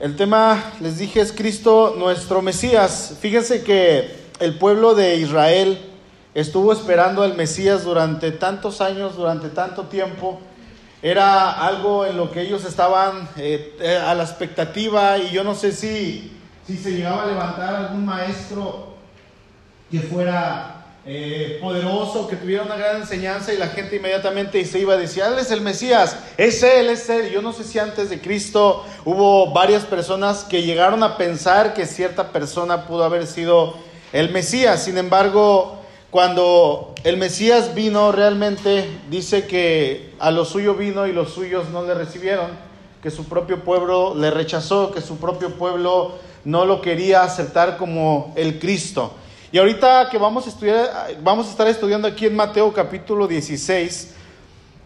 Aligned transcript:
El 0.00 0.14
tema, 0.14 0.62
les 0.80 0.98
dije, 0.98 1.20
es 1.20 1.32
Cristo 1.32 1.96
nuestro 1.98 2.40
Mesías. 2.40 3.16
Fíjense 3.20 3.64
que 3.64 4.16
el 4.38 4.56
pueblo 4.56 4.94
de 4.94 5.16
Israel 5.16 5.76
estuvo 6.34 6.72
esperando 6.72 7.24
al 7.24 7.34
Mesías 7.34 7.82
durante 7.82 8.30
tantos 8.30 8.80
años, 8.80 9.16
durante 9.16 9.48
tanto 9.48 9.86
tiempo. 9.86 10.38
Era 11.02 11.50
algo 11.50 12.06
en 12.06 12.16
lo 12.16 12.30
que 12.30 12.42
ellos 12.42 12.64
estaban 12.64 13.28
eh, 13.36 14.00
a 14.06 14.14
la 14.14 14.22
expectativa 14.22 15.18
y 15.18 15.30
yo 15.30 15.42
no 15.42 15.56
sé 15.56 15.72
si, 15.72 16.32
si 16.64 16.76
se 16.76 16.92
llegaba 16.92 17.24
a 17.24 17.26
levantar 17.26 17.74
algún 17.74 18.04
maestro 18.04 18.94
que 19.90 19.98
fuera 19.98 20.77
eh, 21.10 21.56
poderoso, 21.62 22.28
que 22.28 22.36
tuviera 22.36 22.64
una 22.64 22.76
gran 22.76 22.96
enseñanza 22.96 23.54
y 23.54 23.56
la 23.56 23.68
gente 23.68 23.96
inmediatamente 23.96 24.62
se 24.66 24.78
iba 24.78 24.92
a 24.92 24.98
decir, 24.98 25.22
Él 25.22 25.38
es 25.38 25.50
el 25.50 25.62
Mesías, 25.62 26.18
es 26.36 26.62
Él, 26.62 26.90
es 26.90 27.08
Él. 27.08 27.30
Yo 27.30 27.40
no 27.40 27.54
sé 27.54 27.64
si 27.64 27.78
antes 27.78 28.10
de 28.10 28.20
Cristo 28.20 28.84
hubo 29.06 29.50
varias 29.54 29.86
personas 29.86 30.44
que 30.44 30.64
llegaron 30.64 31.02
a 31.02 31.16
pensar 31.16 31.72
que 31.72 31.86
cierta 31.86 32.30
persona 32.30 32.86
pudo 32.86 33.04
haber 33.04 33.26
sido 33.26 33.72
el 34.12 34.30
Mesías. 34.32 34.84
Sin 34.84 34.98
embargo, 34.98 35.78
cuando 36.10 36.94
el 37.04 37.16
Mesías 37.16 37.74
vino 37.74 38.12
realmente, 38.12 38.86
dice 39.08 39.46
que 39.46 40.12
a 40.18 40.30
lo 40.30 40.44
suyo 40.44 40.74
vino 40.74 41.06
y 41.06 41.14
los 41.14 41.32
suyos 41.32 41.70
no 41.70 41.86
le 41.86 41.94
recibieron, 41.94 42.50
que 43.02 43.10
su 43.10 43.24
propio 43.24 43.64
pueblo 43.64 44.14
le 44.14 44.30
rechazó, 44.30 44.92
que 44.92 45.00
su 45.00 45.16
propio 45.16 45.54
pueblo 45.54 46.16
no 46.44 46.66
lo 46.66 46.82
quería 46.82 47.22
aceptar 47.22 47.78
como 47.78 48.34
el 48.36 48.58
Cristo. 48.58 49.14
Y 49.50 49.56
ahorita 49.56 50.10
que 50.10 50.18
vamos 50.18 50.44
a, 50.44 50.50
estudiar, 50.50 50.90
vamos 51.22 51.46
a 51.46 51.50
estar 51.50 51.66
estudiando 51.68 52.06
aquí 52.06 52.26
en 52.26 52.36
Mateo 52.36 52.70
capítulo 52.70 53.26
16, 53.26 54.14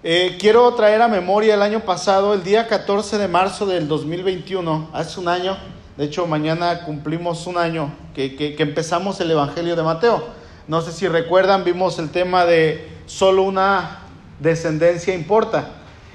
eh, 0.05 0.37
quiero 0.39 0.73
traer 0.75 1.03
a 1.03 1.09
memoria 1.09 1.55
el 1.55 1.63
año 1.63 1.81
pasado, 1.81 2.33
el 2.33 2.45
día 2.45 2.69
14 2.69 3.19
de 3.19 3.27
marzo 3.27 3.67
del 3.67 3.89
2021, 3.89 4.91
hace 4.93 5.19
un 5.19 5.27
año, 5.27 5.59
de 5.97 6.05
hecho 6.05 6.29
mañana 6.29 6.85
cumplimos 6.85 7.49
un 7.49 7.59
año 7.59 7.93
que, 8.15 8.37
que, 8.37 8.55
empezamos 8.63 9.21
el 9.21 9.33
Evangelio 9.33 9.75
de 9.75 9.83
Mateo. 9.83 10.29
No 10.69 10.81
sé 10.81 10.93
si 10.93 11.09
recuerdan, 11.09 11.65
vimos 11.65 11.99
el 11.99 12.11
tema 12.11 12.45
de 12.45 12.89
solo 13.07 13.43
una 13.43 14.03
descendencia 14.39 15.13
importa. 15.13 15.71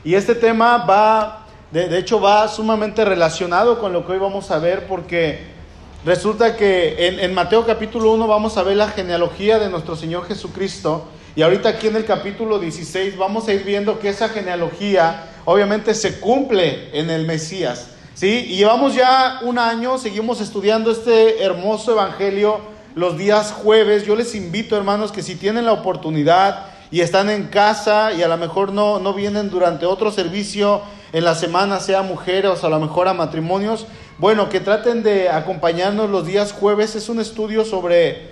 Y 0.06 0.16
este 0.16 0.36
tema 0.36 0.78
va, 0.78 1.48
de 1.72 1.98
hecho 1.98 2.22
va 2.22 2.48
sumamente 2.48 3.04
relacionado 3.04 3.78
con 3.78 3.92
lo 3.92 4.06
que 4.06 4.14
hoy 4.14 4.20
vamos 4.20 4.52
a 4.52 4.60
ver 4.60 4.88
porque 4.88 5.57
Resulta 6.06 6.56
que 6.56 7.08
en, 7.08 7.20
en, 7.20 7.34
Mateo 7.34 7.66
capítulo 7.66 8.12
1 8.14 8.28
vamos 8.28 8.56
a 8.58 8.64
ver 8.64 8.78
la 8.78 8.88
genealogía 8.90 9.60
de 9.60 9.70
nuestro 9.70 9.96
Señor 9.96 10.26
Jesucristo. 10.28 11.06
Y 11.36 11.42
ahorita 11.42 11.70
aquí 11.70 11.88
en 11.88 11.96
el 11.96 12.06
capítulo 12.06 12.60
16 12.60 13.18
vamos 13.18 13.48
a 13.48 13.54
ir 13.54 13.64
viendo 13.64 14.00
que 14.00 14.10
esa 14.10 14.30
genealogía 14.30 15.26
obviamente 15.46 15.94
se 15.94 16.20
cumple 16.20 16.90
en 16.98 17.10
el 17.10 17.26
Mesías. 17.26 17.90
¿sí? 18.14 18.46
Y 18.48 18.58
llevamos 18.58 18.96
ya 18.96 19.40
un 19.44 19.58
año, 19.60 19.98
seguimos 19.98 20.40
estudiando 20.40 20.92
este 20.92 21.44
hermoso 21.44 21.94
evangelio 21.94 22.60
los 22.96 23.18
días 23.18 23.52
jueves. 23.52 24.06
Yo 24.06 24.16
les 24.16 24.34
invito, 24.36 24.78
hermanos, 24.78 25.12
que 25.12 25.24
si 25.24 25.36
tienen 25.36 25.66
la 25.66 25.74
oportunidad 25.74 26.68
y 26.90 27.02
están 27.02 27.30
en 27.30 27.48
casa 27.48 28.14
y 28.14 28.24
a 28.24 28.28
lo 28.28 28.38
mejor 28.38 28.72
no, 28.72 29.00
no 29.00 29.14
vienen 29.14 29.50
durante 29.50 29.86
otro 29.86 30.12
servicio 30.12 30.82
en 31.14 31.24
la 31.24 31.36
semana, 31.36 31.80
sea 31.80 32.02
mujeres 32.02 32.64
o 32.64 32.68
a 32.68 32.70
lo 32.70 32.80
mejor 32.80 33.08
a 33.08 33.14
matrimonios, 33.14 33.88
bueno, 34.20 34.50
que 34.50 34.60
traten 34.60 35.04
de 35.04 35.30
acompañarnos 35.30 36.10
los 36.10 36.26
días 36.26 36.52
jueves. 36.52 36.96
Es 36.96 37.08
un 37.08 37.20
estudio 37.20 37.64
sobre 37.64 38.32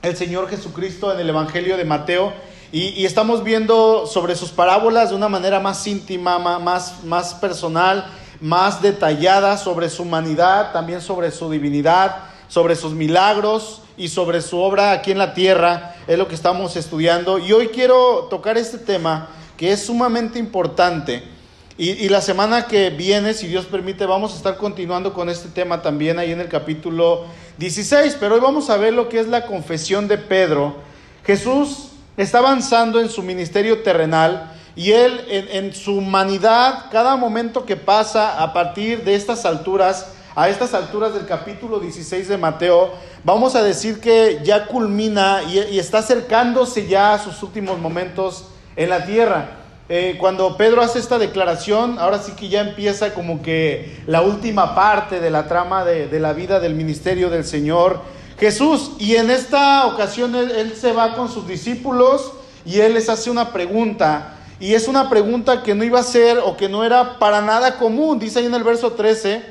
el 0.00 0.16
Señor 0.16 0.48
Jesucristo 0.48 1.12
en 1.12 1.18
el 1.18 1.28
Evangelio 1.28 1.76
de 1.76 1.84
Mateo. 1.84 2.32
Y, 2.70 3.04
estamos 3.04 3.42
viendo 3.42 4.06
sobre 4.06 4.36
sus 4.36 4.50
parábolas 4.50 5.10
de 5.10 5.16
una 5.16 5.28
manera 5.28 5.58
más 5.58 5.84
íntima, 5.88 6.38
más, 6.38 7.02
más 7.02 7.34
personal, 7.34 8.06
más 8.40 8.80
detallada 8.80 9.58
sobre 9.58 9.90
su 9.90 10.04
humanidad, 10.04 10.72
también 10.72 11.00
sobre 11.00 11.32
su 11.32 11.50
divinidad, 11.50 12.18
sobre 12.46 12.76
sus 12.76 12.92
milagros 12.92 13.82
y 13.96 14.06
sobre 14.06 14.40
su 14.40 14.58
obra 14.58 14.92
aquí 14.92 15.10
en 15.10 15.18
la 15.18 15.34
tierra. 15.34 15.96
Es 16.06 16.16
lo 16.16 16.28
que 16.28 16.36
estamos 16.36 16.76
estudiando. 16.76 17.40
Y 17.40 17.52
hoy 17.52 17.68
quiero 17.68 18.28
tocar 18.30 18.56
este 18.56 18.78
tema 18.78 19.30
que 19.56 19.72
es 19.72 19.84
sumamente 19.84 20.38
importante 20.38 21.41
y, 21.78 22.08
la 22.10 22.20
semana 22.20 22.66
que 22.66 22.90
viene, 22.90 23.32
si 23.32 23.48
Dios 23.48 23.64
permite, 23.64 24.04
vamos 24.04 24.34
a 24.34 24.36
estar 24.36 24.58
continuando 24.58 25.14
con 25.14 25.30
este 25.30 25.48
tema 25.48 25.80
también 25.80 26.18
ahí 26.18 26.30
en 26.30 26.40
el 26.40 26.48
capítulo 26.48 27.24
16. 27.56 28.18
Pero 28.20 28.34
hoy 28.34 28.40
vamos 28.42 28.68
a 28.68 28.76
ver 28.76 28.92
lo 28.92 29.08
que 29.08 29.18
es 29.18 29.26
la 29.26 29.46
confesión 29.46 30.06
de 30.06 30.18
Pedro. 30.18 30.76
Jesús 31.24 31.92
está 32.18 32.38
avanzando 32.38 33.00
en 33.00 33.08
su 33.08 33.22
ministerio 33.22 33.82
terrenal 33.82 34.52
y 34.76 34.92
él 34.92 35.24
en, 35.28 35.64
en 35.64 35.74
su 35.74 35.96
humanidad, 35.96 36.90
cada 36.90 37.16
momento 37.16 37.64
que 37.64 37.76
pasa 37.76 38.42
a 38.42 38.52
partir 38.52 39.02
de 39.02 39.14
estas 39.14 39.46
alturas, 39.46 40.12
a 40.36 40.50
estas 40.50 40.74
alturas 40.74 41.14
del 41.14 41.24
capítulo 41.24 41.80
16 41.80 42.28
de 42.28 42.36
Mateo, 42.36 42.92
vamos 43.24 43.54
a 43.54 43.62
decir 43.62 43.98
que 43.98 44.40
ya 44.44 44.66
culmina 44.66 45.42
y, 45.44 45.58
y 45.58 45.78
está 45.78 45.98
acercándose 45.98 46.86
ya 46.86 47.14
a 47.14 47.18
sus 47.18 47.42
últimos 47.42 47.78
momentos 47.78 48.48
en 48.76 48.90
la 48.90 49.06
tierra. 49.06 49.61
Eh, 49.88 50.16
cuando 50.18 50.56
Pedro 50.56 50.80
hace 50.80 50.98
esta 50.98 51.18
declaración, 51.18 51.98
ahora 51.98 52.18
sí 52.20 52.32
que 52.32 52.48
ya 52.48 52.60
empieza 52.60 53.14
como 53.14 53.42
que 53.42 54.00
la 54.06 54.22
última 54.22 54.74
parte 54.74 55.20
de 55.20 55.30
la 55.30 55.48
trama 55.48 55.84
de, 55.84 56.06
de 56.06 56.20
la 56.20 56.32
vida 56.32 56.60
del 56.60 56.74
ministerio 56.74 57.30
del 57.30 57.44
Señor 57.44 58.00
Jesús. 58.38 58.92
Y 58.98 59.16
en 59.16 59.30
esta 59.30 59.86
ocasión 59.86 60.34
él, 60.34 60.50
él, 60.52 60.74
se 60.76 60.92
va 60.92 61.14
con 61.14 61.30
sus 61.30 61.46
discípulos 61.46 62.32
y 62.64 62.78
él 62.78 62.94
les 62.94 63.08
hace 63.08 63.30
una 63.30 63.52
pregunta. 63.52 64.36
Y 64.60 64.74
es 64.74 64.86
una 64.86 65.10
pregunta 65.10 65.62
que 65.64 65.74
no 65.74 65.82
iba 65.82 65.98
a 65.98 66.04
ser 66.04 66.38
o 66.38 66.56
que 66.56 66.68
no 66.68 66.84
era 66.84 67.18
para 67.18 67.40
nada 67.40 67.78
común. 67.78 68.20
Dice 68.20 68.38
ahí 68.38 68.46
en 68.46 68.54
el 68.54 68.62
verso 68.62 68.92
13, 68.92 69.42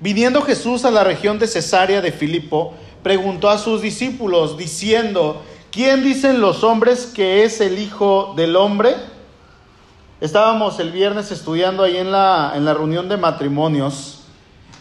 viniendo 0.00 0.42
Jesús 0.42 0.84
a 0.84 0.90
la 0.90 1.02
región 1.02 1.38
de 1.38 1.46
Cesarea 1.46 2.02
de 2.02 2.12
Filipo, 2.12 2.74
preguntó 3.02 3.48
a 3.48 3.58
sus 3.58 3.80
discípulos 3.80 4.58
diciendo, 4.58 5.42
¿Quién 5.70 6.02
dicen 6.02 6.40
los 6.40 6.64
hombres 6.64 7.04
que 7.04 7.44
es 7.44 7.60
el 7.60 7.78
Hijo 7.78 8.32
del 8.34 8.56
Hombre? 8.56 8.96
Estábamos 10.18 10.80
el 10.80 10.92
viernes 10.92 11.30
estudiando 11.30 11.82
ahí 11.82 11.98
en 11.98 12.10
la, 12.10 12.54
en 12.56 12.64
la 12.64 12.72
reunión 12.72 13.10
de 13.10 13.18
matrimonios 13.18 14.22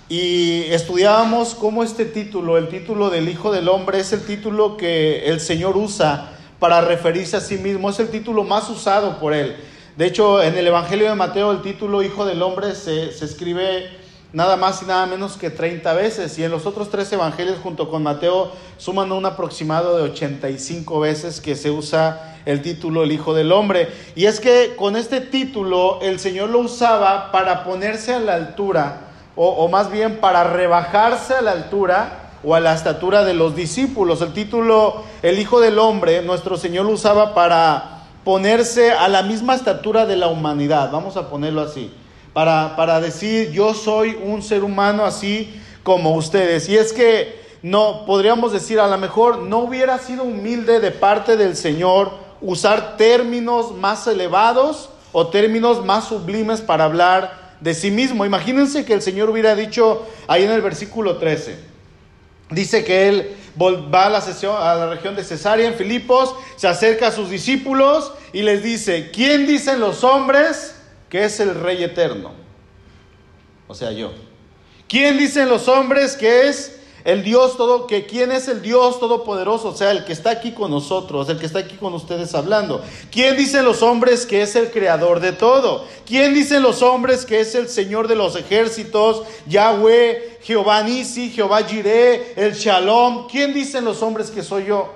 y 0.07 0.61
estudiábamos 0.69 1.55
cómo 1.55 1.83
este 1.83 2.05
título, 2.05 2.57
el 2.57 2.69
título 2.69 3.09
del 3.09 3.27
Hijo 3.27 3.51
del 3.51 3.67
Hombre, 3.67 3.99
es 3.99 4.13
el 4.13 4.25
título 4.25 4.77
que 4.77 5.25
el 5.25 5.41
Señor 5.41 5.75
usa 5.75 6.31
para 6.57 6.79
referirse 6.79 7.35
a 7.35 7.41
sí 7.41 7.57
mismo, 7.57 7.89
es 7.89 7.99
el 7.99 8.07
título 8.07 8.45
más 8.45 8.69
usado 8.69 9.19
por 9.19 9.33
Él. 9.33 9.57
De 9.97 10.05
hecho, 10.05 10.41
en 10.41 10.57
el 10.57 10.67
Evangelio 10.67 11.09
de 11.09 11.15
Mateo 11.15 11.51
el 11.51 11.61
título 11.61 12.01
Hijo 12.01 12.25
del 12.25 12.41
Hombre 12.41 12.75
se, 12.75 13.11
se 13.11 13.25
escribe 13.25 13.89
nada 14.33 14.57
más 14.57 14.81
y 14.81 14.85
nada 14.85 15.05
menos 15.05 15.37
que 15.37 15.49
30 15.49 15.93
veces. 15.93 16.37
Y 16.37 16.43
en 16.43 16.51
los 16.51 16.65
otros 16.65 16.89
tres 16.89 17.11
evangelios 17.11 17.59
junto 17.61 17.89
con 17.89 18.03
Mateo 18.03 18.51
suman 18.77 19.11
un 19.11 19.25
aproximado 19.25 19.97
de 19.97 20.03
85 20.03 20.99
veces 20.99 21.41
que 21.41 21.55
se 21.55 21.71
usa 21.71 22.37
el 22.45 22.61
título 22.61 23.03
El 23.03 23.11
Hijo 23.11 23.33
del 23.33 23.51
Hombre. 23.51 23.89
Y 24.15 24.25
es 24.25 24.39
que 24.39 24.75
con 24.77 24.95
este 24.95 25.21
título 25.21 25.99
el 26.01 26.19
Señor 26.19 26.49
lo 26.49 26.59
usaba 26.59 27.31
para 27.31 27.63
ponerse 27.63 28.13
a 28.13 28.19
la 28.19 28.35
altura, 28.35 29.01
o, 29.35 29.47
o 29.47 29.67
más 29.67 29.91
bien 29.91 30.19
para 30.19 30.43
rebajarse 30.43 31.33
a 31.33 31.41
la 31.41 31.51
altura 31.51 32.31
o 32.43 32.55
a 32.55 32.59
la 32.59 32.73
estatura 32.73 33.23
de 33.23 33.33
los 33.33 33.55
discípulos. 33.55 34.21
El 34.21 34.33
título 34.33 35.03
El 35.21 35.39
Hijo 35.39 35.59
del 35.59 35.79
Hombre, 35.79 36.21
nuestro 36.21 36.57
Señor 36.57 36.85
lo 36.85 36.91
usaba 36.91 37.33
para 37.33 38.03
ponerse 38.23 38.91
a 38.91 39.07
la 39.07 39.23
misma 39.23 39.55
estatura 39.55 40.05
de 40.05 40.17
la 40.17 40.27
humanidad, 40.27 40.91
vamos 40.91 41.15
a 41.15 41.29
ponerlo 41.29 41.61
así 41.61 41.91
para, 42.37 42.75
para 42.75 43.01
decir 43.01 43.49
yo 43.49 43.73
soy 43.73 44.15
un 44.23 44.43
ser 44.43 44.63
humano 44.63 45.03
así 45.03 45.59
como 45.81 46.13
ustedes. 46.13 46.69
Y 46.69 46.77
es 46.77 46.93
que 46.93 47.41
no, 47.63 48.05
podríamos 48.05 48.53
decir, 48.53 48.79
a 48.79 48.87
lo 48.87 48.95
mejor 48.99 49.39
no 49.39 49.57
hubiera 49.57 49.97
sido 49.97 50.21
humilde 50.21 50.79
de 50.79 50.91
parte 50.91 51.35
del 51.35 51.55
Señor 51.55 52.11
usar 52.39 52.95
términos 52.95 53.71
más 53.75 54.05
elevados 54.05 54.91
o 55.13 55.29
términos 55.29 55.83
más 55.83 56.09
sublimes 56.09 56.61
para 56.61 56.83
hablar 56.83 57.55
de 57.59 57.73
sí 57.73 57.89
mismo. 57.89 58.23
Imagínense 58.23 58.85
que 58.85 58.93
el 58.93 59.01
Señor 59.01 59.31
hubiera 59.31 59.55
dicho 59.55 60.05
ahí 60.27 60.43
en 60.43 60.51
el 60.51 60.61
versículo 60.61 61.17
13. 61.17 61.57
Dice 62.51 62.85
que 62.85 63.09
él 63.09 63.35
va 63.59 64.05
a 64.05 64.09
la, 64.11 64.19
a 64.19 64.75
la 64.75 64.89
región 64.91 65.15
de 65.15 65.23
Cesarea 65.23 65.67
en 65.67 65.73
Filipos, 65.73 66.35
se 66.55 66.67
acerca 66.67 67.07
a 67.07 67.11
sus 67.11 67.31
discípulos 67.31 68.11
y 68.31 68.43
les 68.43 68.61
dice, 68.61 69.09
¿quién 69.11 69.47
dicen 69.47 69.79
los 69.79 70.03
hombres 70.03 70.75
que 71.09 71.25
es 71.25 71.39
el 71.39 71.55
Rey 71.55 71.83
eterno? 71.83 72.31
O 73.67 73.75
sea, 73.75 73.91
yo. 73.91 74.11
¿Quién 74.87 75.17
dicen 75.17 75.49
los 75.49 75.67
hombres 75.67 76.15
que 76.15 76.47
es 76.47 76.79
el 77.03 77.23
Dios 77.23 77.55
todo, 77.55 77.87
que 77.87 78.05
quién 78.05 78.31
es 78.31 78.47
el 78.47 78.61
Dios 78.61 78.99
todopoderoso? 78.99 79.69
O 79.69 79.75
sea, 79.75 79.91
el 79.91 80.05
que 80.05 80.13
está 80.13 80.29
aquí 80.29 80.51
con 80.51 80.71
nosotros, 80.71 81.29
el 81.29 81.37
que 81.37 81.45
está 81.45 81.59
aquí 81.59 81.75
con 81.75 81.93
ustedes 81.93 82.33
hablando. 82.35 82.81
¿Quién 83.11 83.35
dicen 83.35 83.65
los 83.65 83.81
hombres 83.81 84.25
que 84.25 84.41
es 84.41 84.55
el 84.55 84.71
creador 84.71 85.19
de 85.19 85.33
todo? 85.33 85.85
¿Quién 86.05 86.33
dicen 86.33 86.63
los 86.63 86.81
hombres 86.81 87.25
que 87.25 87.41
es 87.41 87.55
el 87.55 87.67
Señor 87.67 88.07
de 88.07 88.15
los 88.15 88.35
ejércitos? 88.35 89.23
Yahweh, 89.47 90.39
Jehová 90.41 90.83
Nisi, 90.83 91.29
Jehová 91.29 91.63
Jireh, 91.63 92.33
el 92.37 92.53
Shalom. 92.53 93.27
¿Quién 93.27 93.53
dicen 93.53 93.83
los 93.83 94.01
hombres 94.01 94.31
que 94.31 94.43
soy 94.43 94.65
yo? 94.65 94.93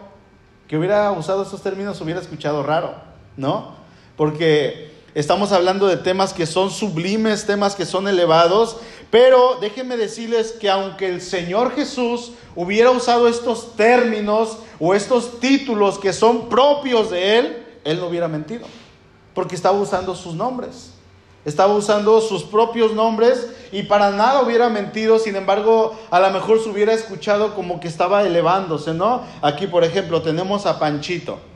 Que 0.67 0.77
hubiera 0.77 1.11
usado 1.11 1.43
esos 1.43 1.61
términos 1.61 1.99
hubiera 1.99 2.21
escuchado 2.21 2.63
raro, 2.63 2.95
¿no? 3.35 3.75
Porque 4.15 4.91
Estamos 5.13 5.51
hablando 5.51 5.87
de 5.87 5.97
temas 5.97 6.31
que 6.31 6.45
son 6.45 6.71
sublimes, 6.71 7.45
temas 7.45 7.75
que 7.75 7.85
son 7.85 8.07
elevados, 8.07 8.77
pero 9.09 9.57
déjenme 9.59 9.97
decirles 9.97 10.53
que 10.53 10.69
aunque 10.69 11.09
el 11.09 11.21
Señor 11.21 11.75
Jesús 11.75 12.31
hubiera 12.55 12.91
usado 12.91 13.27
estos 13.27 13.75
términos 13.75 14.59
o 14.79 14.95
estos 14.95 15.41
títulos 15.41 15.99
que 15.99 16.13
son 16.13 16.47
propios 16.47 17.09
de 17.11 17.39
Él, 17.39 17.65
Él 17.83 17.99
no 17.99 18.07
hubiera 18.07 18.29
mentido, 18.29 18.65
porque 19.33 19.55
estaba 19.55 19.77
usando 19.77 20.15
sus 20.15 20.33
nombres. 20.33 20.93
Estaba 21.43 21.73
usando 21.73 22.21
sus 22.21 22.43
propios 22.43 22.93
nombres 22.93 23.49
y 23.73 23.83
para 23.83 24.11
nada 24.11 24.43
hubiera 24.43 24.69
mentido, 24.69 25.19
sin 25.19 25.35
embargo, 25.35 25.93
a 26.09 26.19
lo 26.21 26.29
mejor 26.29 26.63
se 26.63 26.69
hubiera 26.69 26.93
escuchado 26.93 27.53
como 27.55 27.81
que 27.81 27.87
estaba 27.89 28.23
elevándose, 28.25 28.93
¿no? 28.93 29.23
Aquí, 29.41 29.67
por 29.67 29.83
ejemplo, 29.83 30.21
tenemos 30.21 30.65
a 30.65 30.79
Panchito. 30.79 31.50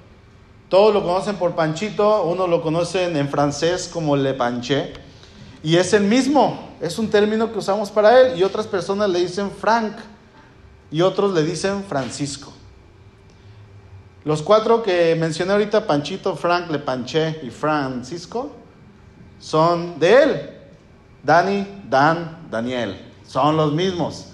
Todos 0.75 0.93
lo 0.93 1.03
conocen 1.03 1.37
por 1.37 1.55
Panchito, 1.55 2.23
uno 2.23 2.47
lo 2.47 2.61
conocen 2.61 3.15
en 3.15 3.29
francés 3.29 3.87
como 3.87 4.17
Le 4.17 4.33
Panché, 4.33 4.91
y 5.63 5.77
es 5.77 5.93
el 5.93 6.03
mismo, 6.03 6.75
es 6.81 6.99
un 6.99 7.09
término 7.09 7.49
que 7.49 7.59
usamos 7.59 7.89
para 7.89 8.19
él, 8.19 8.37
y 8.37 8.43
otras 8.43 8.67
personas 8.67 9.09
le 9.09 9.19
dicen 9.19 9.51
Frank, 9.51 9.93
y 10.91 10.99
otros 10.99 11.33
le 11.33 11.43
dicen 11.43 11.81
Francisco. 11.85 12.51
Los 14.25 14.41
cuatro 14.41 14.83
que 14.83 15.15
mencioné 15.15 15.53
ahorita, 15.53 15.87
Panchito, 15.87 16.35
Frank, 16.35 16.69
Le 16.69 16.79
Panché 16.79 17.39
y 17.41 17.51
Francisco, 17.51 18.51
son 19.39 19.97
de 19.97 20.23
él. 20.23 20.49
Dani, 21.23 21.83
Dan, 21.89 22.49
Daniel. 22.51 22.99
Son 23.25 23.55
los 23.55 23.71
mismos. 23.71 24.25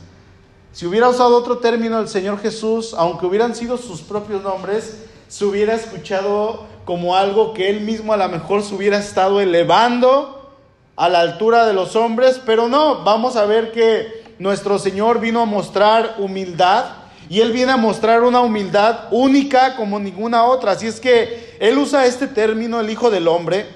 Si 0.72 0.88
hubiera 0.88 1.08
usado 1.08 1.38
otro 1.38 1.60
término 1.60 2.00
el 2.00 2.08
Señor 2.08 2.40
Jesús, 2.40 2.96
aunque 2.98 3.28
hubieran 3.28 3.54
sido 3.54 3.78
sus 3.78 4.02
propios 4.02 4.42
nombres, 4.42 5.11
se 5.32 5.46
hubiera 5.46 5.76
escuchado 5.76 6.66
como 6.84 7.16
algo 7.16 7.54
que 7.54 7.70
él 7.70 7.80
mismo 7.80 8.12
a 8.12 8.18
lo 8.18 8.28
mejor 8.28 8.64
se 8.64 8.76
hubiera 8.76 8.98
estado 8.98 9.40
elevando 9.40 10.52
a 10.98 11.08
la 11.08 11.22
altura 11.22 11.66
de 11.66 11.72
los 11.72 11.96
hombres, 11.96 12.42
pero 12.46 12.68
no, 12.68 13.06
vamos 13.06 13.38
a 13.38 13.46
ver 13.46 13.72
que 13.72 14.26
nuestro 14.40 14.78
Señor 14.78 15.22
vino 15.22 15.40
a 15.40 15.46
mostrar 15.46 16.16
humildad 16.18 16.84
y 17.30 17.40
él 17.40 17.54
viene 17.54 17.72
a 17.72 17.78
mostrar 17.78 18.24
una 18.24 18.42
humildad 18.42 19.06
única 19.12 19.78
como 19.78 20.00
ninguna 20.00 20.44
otra. 20.44 20.74
Así 20.74 20.88
es 20.88 21.00
que 21.00 21.56
él 21.62 21.78
usa 21.78 22.06
este 22.06 22.28
término, 22.28 22.82
el 22.82 22.90
Hijo 22.90 23.10
del 23.10 23.30
Hombre, 23.30 23.68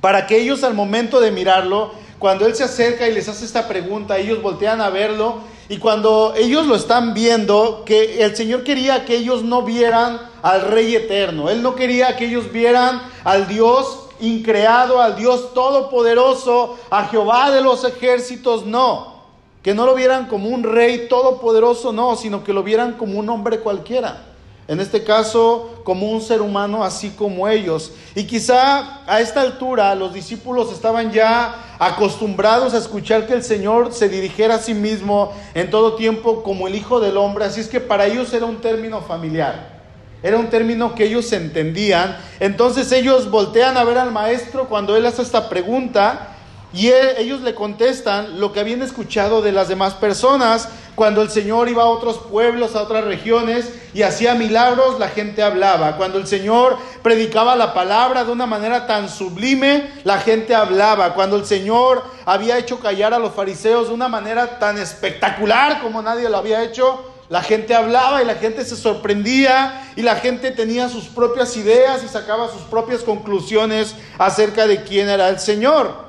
para 0.00 0.26
que 0.26 0.38
ellos 0.38 0.64
al 0.64 0.72
momento 0.72 1.20
de 1.20 1.32
mirarlo, 1.32 1.92
cuando 2.18 2.46
Él 2.46 2.54
se 2.54 2.64
acerca 2.64 3.08
y 3.08 3.14
les 3.14 3.28
hace 3.28 3.44
esta 3.44 3.68
pregunta, 3.68 4.18
ellos 4.18 4.42
voltean 4.42 4.80
a 4.80 4.90
verlo 4.90 5.36
y 5.68 5.78
cuando 5.78 6.34
ellos 6.36 6.66
lo 6.66 6.74
están 6.74 7.14
viendo, 7.14 7.82
que 7.84 8.22
el 8.22 8.34
Señor 8.34 8.64
quería 8.64 9.04
que 9.04 9.16
ellos 9.16 9.42
no 9.42 9.62
vieran 9.62 10.20
al 10.42 10.62
Rey 10.62 10.94
eterno, 10.96 11.50
Él 11.50 11.62
no 11.62 11.74
quería 11.74 12.16
que 12.16 12.26
ellos 12.26 12.50
vieran 12.50 13.02
al 13.24 13.46
Dios 13.46 14.08
increado, 14.20 15.00
al 15.00 15.16
Dios 15.16 15.54
todopoderoso, 15.54 16.76
a 16.90 17.04
Jehová 17.04 17.50
de 17.50 17.60
los 17.60 17.84
ejércitos, 17.84 18.66
no, 18.66 19.22
que 19.62 19.74
no 19.74 19.86
lo 19.86 19.94
vieran 19.94 20.26
como 20.26 20.48
un 20.48 20.64
Rey 20.64 21.06
todopoderoso, 21.08 21.92
no, 21.92 22.16
sino 22.16 22.42
que 22.42 22.52
lo 22.52 22.62
vieran 22.62 22.94
como 22.94 23.18
un 23.18 23.28
hombre 23.28 23.60
cualquiera 23.60 24.24
en 24.68 24.80
este 24.80 25.02
caso 25.02 25.80
como 25.82 26.10
un 26.12 26.20
ser 26.20 26.42
humano 26.42 26.84
así 26.84 27.10
como 27.10 27.48
ellos. 27.48 27.92
Y 28.14 28.24
quizá 28.24 29.00
a 29.06 29.20
esta 29.20 29.40
altura 29.40 29.94
los 29.94 30.12
discípulos 30.12 30.70
estaban 30.70 31.10
ya 31.10 31.76
acostumbrados 31.78 32.74
a 32.74 32.78
escuchar 32.78 33.26
que 33.26 33.32
el 33.32 33.42
Señor 33.42 33.94
se 33.94 34.10
dirigiera 34.10 34.56
a 34.56 34.58
sí 34.58 34.74
mismo 34.74 35.32
en 35.54 35.70
todo 35.70 35.94
tiempo 35.94 36.42
como 36.42 36.68
el 36.68 36.74
Hijo 36.74 37.00
del 37.00 37.16
Hombre, 37.16 37.46
así 37.46 37.60
es 37.60 37.68
que 37.68 37.80
para 37.80 38.06
ellos 38.06 38.32
era 38.34 38.44
un 38.44 38.60
término 38.60 39.00
familiar. 39.00 39.78
Era 40.22 40.36
un 40.36 40.50
término 40.50 40.94
que 40.94 41.04
ellos 41.04 41.32
entendían. 41.32 42.18
Entonces 42.40 42.90
ellos 42.92 43.30
voltean 43.30 43.76
a 43.76 43.84
ver 43.84 43.98
al 43.98 44.10
maestro 44.10 44.68
cuando 44.68 44.96
él 44.96 45.06
hace 45.06 45.22
esta 45.22 45.48
pregunta 45.48 46.34
y 46.72 46.88
ellos 46.88 47.40
le 47.40 47.54
contestan 47.54 48.40
lo 48.40 48.52
que 48.52 48.60
habían 48.60 48.82
escuchado 48.82 49.40
de 49.40 49.52
las 49.52 49.68
demás 49.68 49.94
personas. 49.94 50.68
Cuando 50.98 51.22
el 51.22 51.30
Señor 51.30 51.68
iba 51.68 51.84
a 51.84 51.86
otros 51.86 52.18
pueblos, 52.18 52.74
a 52.74 52.82
otras 52.82 53.04
regiones 53.04 53.72
y 53.94 54.02
hacía 54.02 54.34
milagros, 54.34 54.98
la 54.98 55.08
gente 55.08 55.44
hablaba. 55.44 55.96
Cuando 55.96 56.18
el 56.18 56.26
Señor 56.26 56.76
predicaba 57.04 57.54
la 57.54 57.72
palabra 57.72 58.24
de 58.24 58.32
una 58.32 58.46
manera 58.46 58.88
tan 58.88 59.08
sublime, 59.08 59.92
la 60.02 60.18
gente 60.18 60.56
hablaba. 60.56 61.14
Cuando 61.14 61.36
el 61.36 61.46
Señor 61.46 62.02
había 62.26 62.58
hecho 62.58 62.80
callar 62.80 63.14
a 63.14 63.20
los 63.20 63.32
fariseos 63.32 63.86
de 63.86 63.94
una 63.94 64.08
manera 64.08 64.58
tan 64.58 64.76
espectacular 64.76 65.80
como 65.82 66.02
nadie 66.02 66.28
lo 66.28 66.36
había 66.36 66.64
hecho, 66.64 67.04
la 67.28 67.42
gente 67.42 67.76
hablaba 67.76 68.20
y 68.20 68.26
la 68.26 68.34
gente 68.34 68.64
se 68.64 68.74
sorprendía 68.74 69.92
y 69.94 70.02
la 70.02 70.16
gente 70.16 70.50
tenía 70.50 70.88
sus 70.88 71.04
propias 71.04 71.56
ideas 71.56 72.02
y 72.02 72.08
sacaba 72.08 72.50
sus 72.50 72.62
propias 72.62 73.02
conclusiones 73.02 73.94
acerca 74.18 74.66
de 74.66 74.82
quién 74.82 75.08
era 75.08 75.28
el 75.28 75.38
Señor. 75.38 76.07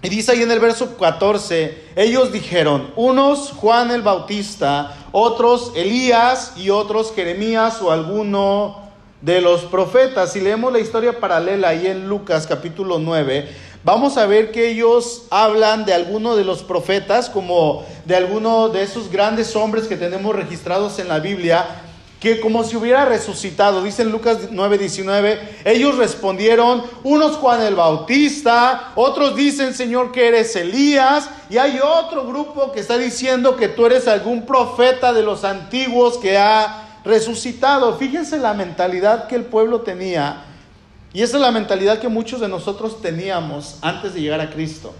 Y 0.00 0.08
dice 0.08 0.30
ahí 0.30 0.42
en 0.42 0.50
el 0.52 0.60
verso 0.60 0.96
14, 0.96 1.86
ellos 1.96 2.30
dijeron, 2.30 2.92
unos 2.94 3.50
Juan 3.50 3.90
el 3.90 4.02
Bautista, 4.02 4.96
otros 5.10 5.72
Elías 5.74 6.52
y 6.56 6.70
otros 6.70 7.12
Jeremías 7.12 7.82
o 7.82 7.90
alguno 7.90 8.88
de 9.22 9.40
los 9.40 9.62
profetas. 9.62 10.32
Si 10.32 10.40
leemos 10.40 10.72
la 10.72 10.78
historia 10.78 11.18
paralela 11.18 11.70
ahí 11.70 11.88
en 11.88 12.08
Lucas 12.08 12.46
capítulo 12.46 13.00
9, 13.00 13.48
vamos 13.82 14.16
a 14.18 14.26
ver 14.26 14.52
que 14.52 14.68
ellos 14.68 15.24
hablan 15.30 15.84
de 15.84 15.94
alguno 15.94 16.36
de 16.36 16.44
los 16.44 16.62
profetas 16.62 17.28
como 17.28 17.84
de 18.04 18.14
alguno 18.14 18.68
de 18.68 18.84
esos 18.84 19.10
grandes 19.10 19.56
hombres 19.56 19.88
que 19.88 19.96
tenemos 19.96 20.32
registrados 20.36 21.00
en 21.00 21.08
la 21.08 21.18
Biblia 21.18 21.66
que 22.20 22.40
como 22.40 22.64
si 22.64 22.76
hubiera 22.76 23.04
resucitado, 23.04 23.82
dice 23.82 24.02
en 24.02 24.10
Lucas 24.10 24.50
9:19, 24.50 25.38
ellos 25.64 25.96
respondieron, 25.96 26.82
unos 27.04 27.36
Juan 27.36 27.62
el 27.62 27.76
Bautista, 27.76 28.92
otros 28.96 29.36
dicen, 29.36 29.72
Señor, 29.72 30.10
que 30.10 30.26
eres 30.26 30.56
Elías, 30.56 31.30
y 31.48 31.58
hay 31.58 31.78
otro 31.78 32.26
grupo 32.26 32.72
que 32.72 32.80
está 32.80 32.98
diciendo 32.98 33.56
que 33.56 33.68
tú 33.68 33.86
eres 33.86 34.08
algún 34.08 34.46
profeta 34.46 35.12
de 35.12 35.22
los 35.22 35.44
antiguos 35.44 36.18
que 36.18 36.36
ha 36.36 37.00
resucitado. 37.04 37.96
Fíjense 37.96 38.38
la 38.38 38.52
mentalidad 38.52 39.28
que 39.28 39.36
el 39.36 39.44
pueblo 39.44 39.82
tenía, 39.82 40.44
y 41.12 41.22
esa 41.22 41.36
es 41.36 41.42
la 41.42 41.52
mentalidad 41.52 42.00
que 42.00 42.08
muchos 42.08 42.40
de 42.40 42.48
nosotros 42.48 43.00
teníamos 43.00 43.78
antes 43.80 44.14
de 44.14 44.22
llegar 44.22 44.40
a 44.40 44.50
Cristo. 44.50 44.92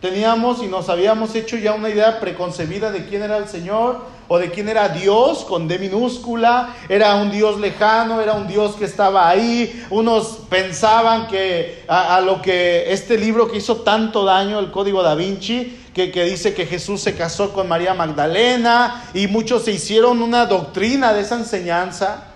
Teníamos 0.00 0.62
y 0.62 0.68
nos 0.68 0.88
habíamos 0.88 1.34
hecho 1.34 1.56
ya 1.56 1.74
una 1.74 1.90
idea 1.90 2.20
preconcebida 2.20 2.92
de 2.92 3.06
quién 3.06 3.22
era 3.22 3.36
el 3.36 3.48
Señor 3.48 4.00
o 4.28 4.38
de 4.38 4.52
quién 4.52 4.68
era 4.68 4.90
Dios 4.90 5.44
con 5.44 5.66
D 5.66 5.76
minúscula. 5.80 6.72
Era 6.88 7.16
un 7.16 7.32
Dios 7.32 7.58
lejano, 7.58 8.20
era 8.20 8.34
un 8.34 8.46
Dios 8.46 8.76
que 8.76 8.84
estaba 8.84 9.28
ahí. 9.28 9.84
Unos 9.90 10.38
pensaban 10.48 11.26
que 11.26 11.82
a, 11.88 12.20
lo 12.20 12.40
que 12.40 12.92
este 12.92 13.18
libro 13.18 13.50
que 13.50 13.56
hizo 13.56 13.78
tanto 13.78 14.24
daño, 14.24 14.60
el 14.60 14.70
Código 14.70 15.02
da 15.02 15.16
Vinci, 15.16 15.76
que, 15.92 16.12
que, 16.12 16.22
dice 16.22 16.54
que 16.54 16.66
Jesús 16.66 17.00
se 17.00 17.16
casó 17.16 17.52
con 17.52 17.66
María 17.66 17.92
Magdalena 17.92 19.02
y 19.14 19.26
muchos 19.26 19.64
se 19.64 19.72
hicieron 19.72 20.22
una 20.22 20.46
doctrina 20.46 21.12
de 21.12 21.22
esa 21.22 21.34
enseñanza. 21.34 22.27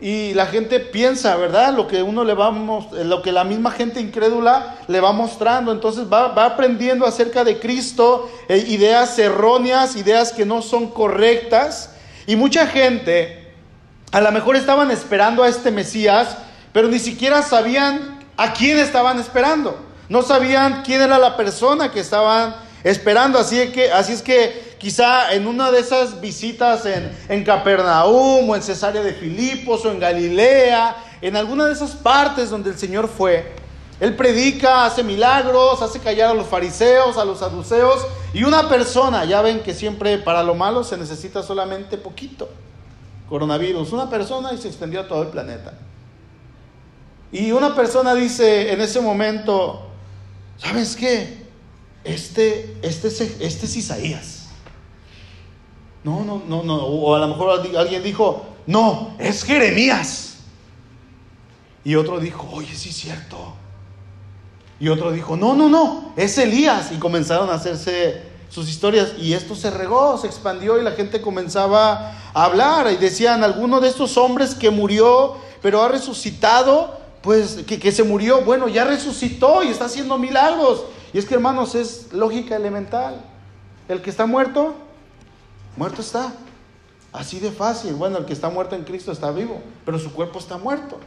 Y 0.00 0.32
la 0.34 0.46
gente 0.46 0.78
piensa, 0.78 1.34
¿verdad? 1.36 1.74
Lo 1.74 1.88
que 1.88 2.02
uno 2.02 2.22
le 2.22 2.34
va 2.34 2.52
lo 2.52 3.20
que 3.20 3.32
la 3.32 3.42
misma 3.42 3.72
gente 3.72 4.00
incrédula 4.00 4.76
le 4.86 5.00
va 5.00 5.12
mostrando. 5.12 5.72
Entonces 5.72 6.04
va, 6.12 6.26
aprendiendo 6.44 7.04
acerca 7.04 7.42
de 7.42 7.58
Cristo, 7.58 8.30
eh, 8.48 8.64
ideas 8.68 9.18
erróneas, 9.18 9.96
ideas 9.96 10.32
que 10.32 10.46
no 10.46 10.62
son 10.62 10.88
correctas. 10.88 11.94
Y 12.26 12.36
mucha 12.36 12.66
gente 12.68 13.52
a 14.12 14.20
lo 14.20 14.30
mejor 14.30 14.54
estaban 14.54 14.90
esperando 14.90 15.42
a 15.42 15.48
este 15.48 15.70
Mesías, 15.72 16.36
pero 16.72 16.88
ni 16.88 17.00
siquiera 17.00 17.42
sabían 17.42 18.20
a 18.36 18.52
quién 18.52 18.78
estaban 18.78 19.18
esperando. 19.18 19.76
No 20.08 20.22
sabían 20.22 20.82
quién 20.84 21.02
era 21.02 21.18
la 21.18 21.36
persona 21.36 21.90
que 21.90 22.00
estaban 22.00 22.54
esperando. 22.90 23.38
Así 23.38 23.68
que, 23.68 23.90
así 23.92 24.12
es 24.12 24.22
que 24.22 24.76
quizá 24.78 25.32
en 25.32 25.46
una 25.46 25.70
de 25.70 25.80
esas 25.80 26.20
visitas 26.20 26.86
en, 26.86 27.10
en 27.28 27.44
Capernaum 27.44 28.48
o 28.48 28.56
en 28.56 28.62
Cesarea 28.62 29.02
de 29.02 29.12
Filipos 29.12 29.84
o 29.84 29.90
en 29.90 30.00
Galilea, 30.00 30.96
en 31.20 31.36
alguna 31.36 31.66
de 31.66 31.72
esas 31.72 31.92
partes 31.92 32.50
donde 32.50 32.70
el 32.70 32.78
Señor 32.78 33.08
fue, 33.08 33.52
Él 34.00 34.14
predica, 34.16 34.86
hace 34.86 35.02
milagros, 35.02 35.82
hace 35.82 35.98
callar 35.98 36.30
a 36.30 36.34
los 36.34 36.46
fariseos, 36.46 37.18
a 37.18 37.24
los 37.24 37.40
saduceos, 37.40 38.06
y 38.32 38.44
una 38.44 38.68
persona, 38.68 39.24
ya 39.24 39.42
ven 39.42 39.60
que 39.60 39.74
siempre 39.74 40.18
para 40.18 40.42
lo 40.42 40.54
malo 40.54 40.84
se 40.84 40.96
necesita 40.96 41.42
solamente 41.42 41.98
poquito. 41.98 42.48
Coronavirus, 43.28 43.92
una 43.92 44.08
persona 44.08 44.52
y 44.54 44.58
se 44.58 44.68
extendió 44.68 45.00
a 45.00 45.08
todo 45.08 45.22
el 45.22 45.28
planeta. 45.28 45.74
Y 47.30 47.52
una 47.52 47.74
persona 47.74 48.14
dice 48.14 48.72
en 48.72 48.80
ese 48.80 49.00
momento, 49.00 49.82
¿sabes 50.56 50.96
qué? 50.96 51.47
Este, 52.08 52.76
este, 52.82 53.08
este 53.08 53.66
es 53.66 53.76
Isaías. 53.76 54.48
No, 56.04 56.24
no, 56.24 56.42
no, 56.46 56.62
no. 56.62 56.76
O 56.76 57.14
a 57.14 57.18
lo 57.18 57.28
mejor 57.28 57.60
alguien 57.76 58.02
dijo, 58.02 58.46
no, 58.66 59.14
es 59.18 59.44
Jeremías. 59.44 60.36
Y 61.84 61.94
otro 61.94 62.18
dijo, 62.20 62.48
oye, 62.52 62.74
sí 62.74 62.90
es 62.90 62.96
cierto. 62.96 63.54
Y 64.80 64.88
otro 64.88 65.12
dijo, 65.12 65.36
no, 65.36 65.54
no, 65.54 65.68
no, 65.68 66.12
es 66.16 66.38
Elías. 66.38 66.92
Y 66.92 66.96
comenzaron 66.96 67.50
a 67.50 67.54
hacerse 67.54 68.22
sus 68.48 68.68
historias. 68.68 69.12
Y 69.18 69.32
esto 69.32 69.54
se 69.54 69.70
regó, 69.70 70.16
se 70.18 70.28
expandió 70.28 70.78
y 70.80 70.84
la 70.84 70.92
gente 70.92 71.20
comenzaba 71.20 72.12
a 72.32 72.44
hablar. 72.44 72.90
Y 72.92 72.96
decían, 72.96 73.42
alguno 73.44 73.80
de 73.80 73.88
estos 73.88 74.16
hombres 74.16 74.54
que 74.54 74.70
murió, 74.70 75.36
pero 75.60 75.82
ha 75.82 75.88
resucitado, 75.88 76.98
pues 77.22 77.64
que, 77.66 77.78
que 77.78 77.92
se 77.92 78.04
murió, 78.04 78.42
bueno, 78.42 78.68
ya 78.68 78.84
resucitó 78.84 79.62
y 79.62 79.68
está 79.68 79.86
haciendo 79.86 80.16
milagros. 80.16 80.84
Y 81.12 81.18
es 81.18 81.26
que 81.26 81.34
hermanos, 81.34 81.74
es 81.74 82.12
lógica 82.12 82.56
elemental. 82.56 83.20
El 83.88 84.02
que 84.02 84.10
está 84.10 84.26
muerto, 84.26 84.74
muerto 85.76 86.00
está. 86.02 86.32
Así 87.12 87.40
de 87.40 87.50
fácil. 87.50 87.94
Bueno, 87.94 88.18
el 88.18 88.26
que 88.26 88.32
está 88.32 88.50
muerto 88.50 88.76
en 88.76 88.84
Cristo 88.84 89.12
está 89.12 89.30
vivo, 89.30 89.62
pero 89.84 89.98
su 89.98 90.12
cuerpo 90.12 90.38
está 90.38 90.58
muerto. 90.58 90.98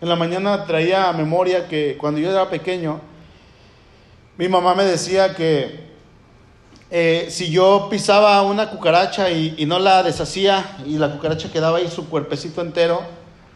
En 0.00 0.08
la 0.08 0.16
mañana 0.16 0.64
traía 0.64 1.08
a 1.08 1.12
memoria 1.12 1.68
que 1.68 1.96
cuando 1.98 2.20
yo 2.20 2.30
era 2.30 2.48
pequeño, 2.48 3.00
mi 4.38 4.48
mamá 4.48 4.74
me 4.74 4.84
decía 4.84 5.34
que 5.34 5.88
eh, 6.90 7.26
si 7.30 7.50
yo 7.50 7.88
pisaba 7.90 8.40
una 8.42 8.70
cucaracha 8.70 9.30
y, 9.30 9.54
y, 9.58 9.66
no 9.66 9.78
la 9.78 10.02
deshacía 10.02 10.78
y 10.86 10.96
la 10.96 11.12
cucaracha 11.12 11.50
quedaba 11.50 11.78
ahí 11.78 11.88
su 11.90 12.08
cuerpecito 12.08 12.62
entero, 12.62 13.02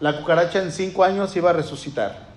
la 0.00 0.18
cucaracha 0.18 0.60
en 0.60 0.72
cinco 0.72 1.04
años 1.04 1.34
iba 1.36 1.50
a 1.50 1.52
resucitar. 1.54 2.31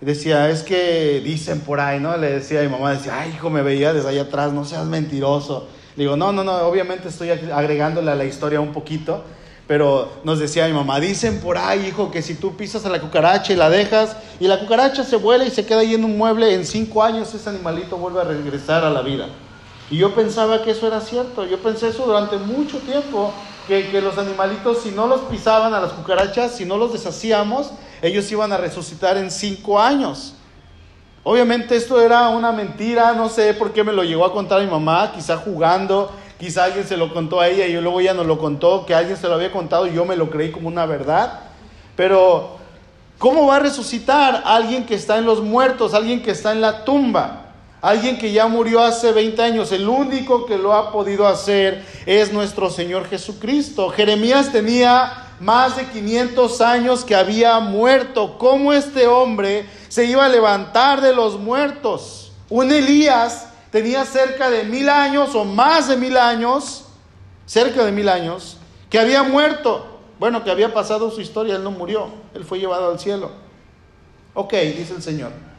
Decía, 0.00 0.50
es 0.50 0.62
que 0.62 1.22
dicen 1.24 1.60
por 1.60 1.80
ahí, 1.80 1.98
¿no? 1.98 2.16
Le 2.16 2.32
decía 2.32 2.60
mi 2.62 2.68
mamá, 2.68 2.92
decía, 2.92 3.20
ay, 3.20 3.30
hijo, 3.34 3.48
me 3.48 3.62
veía 3.62 3.92
desde 3.92 4.08
allá 4.08 4.22
atrás, 4.22 4.52
no 4.52 4.64
seas 4.64 4.84
mentiroso. 4.84 5.66
Le 5.96 6.04
digo, 6.04 6.16
no, 6.16 6.32
no, 6.32 6.44
no, 6.44 6.52
obviamente 6.66 7.08
estoy 7.08 7.30
agregándole 7.30 8.10
a 8.10 8.14
la 8.14 8.24
historia 8.24 8.60
un 8.60 8.72
poquito, 8.72 9.22
pero 9.66 10.12
nos 10.24 10.40
decía 10.40 10.66
mi 10.66 10.72
mamá, 10.72 11.00
dicen 11.00 11.40
por 11.40 11.56
ahí, 11.56 11.86
hijo, 11.86 12.10
que 12.10 12.20
si 12.20 12.34
tú 12.34 12.56
pisas 12.56 12.84
a 12.84 12.90
la 12.90 13.00
cucaracha 13.00 13.52
y 13.52 13.56
la 13.56 13.70
dejas, 13.70 14.16
y 14.40 14.48
la 14.48 14.58
cucaracha 14.58 15.04
se 15.04 15.16
vuela 15.16 15.44
y 15.44 15.50
se 15.50 15.64
queda 15.64 15.80
ahí 15.80 15.94
en 15.94 16.04
un 16.04 16.18
mueble, 16.18 16.52
en 16.52 16.66
cinco 16.66 17.02
años 17.02 17.32
ese 17.32 17.48
animalito 17.48 17.96
vuelve 17.96 18.20
a 18.20 18.24
regresar 18.24 18.84
a 18.84 18.90
la 18.90 19.00
vida. 19.02 19.28
Y 19.90 19.96
yo 19.98 20.14
pensaba 20.14 20.62
que 20.62 20.72
eso 20.72 20.86
era 20.86 21.00
cierto, 21.00 21.46
yo 21.46 21.58
pensé 21.60 21.88
eso 21.88 22.04
durante 22.04 22.36
mucho 22.36 22.78
tiempo, 22.78 23.32
que, 23.66 23.90
que 23.90 24.00
los 24.00 24.18
animalitos, 24.18 24.82
si 24.82 24.90
no 24.90 25.06
los 25.06 25.22
pisaban 25.22 25.74
a 25.74 25.80
las 25.80 25.92
cucarachas, 25.92 26.56
si 26.56 26.64
no 26.64 26.76
los 26.76 26.92
deshacíamos, 26.92 27.70
ellos 28.02 28.30
iban 28.30 28.52
a 28.52 28.56
resucitar 28.56 29.16
en 29.16 29.30
cinco 29.30 29.80
años. 29.80 30.34
Obviamente 31.22 31.74
esto 31.74 32.00
era 32.02 32.28
una 32.28 32.52
mentira, 32.52 33.12
no 33.14 33.30
sé 33.30 33.54
por 33.54 33.72
qué 33.72 33.82
me 33.82 33.94
lo 33.94 34.04
llegó 34.04 34.26
a 34.26 34.32
contar 34.32 34.60
mi 34.60 34.70
mamá, 34.70 35.12
quizá 35.14 35.38
jugando, 35.38 36.12
quizá 36.38 36.64
alguien 36.64 36.86
se 36.86 36.98
lo 36.98 37.14
contó 37.14 37.40
a 37.40 37.48
ella 37.48 37.66
y 37.66 37.72
luego 37.80 38.00
ella 38.00 38.12
nos 38.12 38.26
lo 38.26 38.38
contó, 38.38 38.84
que 38.84 38.94
alguien 38.94 39.16
se 39.16 39.26
lo 39.26 39.34
había 39.34 39.50
contado 39.50 39.86
y 39.86 39.94
yo 39.94 40.04
me 40.04 40.16
lo 40.16 40.28
creí 40.28 40.50
como 40.50 40.68
una 40.68 40.84
verdad. 40.84 41.40
Pero, 41.96 42.58
¿cómo 43.18 43.46
va 43.46 43.56
a 43.56 43.60
resucitar 43.60 44.42
alguien 44.44 44.84
que 44.84 44.94
está 44.94 45.16
en 45.16 45.24
los 45.24 45.40
muertos, 45.42 45.94
alguien 45.94 46.22
que 46.22 46.32
está 46.32 46.52
en 46.52 46.60
la 46.60 46.84
tumba? 46.84 47.43
Alguien 47.84 48.16
que 48.16 48.32
ya 48.32 48.46
murió 48.46 48.80
hace 48.80 49.12
20 49.12 49.42
años, 49.42 49.70
el 49.70 49.86
único 49.86 50.46
que 50.46 50.56
lo 50.56 50.72
ha 50.72 50.90
podido 50.90 51.28
hacer 51.28 51.84
es 52.06 52.32
nuestro 52.32 52.70
Señor 52.70 53.06
Jesucristo. 53.10 53.90
Jeremías 53.90 54.50
tenía 54.50 55.34
más 55.38 55.76
de 55.76 55.84
500 55.88 56.62
años 56.62 57.04
que 57.04 57.14
había 57.14 57.60
muerto. 57.60 58.38
¿Cómo 58.38 58.72
este 58.72 59.06
hombre 59.06 59.66
se 59.88 60.06
iba 60.06 60.24
a 60.24 60.30
levantar 60.30 61.02
de 61.02 61.14
los 61.14 61.38
muertos? 61.38 62.32
Un 62.48 62.72
Elías 62.72 63.48
tenía 63.70 64.06
cerca 64.06 64.48
de 64.48 64.64
mil 64.64 64.88
años 64.88 65.34
o 65.34 65.44
más 65.44 65.86
de 65.86 65.98
mil 65.98 66.16
años, 66.16 66.86
cerca 67.44 67.84
de 67.84 67.92
mil 67.92 68.08
años, 68.08 68.56
que 68.88 68.98
había 68.98 69.22
muerto. 69.24 69.98
Bueno, 70.18 70.42
que 70.42 70.50
había 70.50 70.72
pasado 70.72 71.10
su 71.10 71.20
historia, 71.20 71.56
él 71.56 71.62
no 71.62 71.70
murió, 71.70 72.08
él 72.32 72.46
fue 72.46 72.58
llevado 72.58 72.90
al 72.90 72.98
cielo. 72.98 73.30
Ok, 74.32 74.54
dice 74.54 74.94
el 74.96 75.02
Señor. 75.02 75.53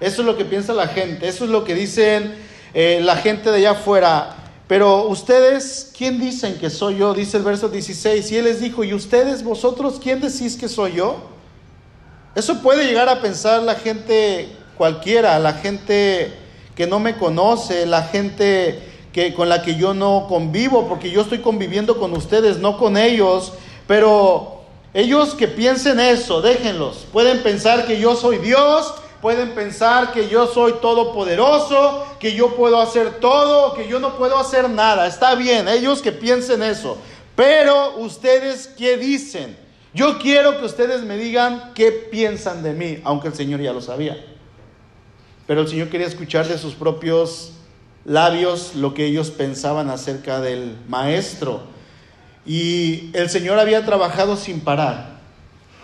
Eso 0.00 0.22
es 0.22 0.26
lo 0.26 0.36
que 0.36 0.44
piensa 0.44 0.72
la 0.72 0.88
gente, 0.88 1.28
eso 1.28 1.44
es 1.44 1.50
lo 1.50 1.64
que 1.64 1.74
dicen 1.74 2.34
eh, 2.74 3.00
la 3.02 3.16
gente 3.16 3.50
de 3.50 3.58
allá 3.58 3.70
afuera. 3.72 4.36
Pero 4.66 5.08
ustedes, 5.08 5.92
¿quién 5.96 6.18
dicen 6.18 6.58
que 6.58 6.70
soy 6.70 6.96
yo? 6.96 7.14
Dice 7.14 7.36
el 7.36 7.42
verso 7.42 7.68
16. 7.68 8.32
Y 8.32 8.36
él 8.36 8.44
les 8.44 8.60
dijo, 8.60 8.82
¿y 8.82 8.94
ustedes, 8.94 9.44
vosotros, 9.44 10.00
quién 10.02 10.20
decís 10.20 10.56
que 10.56 10.68
soy 10.68 10.94
yo? 10.94 11.16
Eso 12.34 12.62
puede 12.62 12.86
llegar 12.86 13.08
a 13.08 13.20
pensar 13.20 13.62
la 13.62 13.74
gente 13.74 14.48
cualquiera, 14.76 15.38
la 15.38 15.52
gente 15.52 16.32
que 16.74 16.86
no 16.86 16.98
me 16.98 17.16
conoce, 17.16 17.86
la 17.86 18.02
gente 18.02 18.80
que, 19.12 19.34
con 19.34 19.48
la 19.48 19.62
que 19.62 19.76
yo 19.76 19.94
no 19.94 20.26
convivo, 20.28 20.88
porque 20.88 21.10
yo 21.10 21.20
estoy 21.20 21.38
conviviendo 21.38 21.98
con 21.98 22.12
ustedes, 22.12 22.58
no 22.58 22.78
con 22.78 22.96
ellos. 22.96 23.52
Pero 23.86 24.62
ellos 24.94 25.34
que 25.34 25.46
piensen 25.46 26.00
eso, 26.00 26.40
déjenlos. 26.40 27.06
Pueden 27.12 27.42
pensar 27.42 27.86
que 27.86 28.00
yo 28.00 28.16
soy 28.16 28.38
Dios, 28.38 28.92
pueden 29.24 29.54
pensar 29.54 30.12
que 30.12 30.28
yo 30.28 30.46
soy 30.46 30.74
todopoderoso, 30.82 32.06
que 32.20 32.34
yo 32.34 32.54
puedo 32.56 32.78
hacer 32.78 33.20
todo, 33.20 33.72
que 33.72 33.88
yo 33.88 33.98
no 33.98 34.18
puedo 34.18 34.38
hacer 34.38 34.68
nada. 34.68 35.06
Está 35.06 35.34
bien, 35.34 35.66
ellos 35.66 36.02
que 36.02 36.12
piensen 36.12 36.62
eso. 36.62 36.98
Pero 37.34 37.96
ustedes, 37.96 38.66
¿qué 38.76 38.98
dicen? 38.98 39.56
Yo 39.94 40.18
quiero 40.18 40.58
que 40.58 40.66
ustedes 40.66 41.04
me 41.04 41.16
digan 41.16 41.72
qué 41.74 41.90
piensan 41.90 42.62
de 42.62 42.74
mí, 42.74 42.98
aunque 43.02 43.28
el 43.28 43.34
Señor 43.34 43.62
ya 43.62 43.72
lo 43.72 43.80
sabía. 43.80 44.22
Pero 45.46 45.62
el 45.62 45.68
Señor 45.68 45.88
quería 45.88 46.06
escuchar 46.06 46.46
de 46.46 46.58
sus 46.58 46.74
propios 46.74 47.52
labios 48.04 48.74
lo 48.74 48.92
que 48.92 49.06
ellos 49.06 49.30
pensaban 49.30 49.88
acerca 49.88 50.42
del 50.42 50.76
Maestro. 50.86 51.62
Y 52.44 53.08
el 53.14 53.30
Señor 53.30 53.58
había 53.58 53.86
trabajado 53.86 54.36
sin 54.36 54.60
parar. 54.60 55.18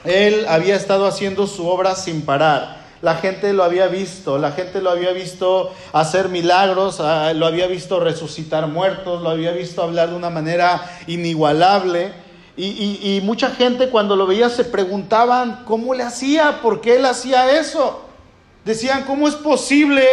Él 0.04 0.44
había 0.47 0.76
estado 0.76 1.06
haciendo 1.06 1.47
su 1.47 1.66
obra 1.66 1.94
sin 1.94 2.20
parar. 2.20 2.79
La 3.02 3.14
gente 3.14 3.54
lo 3.54 3.64
había 3.64 3.87
visto, 3.87 4.37
la 4.37 4.52
gente 4.52 4.83
lo 4.83 4.90
había 4.90 5.12
visto 5.12 5.73
hacer 5.92 6.28
milagros, 6.28 7.00
ah, 7.00 7.33
lo 7.33 7.47
había 7.47 7.66
visto 7.66 7.99
resucitar 7.99 8.66
muertos, 8.66 9.23
lo 9.23 9.30
había 9.30 9.52
visto 9.52 9.83
hablar 9.83 10.11
de 10.11 10.16
una 10.16 10.28
manera 10.28 10.83
inigualable. 11.07 12.12
Y, 12.57 13.21
mucha 13.23 13.50
gente 13.52 13.88
cuando 13.88 14.16
lo 14.16 14.26
veía 14.26 14.50
se 14.50 14.64
preguntaban 14.64 15.64
cómo 15.64 15.95
le 15.95 16.02
hacía, 16.02 16.61
por 16.61 16.83
qué 16.83 16.97
él 16.97 17.07
hacía 17.07 17.59
eso. 17.59 18.02
Decían, 18.66 19.04
¿cómo 19.04 19.28
es 19.28 19.35
posible 19.35 20.04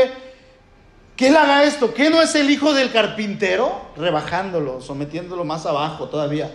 que 1.18 1.28
él 1.28 1.36
haga 1.36 1.66
esto? 1.66 1.94
¿Qué 1.94 2.10
no 2.10 2.22
es 2.22 2.36
el 2.36 2.50
hijo 2.50 2.74
del 2.74 2.94
carpintero? 2.94 3.82
Rebajándolo, 3.98 4.80
sometiéndolo 4.80 5.44
más 5.44 5.66
abajo 5.66 6.08
todavía. 6.08 6.50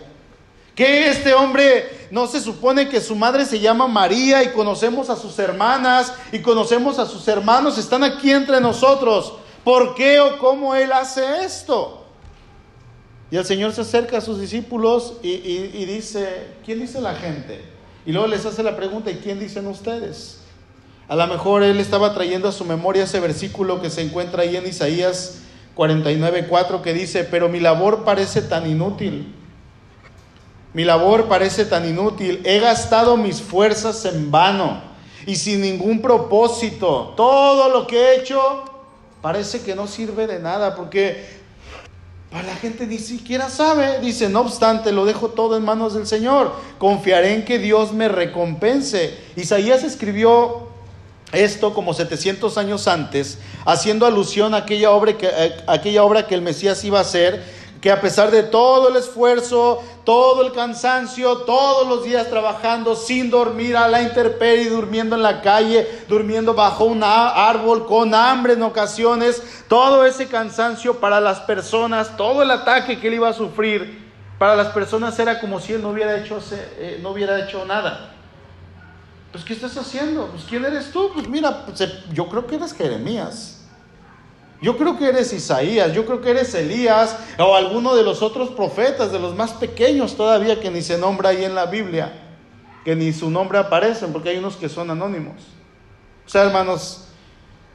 Que 0.75 1.09
este 1.09 1.35
hombre 1.35 2.07
no 2.11 2.27
se 2.27 2.41
supone 2.41 2.89
que 2.89 3.01
su 3.01 3.15
madre 3.15 3.45
se 3.45 3.61
llama 3.61 3.87
María 3.87 4.43
y 4.43 4.49
conocemos 4.49 5.11
a 5.11 5.17
sus 5.17 5.39
hermanas 5.39 6.15
y 6.33 6.39
conocemos 6.41 6.99
a 6.99 7.07
sus 7.07 7.27
hermanos, 7.29 7.79
están 7.79 8.05
aquí 8.05 8.31
entre 8.31 8.61
nosotros. 8.61 9.35
¿Por 9.65 9.95
qué 9.95 10.21
o 10.21 10.39
cómo 10.39 10.75
él 10.75 10.93
hace 10.93 11.45
esto? 11.45 12.05
Y 13.31 13.37
el 13.37 13.45
Señor 13.45 13.73
se 13.73 13.83
acerca 13.83 14.19
a 14.19 14.21
sus 14.21 14.41
discípulos 14.41 15.15
y, 15.23 15.31
y 15.31 15.85
dice, 15.87 16.49
¿quién 16.65 16.81
dice 16.81 17.01
la 17.01 17.15
gente? 17.15 17.63
Y 18.05 18.13
luego 18.13 18.27
les 18.27 18.45
hace 18.45 18.63
la 18.63 18.77
pregunta, 18.77 19.11
¿y 19.11 19.17
quién 19.17 19.39
dicen 19.39 19.67
ustedes? 19.67 20.41
A 21.09 21.17
lo 21.17 21.27
mejor 21.27 21.63
él 21.63 21.79
estaba 21.81 22.15
trayendo 22.15 22.49
a 22.49 22.53
su 22.53 22.65
memoria 22.65 23.05
ese 23.05 23.21
versículo 23.21 23.81
que 23.81 23.91
se 23.91 24.03
encuentra 24.03 24.43
ahí 24.43 24.57
en 24.57 24.67
Isaías 24.67 25.39
49.4 25.77 26.81
que 26.83 26.93
dice, 26.93 27.25
pero 27.25 27.49
mi 27.49 27.61
labor 27.61 28.05
parece 28.05 28.43
tan 28.43 28.69
inútil 28.69 29.35
mi 30.75 30.85
labor 30.85 31.29
parece 31.29 31.65
tan 31.65 31.89
inútil. 31.89 32.41
He 32.45 32.59
gastado 32.59 33.17
mis 33.17 33.41
fuerzas 33.41 34.05
en 34.05 34.31
vano 34.31 34.83
y 35.27 35.37
sin 35.37 35.61
ningún 35.61 36.01
propósito. 36.01 37.15
Todo 37.17 37.69
lo 37.69 37.87
que 37.87 37.97
he 37.99 38.21
hecho 38.21 38.65
parece 39.21 39.63
que 39.63 39.75
no 39.75 39.87
sirve 39.87 40.27
de 40.27 40.39
nada 40.39 40.75
porque 40.75 41.43
para 42.31 42.49
la 42.49 42.57
gente 42.57 42.87
ni 42.87 42.99
siquiera 42.99 43.51
sabe. 43.51 44.01
Dice, 44.01 44.31
no 44.31 44.41
obstante, 44.41 44.91
lo 44.91 45.05
dejo 45.05 45.29
todo 45.29 45.57
en 45.57 45.65
manos 45.65 45.93
del 45.93 46.07
Señor. 46.07 46.53
Confiaré 46.79 47.35
en 47.35 47.45
que 47.45 47.59
Dios 47.59 47.93
me 47.93 48.09
recompense. 48.09 49.15
Isaías 49.37 49.85
escribió 49.85 50.69
esto 51.33 51.75
como 51.75 51.95
700 51.95 52.57
años 52.59 52.89
antes, 52.89 53.39
haciendo 53.65 54.07
alusión 54.07 54.55
a 54.55 54.59
aquella 54.59 54.91
obra 54.91 55.17
que, 55.17 55.27
a 55.67 55.73
aquella 55.73 56.05
obra 56.05 56.27
que 56.27 56.35
el 56.35 56.43
Mesías 56.43 56.83
iba 56.85 56.99
a 56.99 57.03
hacer 57.03 57.43
que 57.83 57.91
a 57.91 58.01
pesar 58.01 58.31
de 58.31 58.45
todo 58.45 58.89
el 58.89 58.97
esfuerzo, 58.97 59.83
todo 60.05 60.47
el 60.47 60.53
cansancio, 60.53 61.39
todos 61.39 61.89
los 61.89 62.05
días 62.05 62.31
trabajando 62.31 62.95
sin 62.95 63.29
dormir 63.29 63.77
a 63.77 63.89
la 63.89 64.01
intemperie, 64.01 64.71
durmiendo 64.71 65.17
en 65.17 65.23
la 65.23 65.43
calle, 65.43 66.05
durmiendo 66.09 66.55
bajo 66.55 66.85
un 66.85 67.03
árbol, 67.03 67.85
con 67.85 68.15
hambre 68.15 68.53
en 68.53 68.63
ocasiones, 68.63 69.65
todo 69.67 70.07
ese 70.07 70.29
cansancio 70.29 71.01
para 71.01 71.21
las 71.21 71.41
personas, 71.41 72.17
todo 72.17 72.41
el 72.45 72.53
ataque 72.53 73.01
que 73.01 73.09
él 73.09 73.15
iba 73.15 73.29
a 73.29 73.33
sufrir, 73.33 74.01
para 74.39 74.55
las 74.55 74.69
personas 74.69 75.19
era 75.19 75.41
como 75.41 75.59
si 75.59 75.73
él 75.73 75.83
no 75.83 75.91
hubiera 75.91 76.17
hecho, 76.17 76.39
eh, 76.53 77.01
no 77.03 77.11
hubiera 77.11 77.45
hecho 77.45 77.65
nada. 77.65 78.15
Pues, 79.33 79.45
¿qué 79.45 79.55
estás 79.55 79.77
haciendo? 79.77 80.29
Pues, 80.29 80.45
¿quién 80.45 80.65
eres 80.65 80.93
tú? 80.93 81.11
Pues, 81.13 81.27
mira, 81.27 81.67
pues, 81.67 81.83
yo 82.13 82.29
creo 82.29 82.47
que 82.47 82.55
eres 82.55 82.75
Jeremías. 82.75 83.52
Yo 84.63 84.77
creo 84.77 84.97
que 84.97 85.09
eres 85.09 85.33
Isaías, 85.33 85.93
yo 85.93 86.07
creo 86.07 86.21
que 86.21 86.31
eres 86.31 86.55
Elías 86.55 87.17
o 87.37 87.57
alguno 87.57 87.97
de 87.97 88.05
los 88.05 88.23
otros 88.23 88.51
profetas, 88.51 89.11
de 89.11 89.19
los 89.19 89.35
más 89.35 89.53
pequeños 89.55 90.17
todavía 90.17 90.61
que 90.61 90.71
ni 90.71 90.83
se 90.83 90.97
nombra 90.97 91.31
ahí 91.31 91.45
en 91.45 91.57
la 91.57 91.67
Biblia, 91.67 92.13
que 92.85 92.95
ni 92.95 93.13
su 93.13 93.29
nombre 93.29 93.59
aparece, 93.59 94.07
porque 94.07 94.29
hay 94.29 94.39
unos 94.39 94.55
que 94.55 94.69
son 94.69 94.89
anónimos. 94.89 95.35
O 96.25 96.29
sea, 96.29 96.45
hermanos, 96.45 97.09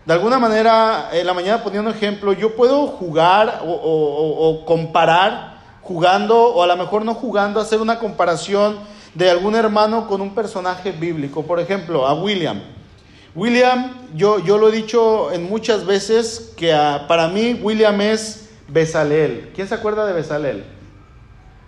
de 0.06 0.14
alguna 0.14 0.40
manera, 0.40 1.10
en 1.12 1.28
la 1.28 1.34
mañana 1.34 1.62
un 1.66 1.90
ejemplo, 1.90 2.32
yo 2.32 2.56
puedo 2.56 2.88
jugar 2.88 3.64
o, 3.66 3.74
o 3.74 4.66
comparar, 4.66 5.58
jugando, 5.82 6.38
o 6.38 6.64
a 6.64 6.68
lo 6.68 6.78
mejor 6.78 7.04
no 7.04 7.14
jugando, 7.14 7.60
hacer 7.60 7.82
una 7.82 8.00
comparación 8.00 8.80
de 9.14 9.30
algún 9.30 9.56
hermano 9.56 10.08
con 10.08 10.22
un 10.22 10.34
personaje 10.34 10.94
bíblico. 10.94 11.44
Por 11.44 11.60
ejemplo, 11.60 12.08
a 12.08 12.14
William. 12.14 12.62
William, 13.38 13.94
yo, 14.16 14.40
yo 14.40 14.58
lo 14.58 14.70
he 14.70 14.72
dicho 14.72 15.32
en 15.32 15.44
muchas 15.44 15.86
veces 15.86 16.54
que 16.58 16.76
para 17.08 17.28
mí 17.28 17.54
William 17.62 18.02
es 18.02 18.50
Besaleel. 18.68 19.52
¿Quién 19.54 19.68
se 19.68 19.76
acuerda 19.76 20.08
de 20.08 20.14
Besaleel? 20.14 20.64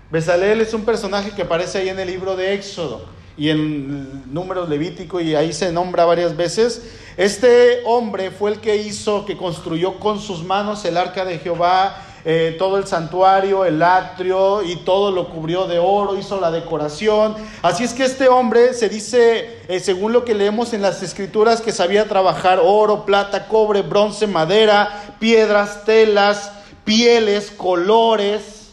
Besaleel 0.09 0.61
es 0.61 0.73
un 0.73 0.83
personaje 0.83 1.29
que 1.29 1.43
aparece 1.43 1.77
ahí 1.77 1.89
en 1.89 1.99
el 1.99 2.07
libro 2.07 2.35
de 2.35 2.55
Éxodo 2.55 3.05
y 3.37 3.51
en 3.51 4.33
números 4.33 4.67
levítico 4.67 5.21
y 5.21 5.35
ahí 5.35 5.53
se 5.53 5.71
nombra 5.71 6.05
varias 6.05 6.35
veces. 6.35 6.89
Este 7.17 7.83
hombre 7.85 8.31
fue 8.31 8.49
el 8.49 8.61
que 8.61 8.77
hizo, 8.77 9.23
que 9.27 9.37
construyó 9.37 9.99
con 9.99 10.19
sus 10.19 10.43
manos 10.43 10.83
el 10.85 10.97
arca 10.97 11.23
de 11.23 11.37
Jehová, 11.37 12.03
eh, 12.25 12.55
todo 12.59 12.77
el 12.77 12.85
santuario, 12.85 13.65
el 13.65 13.81
atrio 13.81 14.61
y 14.63 14.75
todo 14.77 15.11
lo 15.11 15.29
cubrió 15.29 15.67
de 15.67 15.79
oro, 15.79 16.17
hizo 16.17 16.39
la 16.39 16.51
decoración. 16.51 17.35
Así 17.61 17.83
es 17.83 17.93
que 17.93 18.03
este 18.03 18.27
hombre 18.27 18.73
se 18.73 18.89
dice, 18.89 19.61
eh, 19.67 19.79
según 19.79 20.11
lo 20.11 20.25
que 20.25 20.35
leemos 20.35 20.73
en 20.73 20.81
las 20.81 21.01
escrituras, 21.01 21.61
que 21.61 21.71
sabía 21.71 22.07
trabajar 22.07 22.59
oro, 22.61 23.05
plata, 23.05 23.47
cobre, 23.47 23.81
bronce, 23.81 24.27
madera, 24.27 25.15
piedras, 25.19 25.85
telas, 25.85 26.51
pieles, 26.83 27.51
colores, 27.51 28.71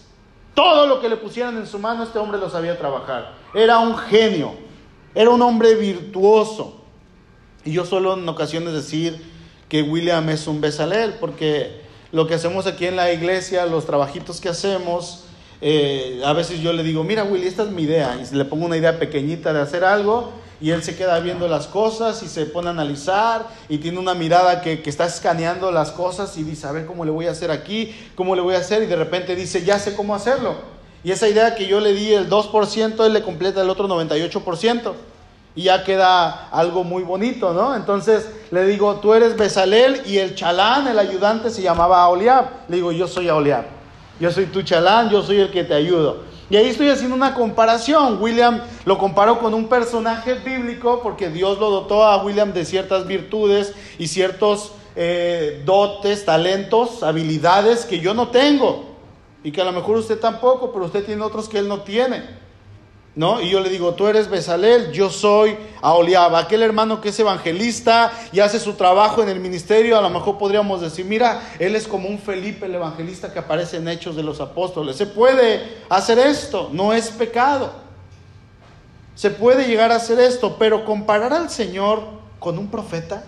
todo 0.54 0.86
lo 0.86 1.00
que 1.00 1.08
le 1.08 1.16
pusieran 1.16 1.56
en 1.58 1.66
su 1.66 1.78
mano, 1.78 2.02
este 2.02 2.18
hombre 2.18 2.38
lo 2.38 2.50
sabía 2.50 2.78
trabajar. 2.78 3.34
Era 3.54 3.78
un 3.78 3.96
genio, 3.96 4.54
era 5.14 5.30
un 5.30 5.42
hombre 5.42 5.74
virtuoso. 5.74 6.80
Y 7.64 7.72
yo 7.72 7.84
suelo 7.84 8.14
en 8.14 8.28
ocasiones 8.28 8.72
decir 8.72 9.20
que 9.68 9.82
William 9.82 10.28
es 10.30 10.46
un 10.46 10.60
Besalel, 10.60 11.14
porque 11.20 11.85
lo 12.16 12.26
que 12.26 12.32
hacemos 12.32 12.66
aquí 12.66 12.86
en 12.86 12.96
la 12.96 13.12
iglesia, 13.12 13.66
los 13.66 13.84
trabajitos 13.84 14.40
que 14.40 14.48
hacemos, 14.48 15.24
eh, 15.60 16.22
a 16.24 16.32
veces 16.32 16.62
yo 16.62 16.72
le 16.72 16.82
digo, 16.82 17.04
mira 17.04 17.24
Willy, 17.24 17.46
esta 17.46 17.64
es 17.64 17.68
mi 17.68 17.82
idea, 17.82 18.18
y 18.18 18.34
le 18.34 18.46
pongo 18.46 18.64
una 18.64 18.78
idea 18.78 18.98
pequeñita 18.98 19.52
de 19.52 19.60
hacer 19.60 19.84
algo, 19.84 20.32
y 20.58 20.70
él 20.70 20.82
se 20.82 20.96
queda 20.96 21.20
viendo 21.20 21.46
las 21.46 21.66
cosas 21.66 22.22
y 22.22 22.28
se 22.28 22.46
pone 22.46 22.68
a 22.68 22.70
analizar 22.70 23.46
y 23.68 23.76
tiene 23.76 23.98
una 23.98 24.14
mirada 24.14 24.62
que, 24.62 24.80
que, 24.80 24.88
está 24.88 25.04
escaneando 25.04 25.70
las 25.70 25.90
cosas 25.90 26.38
y 26.38 26.42
dice, 26.42 26.66
a 26.66 26.72
ver 26.72 26.86
cómo 26.86 27.04
le 27.04 27.10
voy 27.10 27.26
a 27.26 27.32
hacer 27.32 27.50
aquí, 27.50 27.94
cómo 28.14 28.34
le 28.34 28.40
voy 28.40 28.54
a 28.54 28.60
hacer, 28.60 28.82
y 28.82 28.86
de 28.86 28.96
repente 28.96 29.36
dice, 29.36 29.62
ya 29.62 29.78
sé 29.78 29.94
cómo 29.94 30.14
hacerlo. 30.14 30.54
Y 31.04 31.10
esa 31.10 31.28
idea 31.28 31.54
que 31.54 31.66
yo 31.66 31.80
le 31.80 31.92
di 31.92 32.14
el 32.14 32.30
2%, 32.30 33.04
él 33.04 33.12
le 33.12 33.22
completa 33.22 33.60
el 33.60 33.68
otro 33.68 33.88
98% 33.88 34.94
y 35.56 35.62
ya 35.62 35.82
queda 35.82 36.48
algo 36.50 36.84
muy 36.84 37.02
bonito, 37.02 37.54
¿no? 37.54 37.74
Entonces 37.74 38.28
le 38.50 38.66
digo, 38.66 38.96
tú 38.96 39.14
eres 39.14 39.38
Besalel 39.38 40.02
y 40.04 40.18
el 40.18 40.34
chalán, 40.34 40.86
el 40.86 40.98
ayudante, 40.98 41.48
se 41.48 41.62
llamaba 41.62 42.02
Aoliab. 42.02 42.44
Le 42.68 42.76
digo, 42.76 42.92
yo 42.92 43.08
soy 43.08 43.30
Aoliab. 43.30 43.64
Yo 44.20 44.30
soy 44.30 44.46
tu 44.46 44.60
chalán, 44.62 45.08
yo 45.08 45.22
soy 45.22 45.40
el 45.40 45.50
que 45.50 45.64
te 45.64 45.72
ayudo. 45.72 46.24
Y 46.50 46.56
ahí 46.56 46.68
estoy 46.68 46.90
haciendo 46.90 47.16
una 47.16 47.32
comparación. 47.32 48.22
William 48.22 48.60
lo 48.84 48.98
comparo 48.98 49.38
con 49.38 49.54
un 49.54 49.66
personaje 49.66 50.34
bíblico 50.34 51.00
porque 51.02 51.30
Dios 51.30 51.58
lo 51.58 51.70
dotó 51.70 52.04
a 52.04 52.22
William 52.22 52.52
de 52.52 52.66
ciertas 52.66 53.06
virtudes 53.06 53.72
y 53.98 54.08
ciertos 54.08 54.72
eh, 54.94 55.62
dotes, 55.64 56.26
talentos, 56.26 57.02
habilidades 57.02 57.86
que 57.86 57.98
yo 58.00 58.12
no 58.12 58.28
tengo. 58.28 58.84
Y 59.42 59.52
que 59.52 59.62
a 59.62 59.64
lo 59.64 59.72
mejor 59.72 59.96
usted 59.96 60.20
tampoco, 60.20 60.70
pero 60.70 60.84
usted 60.84 61.04
tiene 61.04 61.22
otros 61.22 61.48
que 61.48 61.58
él 61.58 61.66
no 61.66 61.80
tiene. 61.80 62.45
¿No? 63.16 63.40
Y 63.40 63.48
yo 63.48 63.60
le 63.60 63.70
digo, 63.70 63.94
tú 63.94 64.06
eres 64.06 64.28
Besalel, 64.28 64.92
yo 64.92 65.08
soy 65.08 65.56
Aoliab, 65.80 66.36
aquel 66.36 66.62
hermano 66.62 67.00
que 67.00 67.08
es 67.08 67.18
evangelista 67.18 68.12
y 68.30 68.40
hace 68.40 68.60
su 68.60 68.74
trabajo 68.74 69.22
en 69.22 69.30
el 69.30 69.40
ministerio, 69.40 69.98
a 69.98 70.02
lo 70.02 70.10
mejor 70.10 70.36
podríamos 70.36 70.82
decir, 70.82 71.06
mira, 71.06 71.40
él 71.58 71.74
es 71.74 71.88
como 71.88 72.10
un 72.10 72.18
Felipe 72.18 72.66
el 72.66 72.74
evangelista 72.74 73.32
que 73.32 73.38
aparece 73.38 73.78
en 73.78 73.88
Hechos 73.88 74.16
de 74.16 74.22
los 74.22 74.42
Apóstoles. 74.42 74.96
Se 74.96 75.06
puede 75.06 75.78
hacer 75.88 76.18
esto, 76.18 76.68
no 76.72 76.92
es 76.92 77.08
pecado. 77.08 77.72
Se 79.14 79.30
puede 79.30 79.66
llegar 79.66 79.92
a 79.92 79.96
hacer 79.96 80.20
esto, 80.20 80.56
pero 80.58 80.84
comparar 80.84 81.32
al 81.32 81.48
Señor 81.48 82.02
con 82.38 82.58
un 82.58 82.68
profeta, 82.70 83.24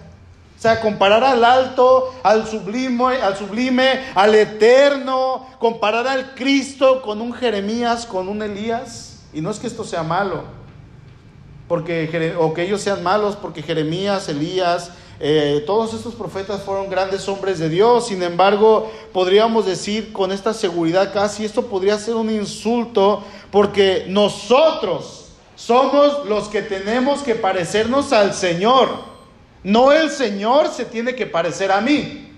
o 0.59 0.61
sea, 0.61 0.83
comparar 0.83 1.25
al 1.25 1.43
alto, 1.43 2.15
al 2.23 2.47
sublime, 2.47 3.23
al 3.23 3.39
sublime, 3.39 4.05
al 4.15 4.35
eterno, 4.35 5.47
comparar 5.59 6.07
al 6.07 6.35
Cristo 6.35 7.01
con 7.01 7.23
un 7.23 7.33
Jeremías, 7.33 8.05
con 8.05 8.29
un 8.29 8.43
Elías. 8.43 9.08
Y 9.33 9.41
no 9.41 9.51
es 9.51 9.59
que 9.59 9.67
esto 9.67 9.85
sea 9.85 10.03
malo, 10.03 10.45
porque, 11.67 12.35
o 12.39 12.55
que 12.55 12.63
ellos 12.63 12.81
sean 12.81 13.03
malos, 13.03 13.37
porque 13.37 13.63
Jeremías, 13.63 14.29
Elías, 14.29 14.91
eh, 15.21 15.65
todos 15.67 15.95
estos 15.95 16.15
profetas 16.15 16.63
fueron 16.63 16.89
grandes 16.89 17.29
hombres 17.29 17.59
de 17.59 17.69
Dios. 17.69 18.07
Sin 18.07 18.23
embargo, 18.23 18.91
podríamos 19.13 19.67
decir 19.67 20.13
con 20.13 20.33
esta 20.33 20.55
seguridad 20.55 21.13
casi, 21.13 21.45
esto 21.45 21.67
podría 21.67 21.99
ser 21.99 22.15
un 22.15 22.31
insulto, 22.31 23.25
porque 23.51 24.07
nosotros 24.09 25.33
somos 25.57 26.27
los 26.27 26.49
que 26.49 26.63
tenemos 26.63 27.23
que 27.23 27.35
parecernos 27.35 28.13
al 28.13 28.33
Señor. 28.33 28.89
No 29.65 29.93
el 29.93 30.11
Señor 30.11 30.69
se 30.69 30.85
tiene 30.85 31.15
que 31.15 31.27
parecer 31.27 31.73
a 31.73 31.81
mí. 31.81 32.33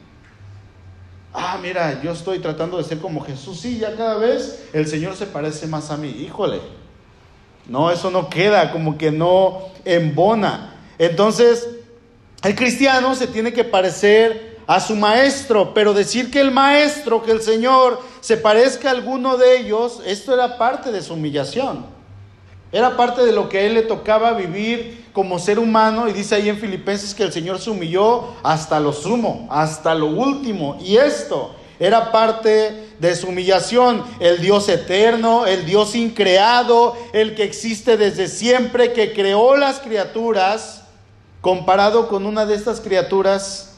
Ah, 1.32 1.58
mira, 1.62 2.02
yo 2.02 2.10
estoy 2.12 2.40
tratando 2.40 2.78
de 2.78 2.84
ser 2.84 2.98
como 2.98 3.20
Jesús. 3.20 3.60
Sí, 3.60 3.78
ya 3.78 3.94
cada 3.94 4.16
vez 4.16 4.64
el 4.72 4.86
Señor 4.86 5.14
se 5.14 5.26
parece 5.26 5.66
más 5.66 5.90
a 5.90 5.96
mí. 5.96 6.08
Híjole, 6.08 6.60
no, 7.70 7.92
eso 7.92 8.10
no 8.10 8.28
queda, 8.28 8.72
como 8.72 8.98
que 8.98 9.12
no 9.12 9.60
embona. 9.84 10.74
Entonces, 10.98 11.68
el 12.42 12.56
cristiano 12.56 13.14
se 13.14 13.28
tiene 13.28 13.52
que 13.52 13.62
parecer 13.62 14.58
a 14.66 14.80
su 14.80 14.96
maestro, 14.96 15.72
pero 15.72 15.94
decir 15.94 16.32
que 16.32 16.40
el 16.40 16.50
maestro, 16.50 17.22
que 17.22 17.30
el 17.30 17.40
Señor 17.40 18.00
se 18.20 18.36
parezca 18.36 18.88
a 18.88 18.92
alguno 18.92 19.36
de 19.36 19.58
ellos, 19.58 20.02
esto 20.04 20.34
era 20.34 20.58
parte 20.58 20.90
de 20.90 21.00
su 21.00 21.14
humillación. 21.14 21.86
Era 22.72 22.96
parte 22.96 23.24
de 23.24 23.30
lo 23.30 23.48
que 23.48 23.58
a 23.58 23.62
él 23.62 23.74
le 23.74 23.82
tocaba 23.82 24.32
vivir 24.32 25.06
como 25.12 25.38
ser 25.38 25.60
humano 25.60 26.08
y 26.08 26.12
dice 26.12 26.34
ahí 26.34 26.48
en 26.48 26.58
Filipenses 26.58 27.14
que 27.14 27.22
el 27.22 27.32
Señor 27.32 27.60
se 27.60 27.70
humilló 27.70 28.34
hasta 28.42 28.80
lo 28.80 28.92
sumo, 28.92 29.46
hasta 29.48 29.94
lo 29.94 30.06
último. 30.06 30.76
Y 30.80 30.96
esto 30.96 31.54
era 31.78 32.10
parte 32.10 32.89
de 33.00 33.16
su 33.16 33.28
humillación, 33.28 34.04
el 34.20 34.40
Dios 34.40 34.68
eterno, 34.68 35.46
el 35.46 35.64
Dios 35.64 35.94
increado, 35.94 36.94
el 37.14 37.34
que 37.34 37.44
existe 37.44 37.96
desde 37.96 38.28
siempre, 38.28 38.92
que 38.92 39.14
creó 39.14 39.56
las 39.56 39.80
criaturas, 39.80 40.84
comparado 41.40 42.08
con 42.08 42.26
una 42.26 42.44
de 42.44 42.54
estas 42.54 42.80
criaturas 42.80 43.72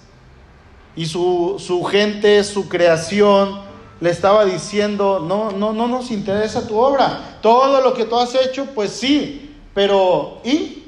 y 0.96 1.06
su, 1.06 1.56
su 1.64 1.84
gente, 1.84 2.42
su 2.42 2.68
creación, 2.68 3.62
le 4.00 4.10
estaba 4.10 4.44
diciendo, 4.44 5.20
no, 5.20 5.52
no, 5.52 5.72
no 5.72 5.86
nos 5.86 6.10
interesa 6.10 6.66
tu 6.66 6.76
obra, 6.76 7.38
todo 7.40 7.80
lo 7.80 7.94
que 7.94 8.04
tú 8.04 8.18
has 8.18 8.34
hecho, 8.34 8.66
pues 8.74 8.90
sí, 8.90 9.54
pero 9.72 10.40
¿y? 10.42 10.82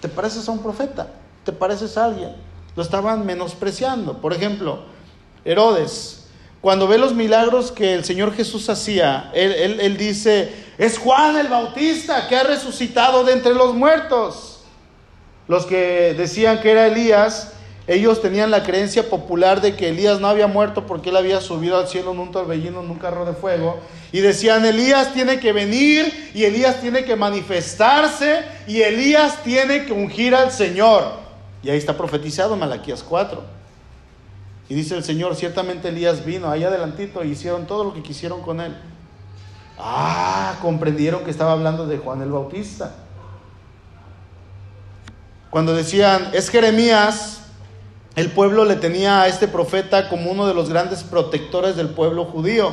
¿Te 0.00 0.08
pareces 0.08 0.48
a 0.48 0.52
un 0.52 0.60
profeta? 0.60 1.08
¿Te 1.44 1.50
pareces 1.50 1.98
a 1.98 2.04
alguien? 2.04 2.36
Lo 2.76 2.82
estaban 2.82 3.26
menospreciando. 3.26 4.18
Por 4.18 4.32
ejemplo, 4.32 4.84
Herodes, 5.44 6.21
cuando 6.62 6.86
ve 6.86 6.96
los 6.96 7.12
milagros 7.12 7.72
que 7.72 7.92
el 7.92 8.04
Señor 8.04 8.34
Jesús 8.34 8.68
hacía, 8.68 9.32
él, 9.34 9.96
dice, 9.96 10.52
es 10.78 10.96
Juan 10.96 11.36
el 11.36 11.48
Bautista 11.48 12.28
que 12.28 12.36
ha 12.36 12.44
resucitado 12.44 13.24
de 13.24 13.32
entre 13.32 13.52
los 13.52 13.74
muertos. 13.74 14.60
Los 15.48 15.66
que 15.66 16.14
decían 16.16 16.60
que 16.60 16.70
era 16.70 16.86
Elías, 16.86 17.52
ellos 17.88 18.22
tenían 18.22 18.52
la 18.52 18.62
creencia 18.62 19.10
popular 19.10 19.60
de 19.60 19.74
que 19.74 19.88
Elías 19.88 20.20
no 20.20 20.28
había 20.28 20.46
muerto 20.46 20.86
porque 20.86 21.10
él 21.10 21.16
había 21.16 21.40
subido 21.40 21.76
al 21.76 21.88
cielo 21.88 22.12
en 22.12 22.20
un 22.20 22.30
torbellino, 22.30 22.80
en 22.80 22.90
un 22.90 22.98
carro 22.98 23.24
de 23.24 23.32
fuego. 23.32 23.80
Y 24.12 24.20
decían, 24.20 24.64
Elías 24.64 25.12
tiene 25.12 25.40
que 25.40 25.52
venir 25.52 26.30
y 26.32 26.44
Elías 26.44 26.80
tiene 26.80 27.04
que 27.04 27.16
manifestarse 27.16 28.44
y 28.68 28.82
Elías 28.82 29.42
tiene 29.42 29.84
que 29.84 29.92
ungir 29.92 30.32
al 30.36 30.52
Señor. 30.52 31.22
Y 31.60 31.70
ahí 31.70 31.78
está 31.78 31.96
profetizado 31.96 32.54
Malaquías 32.54 33.02
4. 33.02 33.61
Y 34.72 34.74
dice 34.74 34.96
el 34.96 35.04
Señor, 35.04 35.36
ciertamente 35.36 35.90
Elías 35.90 36.24
vino 36.24 36.50
ahí 36.50 36.64
adelantito 36.64 37.22
y 37.22 37.32
hicieron 37.32 37.66
todo 37.66 37.84
lo 37.84 37.92
que 37.92 38.02
quisieron 38.02 38.40
con 38.40 38.58
él. 38.58 38.74
Ah, 39.78 40.56
comprendieron 40.62 41.24
que 41.24 41.30
estaba 41.30 41.52
hablando 41.52 41.86
de 41.86 41.98
Juan 41.98 42.22
el 42.22 42.32
Bautista. 42.32 42.94
Cuando 45.50 45.74
decían, 45.74 46.30
es 46.32 46.48
Jeremías, 46.48 47.42
el 48.16 48.30
pueblo 48.30 48.64
le 48.64 48.76
tenía 48.76 49.20
a 49.20 49.28
este 49.28 49.46
profeta 49.46 50.08
como 50.08 50.30
uno 50.30 50.46
de 50.46 50.54
los 50.54 50.70
grandes 50.70 51.02
protectores 51.02 51.76
del 51.76 51.90
pueblo 51.90 52.24
judío. 52.24 52.72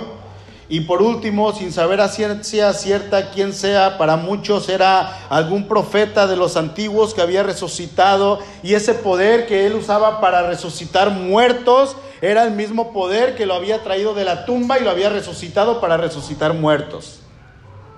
Y 0.72 0.82
por 0.82 1.02
último, 1.02 1.52
sin 1.52 1.74
saber 1.74 2.00
a 2.00 2.10
ciencia 2.10 2.72
cierta 2.74 3.32
quién 3.32 3.54
sea, 3.54 3.98
para 3.98 4.18
muchos 4.18 4.70
era 4.70 5.28
algún 5.30 5.68
profeta 5.68 6.28
de 6.28 6.36
los 6.36 6.58
antiguos 6.58 7.16
que 7.16 7.24
había 7.24 7.42
resucitado 7.42 8.38
y 8.62 8.76
ese 8.76 8.94
poder 8.94 9.48
que 9.48 9.66
él 9.66 9.74
usaba 9.74 10.22
para 10.22 10.48
resucitar 10.48 11.10
muertos 11.10 11.96
era 12.22 12.44
el 12.44 12.52
mismo 12.52 12.94
poder 12.94 13.36
que 13.36 13.48
lo 13.48 13.56
había 13.56 13.84
traído 13.84 14.14
de 14.14 14.26
la 14.26 14.46
tumba 14.46 14.78
y 14.78 14.84
lo 14.84 14.92
había 14.92 15.10
resucitado 15.10 15.82
para 15.82 15.98
resucitar 15.98 16.54
muertos. 16.54 17.22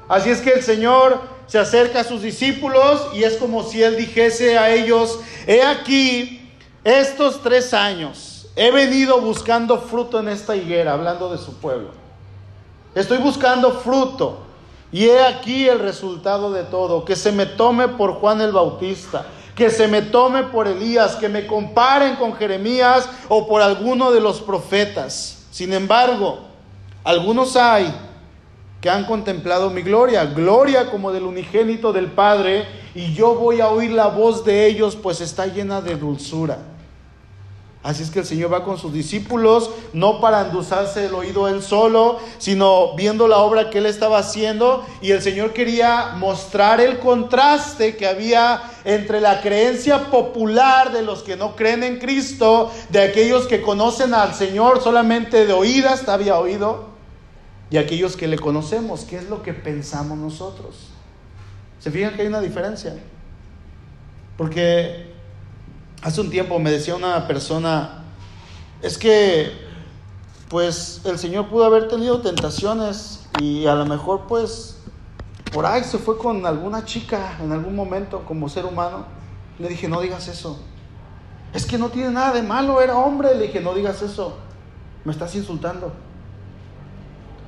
Así 0.07 0.29
es 0.29 0.39
que 0.39 0.51
el 0.51 0.63
Señor 0.63 1.19
se 1.47 1.59
acerca 1.59 1.99
a 1.99 2.03
sus 2.05 2.21
discípulos 2.21 3.07
y 3.13 3.23
es 3.23 3.35
como 3.35 3.63
si 3.63 3.83
él 3.83 3.97
dijese 3.97 4.57
a 4.57 4.73
ellos, 4.73 5.19
he 5.45 5.61
aquí, 5.61 6.53
estos 6.85 7.43
tres 7.43 7.73
años 7.73 8.47
he 8.55 8.71
venido 8.71 9.19
buscando 9.19 9.77
fruto 9.81 10.21
en 10.21 10.29
esta 10.29 10.55
higuera, 10.55 10.93
hablando 10.93 11.29
de 11.29 11.37
su 11.37 11.55
pueblo. 11.55 12.00
Estoy 12.93 13.19
buscando 13.19 13.71
fruto. 13.71 14.39
Y 14.91 15.05
he 15.05 15.23
aquí 15.23 15.69
el 15.69 15.79
resultado 15.79 16.51
de 16.51 16.63
todo, 16.63 17.05
que 17.05 17.15
se 17.15 17.31
me 17.31 17.45
tome 17.45 17.87
por 17.87 18.15
Juan 18.15 18.41
el 18.41 18.51
Bautista, 18.51 19.25
que 19.55 19.69
se 19.69 19.87
me 19.87 20.01
tome 20.01 20.43
por 20.43 20.67
Elías, 20.67 21.15
que 21.15 21.29
me 21.29 21.47
comparen 21.47 22.17
con 22.17 22.33
Jeremías 22.33 23.09
o 23.29 23.47
por 23.47 23.61
alguno 23.61 24.11
de 24.11 24.19
los 24.19 24.41
profetas. 24.41 25.45
Sin 25.49 25.71
embargo, 25.71 26.39
algunos 27.05 27.55
hay 27.55 27.93
que 28.81 28.89
han 28.89 29.05
contemplado 29.05 29.69
mi 29.69 29.81
gloria, 29.81 30.25
gloria 30.25 30.89
como 30.89 31.13
del 31.13 31.23
unigénito 31.23 31.93
del 31.93 32.07
Padre, 32.07 32.65
y 32.93 33.13
yo 33.13 33.35
voy 33.35 33.61
a 33.61 33.69
oír 33.69 33.91
la 33.91 34.07
voz 34.07 34.43
de 34.43 34.65
ellos, 34.65 34.97
pues 34.97 35.21
está 35.21 35.45
llena 35.45 35.79
de 35.81 35.95
dulzura. 35.95 36.57
Así 37.83 38.03
es 38.03 38.11
que 38.11 38.19
el 38.19 38.25
Señor 38.25 38.53
va 38.53 38.63
con 38.63 38.77
sus 38.77 38.93
discípulos, 38.93 39.71
no 39.91 40.21
para 40.21 40.41
endulzarse 40.41 41.07
el 41.07 41.15
oído 41.15 41.47
él 41.47 41.63
solo, 41.63 42.19
sino 42.37 42.95
viendo 42.95 43.27
la 43.27 43.39
obra 43.39 43.71
que 43.71 43.79
él 43.79 43.87
estaba 43.87 44.19
haciendo. 44.19 44.85
Y 45.01 45.11
el 45.11 45.21
Señor 45.23 45.51
quería 45.53 46.13
mostrar 46.17 46.79
el 46.79 46.99
contraste 46.99 47.97
que 47.97 48.05
había 48.05 48.61
entre 48.85 49.19
la 49.19 49.41
creencia 49.41 50.11
popular 50.11 50.91
de 50.91 51.01
los 51.01 51.23
que 51.23 51.35
no 51.35 51.55
creen 51.55 51.81
en 51.81 51.97
Cristo, 51.97 52.71
de 52.89 53.01
aquellos 53.01 53.47
que 53.47 53.63
conocen 53.63 54.13
al 54.13 54.35
Señor 54.35 54.83
solamente 54.83 55.47
de 55.47 55.53
oídas, 55.53 56.07
había 56.07 56.37
oído, 56.37 56.85
y 57.71 57.77
aquellos 57.77 58.15
que 58.15 58.27
le 58.27 58.37
conocemos, 58.37 59.05
qué 59.05 59.17
es 59.17 59.27
lo 59.27 59.41
que 59.41 59.53
pensamos 59.53 60.19
nosotros. 60.19 60.89
¿Se 61.79 61.89
fijan 61.89 62.13
que 62.15 62.21
hay 62.21 62.27
una 62.27 62.41
diferencia? 62.41 62.95
Porque 64.37 65.11
Hace 66.01 66.21
un 66.21 66.29
tiempo 66.31 66.57
me 66.57 66.71
decía 66.71 66.95
una 66.95 67.27
persona, 67.27 68.03
es 68.81 68.97
que 68.97 69.51
pues 70.49 71.01
el 71.05 71.19
Señor 71.19 71.47
pudo 71.47 71.63
haber 71.63 71.87
tenido 71.87 72.21
tentaciones 72.21 73.27
y 73.39 73.67
a 73.67 73.75
lo 73.75 73.85
mejor 73.85 74.21
pues 74.27 74.77
por 75.53 75.65
ahí 75.65 75.83
se 75.83 75.99
fue 75.99 76.17
con 76.17 76.45
alguna 76.45 76.85
chica 76.85 77.37
en 77.41 77.51
algún 77.51 77.75
momento 77.75 78.23
como 78.25 78.49
ser 78.49 78.65
humano. 78.65 79.05
Le 79.59 79.67
dije, 79.67 79.87
no 79.87 80.01
digas 80.01 80.27
eso. 80.27 80.59
Es 81.53 81.65
que 81.65 81.77
no 81.77 81.89
tiene 81.89 82.09
nada 82.09 82.33
de 82.33 82.41
malo, 82.41 82.81
era 82.81 82.97
hombre. 82.97 83.35
Le 83.35 83.47
dije, 83.47 83.59
no 83.59 83.73
digas 83.73 84.01
eso. 84.01 84.37
Me 85.03 85.11
estás 85.11 85.35
insultando. 85.35 85.91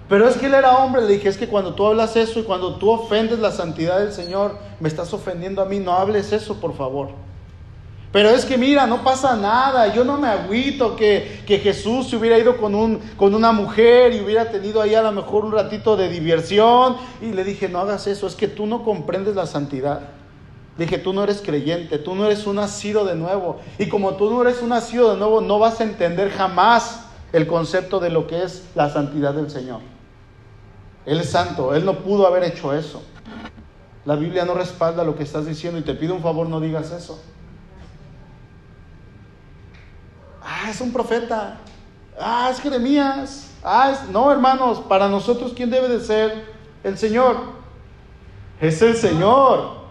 Pero 0.09 0.27
es 0.27 0.35
que 0.37 0.47
él 0.47 0.53
era 0.53 0.77
hombre. 0.77 1.01
Le 1.01 1.13
dije, 1.13 1.29
es 1.29 1.37
que 1.37 1.47
cuando 1.47 1.73
tú 1.73 1.87
hablas 1.87 2.15
eso 2.17 2.39
y 2.39 2.43
cuando 2.43 2.75
tú 2.75 2.91
ofendes 2.91 3.39
la 3.39 3.51
santidad 3.51 3.99
del 3.99 4.11
Señor, 4.11 4.57
me 4.79 4.89
estás 4.89 5.13
ofendiendo 5.13 5.61
a 5.61 5.65
mí. 5.65 5.79
No 5.79 5.93
hables 5.93 6.33
eso, 6.33 6.59
por 6.59 6.75
favor. 6.75 7.09
Pero 8.13 8.29
es 8.29 8.45
que 8.45 8.59
mira, 8.59 8.85
no 8.85 9.03
pasa 9.03 9.35
nada, 9.35 9.91
yo 9.91 10.05
no 10.05 10.19
me 10.19 10.27
agüito 10.27 10.95
que, 10.95 11.41
que 11.47 11.57
Jesús 11.57 12.07
se 12.11 12.15
hubiera 12.15 12.37
ido 12.37 12.57
con, 12.57 12.75
un, 12.75 12.99
con 13.17 13.33
una 13.33 13.51
mujer 13.51 14.13
y 14.13 14.21
hubiera 14.21 14.51
tenido 14.51 14.83
ahí 14.83 14.93
a 14.93 15.01
lo 15.01 15.11
mejor 15.11 15.43
un 15.43 15.51
ratito 15.51 15.97
de 15.97 16.09
diversión. 16.09 16.95
Y 17.23 17.31
le 17.31 17.43
dije, 17.43 17.67
no 17.67 17.79
hagas 17.79 18.05
eso, 18.05 18.27
es 18.27 18.35
que 18.35 18.47
tú 18.47 18.67
no 18.67 18.83
comprendes 18.83 19.35
la 19.35 19.47
santidad. 19.47 20.01
Dije, 20.77 20.99
tú 20.99 21.11
no 21.11 21.23
eres 21.23 21.41
creyente, 21.41 21.97
tú 21.97 22.13
no 22.13 22.27
eres 22.27 22.45
un 22.45 22.57
nacido 22.57 23.03
de 23.03 23.15
nuevo. 23.15 23.59
Y 23.79 23.89
como 23.89 24.13
tú 24.13 24.29
no 24.29 24.43
eres 24.43 24.61
un 24.61 24.69
nacido 24.69 25.11
de 25.11 25.17
nuevo, 25.17 25.41
no 25.41 25.57
vas 25.57 25.79
a 25.79 25.83
entender 25.83 26.29
jamás 26.29 27.07
el 27.31 27.47
concepto 27.47 27.99
de 27.99 28.11
lo 28.11 28.27
que 28.27 28.43
es 28.43 28.63
la 28.75 28.91
santidad 28.91 29.33
del 29.33 29.49
Señor. 29.49 29.81
Él 31.07 31.19
es 31.19 31.31
santo, 31.31 31.73
Él 31.73 31.83
no 31.83 31.95
pudo 31.95 32.27
haber 32.27 32.43
hecho 32.43 32.75
eso. 32.75 33.01
La 34.05 34.15
Biblia 34.15 34.45
no 34.45 34.53
respalda 34.53 35.03
lo 35.03 35.15
que 35.15 35.23
estás 35.23 35.47
diciendo 35.47 35.79
y 35.79 35.81
te 35.81 35.95
pido 35.95 36.13
un 36.13 36.21
favor, 36.21 36.47
no 36.47 36.59
digas 36.59 36.91
eso. 36.91 37.19
Ah, 40.63 40.69
es 40.69 40.79
un 40.79 40.93
profeta. 40.93 41.57
Ah, 42.17 42.47
es 42.49 42.61
Jeremías. 42.61 43.51
Ah, 43.63 43.91
es... 43.91 44.09
no, 44.09 44.31
hermanos, 44.31 44.79
para 44.87 45.09
nosotros, 45.09 45.51
¿quién 45.53 45.69
debe 45.69 45.89
de 45.89 45.99
ser? 45.99 46.45
El 46.85 46.97
Señor. 46.97 47.35
Es 48.61 48.81
el 48.81 48.95
Señor. 48.95 49.83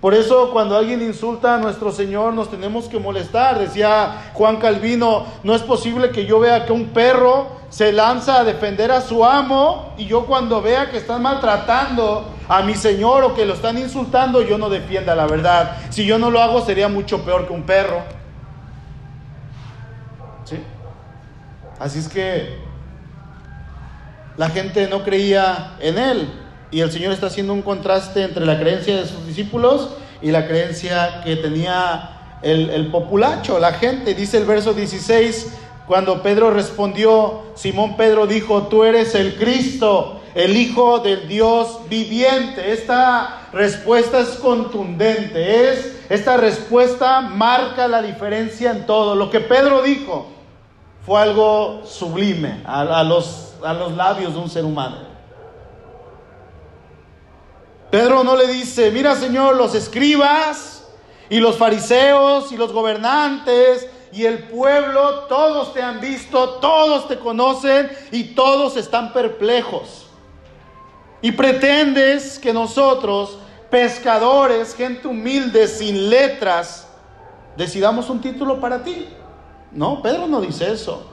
Por 0.00 0.14
eso 0.14 0.50
cuando 0.52 0.76
alguien 0.76 1.02
insulta 1.02 1.56
a 1.56 1.58
nuestro 1.58 1.92
Señor 1.92 2.32
nos 2.32 2.50
tenemos 2.50 2.86
que 2.86 2.98
molestar. 2.98 3.58
Decía 3.58 4.30
Juan 4.32 4.56
Calvino, 4.56 5.26
no 5.42 5.54
es 5.54 5.62
posible 5.62 6.10
que 6.10 6.24
yo 6.24 6.38
vea 6.38 6.64
que 6.64 6.72
un 6.72 6.88
perro 6.88 7.48
se 7.68 7.92
lanza 7.92 8.40
a 8.40 8.44
defender 8.44 8.90
a 8.92 9.02
su 9.02 9.26
amo 9.26 9.92
y 9.98 10.06
yo 10.06 10.24
cuando 10.24 10.62
vea 10.62 10.90
que 10.90 10.96
están 10.96 11.20
maltratando 11.20 12.30
a 12.48 12.62
mi 12.62 12.74
Señor 12.76 13.24
o 13.24 13.34
que 13.34 13.44
lo 13.44 13.54
están 13.54 13.76
insultando, 13.76 14.40
yo 14.40 14.56
no 14.56 14.70
defienda 14.70 15.14
la 15.14 15.26
verdad. 15.26 15.76
Si 15.90 16.06
yo 16.06 16.18
no 16.18 16.30
lo 16.30 16.40
hago 16.40 16.64
sería 16.64 16.88
mucho 16.88 17.22
peor 17.22 17.46
que 17.46 17.52
un 17.52 17.64
perro. 17.64 18.16
Así 21.78 21.98
es 21.98 22.08
que 22.08 22.56
la 24.36 24.48
gente 24.48 24.88
no 24.88 25.04
creía 25.04 25.76
en 25.80 25.98
él 25.98 26.28
y 26.70 26.80
el 26.80 26.90
Señor 26.90 27.12
está 27.12 27.26
haciendo 27.26 27.52
un 27.52 27.62
contraste 27.62 28.22
entre 28.22 28.46
la 28.46 28.58
creencia 28.58 28.96
de 28.96 29.06
sus 29.06 29.26
discípulos 29.26 29.90
y 30.22 30.30
la 30.30 30.46
creencia 30.46 31.20
que 31.22 31.36
tenía 31.36 32.38
el, 32.42 32.70
el 32.70 32.90
populacho, 32.90 33.58
la 33.58 33.72
gente. 33.72 34.14
Dice 34.14 34.38
el 34.38 34.46
verso 34.46 34.72
16, 34.72 35.52
cuando 35.86 36.22
Pedro 36.22 36.50
respondió, 36.50 37.42
Simón 37.54 37.96
Pedro 37.96 38.26
dijo, 38.26 38.64
tú 38.64 38.84
eres 38.84 39.14
el 39.14 39.36
Cristo, 39.36 40.20
el 40.34 40.56
Hijo 40.56 41.00
del 41.00 41.28
Dios 41.28 41.80
viviente. 41.88 42.72
Esta 42.72 43.48
respuesta 43.52 44.20
es 44.20 44.28
contundente, 44.30 45.70
es, 45.70 45.96
esta 46.08 46.36
respuesta 46.38 47.20
marca 47.20 47.86
la 47.86 48.00
diferencia 48.00 48.70
en 48.70 48.86
todo. 48.86 49.14
Lo 49.14 49.30
que 49.30 49.40
Pedro 49.40 49.82
dijo 49.82 50.35
fue 51.06 51.22
algo 51.22 51.82
sublime 51.86 52.62
a, 52.64 53.04
los, 53.04 53.54
los 53.62 53.92
labios 53.94 54.34
de 54.34 54.40
un 54.40 54.50
ser 54.50 54.64
humano. 54.64 54.96
Pedro 57.92 58.24
no 58.24 58.34
le 58.34 58.48
dice, 58.48 58.90
mira 58.90 59.14
Señor, 59.14 59.54
los 59.54 59.76
escribas 59.76 60.84
y 61.30 61.38
los 61.38 61.56
fariseos 61.56 62.50
y 62.50 62.56
los 62.56 62.72
gobernantes 62.72 63.88
y 64.12 64.24
el 64.24 64.48
pueblo, 64.48 65.26
todos 65.28 65.72
te 65.72 65.80
han 65.80 66.00
visto, 66.00 66.54
todos 66.54 67.06
te 67.06 67.18
conocen 67.18 67.88
y 68.10 68.34
todos 68.34 68.76
están 68.76 69.12
perplejos. 69.12 70.08
Y 71.22 71.32
pretendes 71.32 72.38
que 72.38 72.52
nosotros, 72.52 73.38
pescadores, 73.70 74.74
gente 74.74 75.06
humilde, 75.06 75.68
sin 75.68 76.10
letras, 76.10 76.88
decidamos 77.56 78.10
un 78.10 78.20
título 78.20 78.60
para 78.60 78.82
ti. 78.82 79.06
No, 79.76 80.00
Pedro 80.00 80.26
no 80.26 80.40
dice 80.40 80.72
eso. 80.72 81.06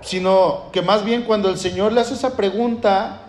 Sino 0.00 0.70
que 0.72 0.80
más 0.80 1.04
bien 1.04 1.24
cuando 1.24 1.50
el 1.50 1.58
Señor 1.58 1.92
le 1.92 2.00
hace 2.00 2.14
esa 2.14 2.36
pregunta, 2.36 3.22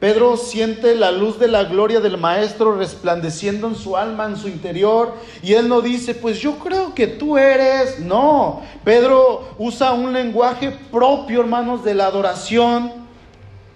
Pedro 0.00 0.38
siente 0.38 0.94
la 0.94 1.10
luz 1.10 1.38
de 1.38 1.46
la 1.46 1.64
gloria 1.64 2.00
del 2.00 2.16
Maestro 2.16 2.74
resplandeciendo 2.74 3.66
en 3.66 3.74
su 3.74 3.98
alma, 3.98 4.24
en 4.24 4.38
su 4.38 4.48
interior, 4.48 5.12
y 5.42 5.52
él 5.52 5.68
no 5.68 5.82
dice, 5.82 6.14
pues 6.14 6.38
yo 6.38 6.58
creo 6.58 6.94
que 6.94 7.06
tú 7.06 7.36
eres. 7.36 8.00
No, 8.00 8.62
Pedro 8.82 9.50
usa 9.58 9.92
un 9.92 10.14
lenguaje 10.14 10.70
propio, 10.90 11.40
hermanos, 11.40 11.84
de 11.84 11.94
la 11.94 12.06
adoración, 12.06 12.99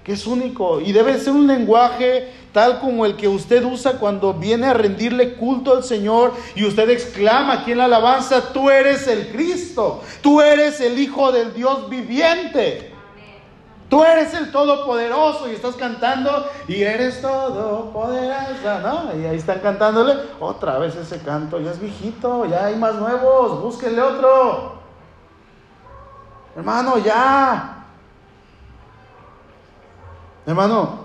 que 0.04 0.12
es 0.12 0.26
único, 0.26 0.80
y 0.80 0.92
debe 0.92 1.18
ser 1.18 1.32
un 1.32 1.46
lenguaje 1.46 2.30
tal 2.52 2.78
como 2.78 3.04
el 3.06 3.16
que 3.16 3.26
usted 3.26 3.64
usa 3.64 3.94
cuando 3.94 4.34
viene 4.34 4.66
a 4.66 4.74
rendirle 4.74 5.34
culto 5.34 5.74
al 5.74 5.82
Señor 5.82 6.32
y 6.54 6.64
usted 6.64 6.88
exclama 6.90 7.54
aquí 7.54 7.72
en 7.72 7.78
la 7.78 7.86
alabanza, 7.86 8.52
tú 8.52 8.70
eres 8.70 9.08
el 9.08 9.28
Cristo, 9.32 10.02
tú 10.22 10.40
eres 10.40 10.80
el 10.80 10.98
Hijo 10.98 11.32
del 11.32 11.52
Dios 11.52 11.88
viviente. 11.88 12.92
Tú 13.88 14.02
eres 14.02 14.32
el 14.34 14.50
Todopoderoso 14.50 15.48
y 15.48 15.52
estás 15.52 15.76
cantando 15.76 16.48
y 16.66 16.82
eres 16.82 17.20
Todopoderoso, 17.20 18.80
¿no? 18.82 19.20
Y 19.20 19.26
ahí 19.26 19.36
están 19.36 19.60
cantándole 19.60 20.14
otra 20.40 20.78
vez 20.78 20.96
ese 20.96 21.20
canto, 21.20 21.60
ya 21.60 21.70
es 21.70 21.80
viejito, 21.80 22.46
ya 22.46 22.66
hay 22.66 22.76
más 22.76 22.94
nuevos, 22.94 23.62
búsquenle 23.62 24.00
otro. 24.00 24.74
Hermano, 26.56 26.98
ya. 26.98 27.73
Hermano, 30.46 30.98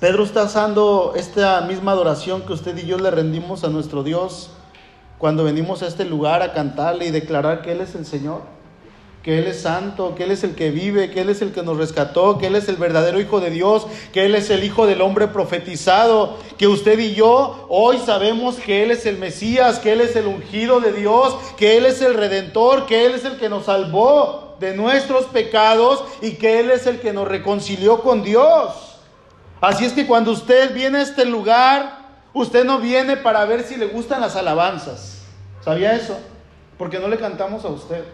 Pedro 0.00 0.24
está 0.24 0.44
usando 0.44 1.12
esta 1.16 1.60
misma 1.60 1.92
adoración 1.92 2.46
que 2.46 2.54
usted 2.54 2.74
y 2.78 2.86
yo 2.86 2.96
le 2.96 3.10
rendimos 3.10 3.62
a 3.62 3.68
nuestro 3.68 4.02
Dios 4.02 4.52
cuando 5.18 5.44
venimos 5.44 5.82
a 5.82 5.86
este 5.86 6.06
lugar 6.06 6.40
a 6.40 6.54
cantarle 6.54 7.04
y 7.04 7.10
declarar 7.10 7.60
que 7.60 7.72
Él 7.72 7.82
es 7.82 7.94
el 7.94 8.06
Señor, 8.06 8.40
que 9.22 9.38
Él 9.38 9.48
es 9.48 9.60
santo, 9.60 10.14
que 10.14 10.24
Él 10.24 10.30
es 10.30 10.44
el 10.44 10.54
que 10.54 10.70
vive, 10.70 11.10
que 11.10 11.20
Él 11.20 11.28
es 11.28 11.42
el 11.42 11.52
que 11.52 11.62
nos 11.62 11.76
rescató, 11.76 12.38
que 12.38 12.46
Él 12.46 12.56
es 12.56 12.66
el 12.70 12.76
verdadero 12.76 13.20
Hijo 13.20 13.38
de 13.38 13.50
Dios, 13.50 13.86
que 14.14 14.24
Él 14.24 14.34
es 14.34 14.48
el 14.48 14.64
Hijo 14.64 14.86
del 14.86 15.02
hombre 15.02 15.28
profetizado, 15.28 16.38
que 16.56 16.66
usted 16.66 16.98
y 16.98 17.14
yo 17.14 17.66
hoy 17.68 17.98
sabemos 17.98 18.56
que 18.56 18.82
Él 18.82 18.92
es 18.92 19.04
el 19.04 19.18
Mesías, 19.18 19.78
que 19.78 19.92
Él 19.92 20.00
es 20.00 20.16
el 20.16 20.26
ungido 20.26 20.80
de 20.80 20.94
Dios, 20.94 21.36
que 21.58 21.76
Él 21.76 21.84
es 21.84 22.00
el 22.00 22.14
redentor, 22.14 22.86
que 22.86 23.04
Él 23.04 23.12
es 23.12 23.26
el 23.26 23.36
que 23.36 23.50
nos 23.50 23.66
salvó 23.66 24.43
de 24.60 24.76
nuestros 24.76 25.26
pecados 25.26 26.04
y 26.20 26.32
que 26.32 26.60
Él 26.60 26.70
es 26.70 26.86
el 26.86 27.00
que 27.00 27.12
nos 27.12 27.28
reconcilió 27.28 28.02
con 28.02 28.22
Dios. 28.22 28.98
Así 29.60 29.84
es 29.84 29.92
que 29.92 30.06
cuando 30.06 30.32
usted 30.32 30.74
viene 30.74 30.98
a 30.98 31.02
este 31.02 31.24
lugar, 31.24 31.98
usted 32.32 32.64
no 32.64 32.78
viene 32.78 33.16
para 33.16 33.44
ver 33.44 33.62
si 33.62 33.76
le 33.76 33.86
gustan 33.86 34.20
las 34.20 34.36
alabanzas. 34.36 35.22
¿Sabía 35.64 35.94
eso? 35.94 36.18
Porque 36.76 36.98
no 36.98 37.08
le 37.08 37.18
cantamos 37.18 37.64
a 37.64 37.68
usted. 37.68 38.04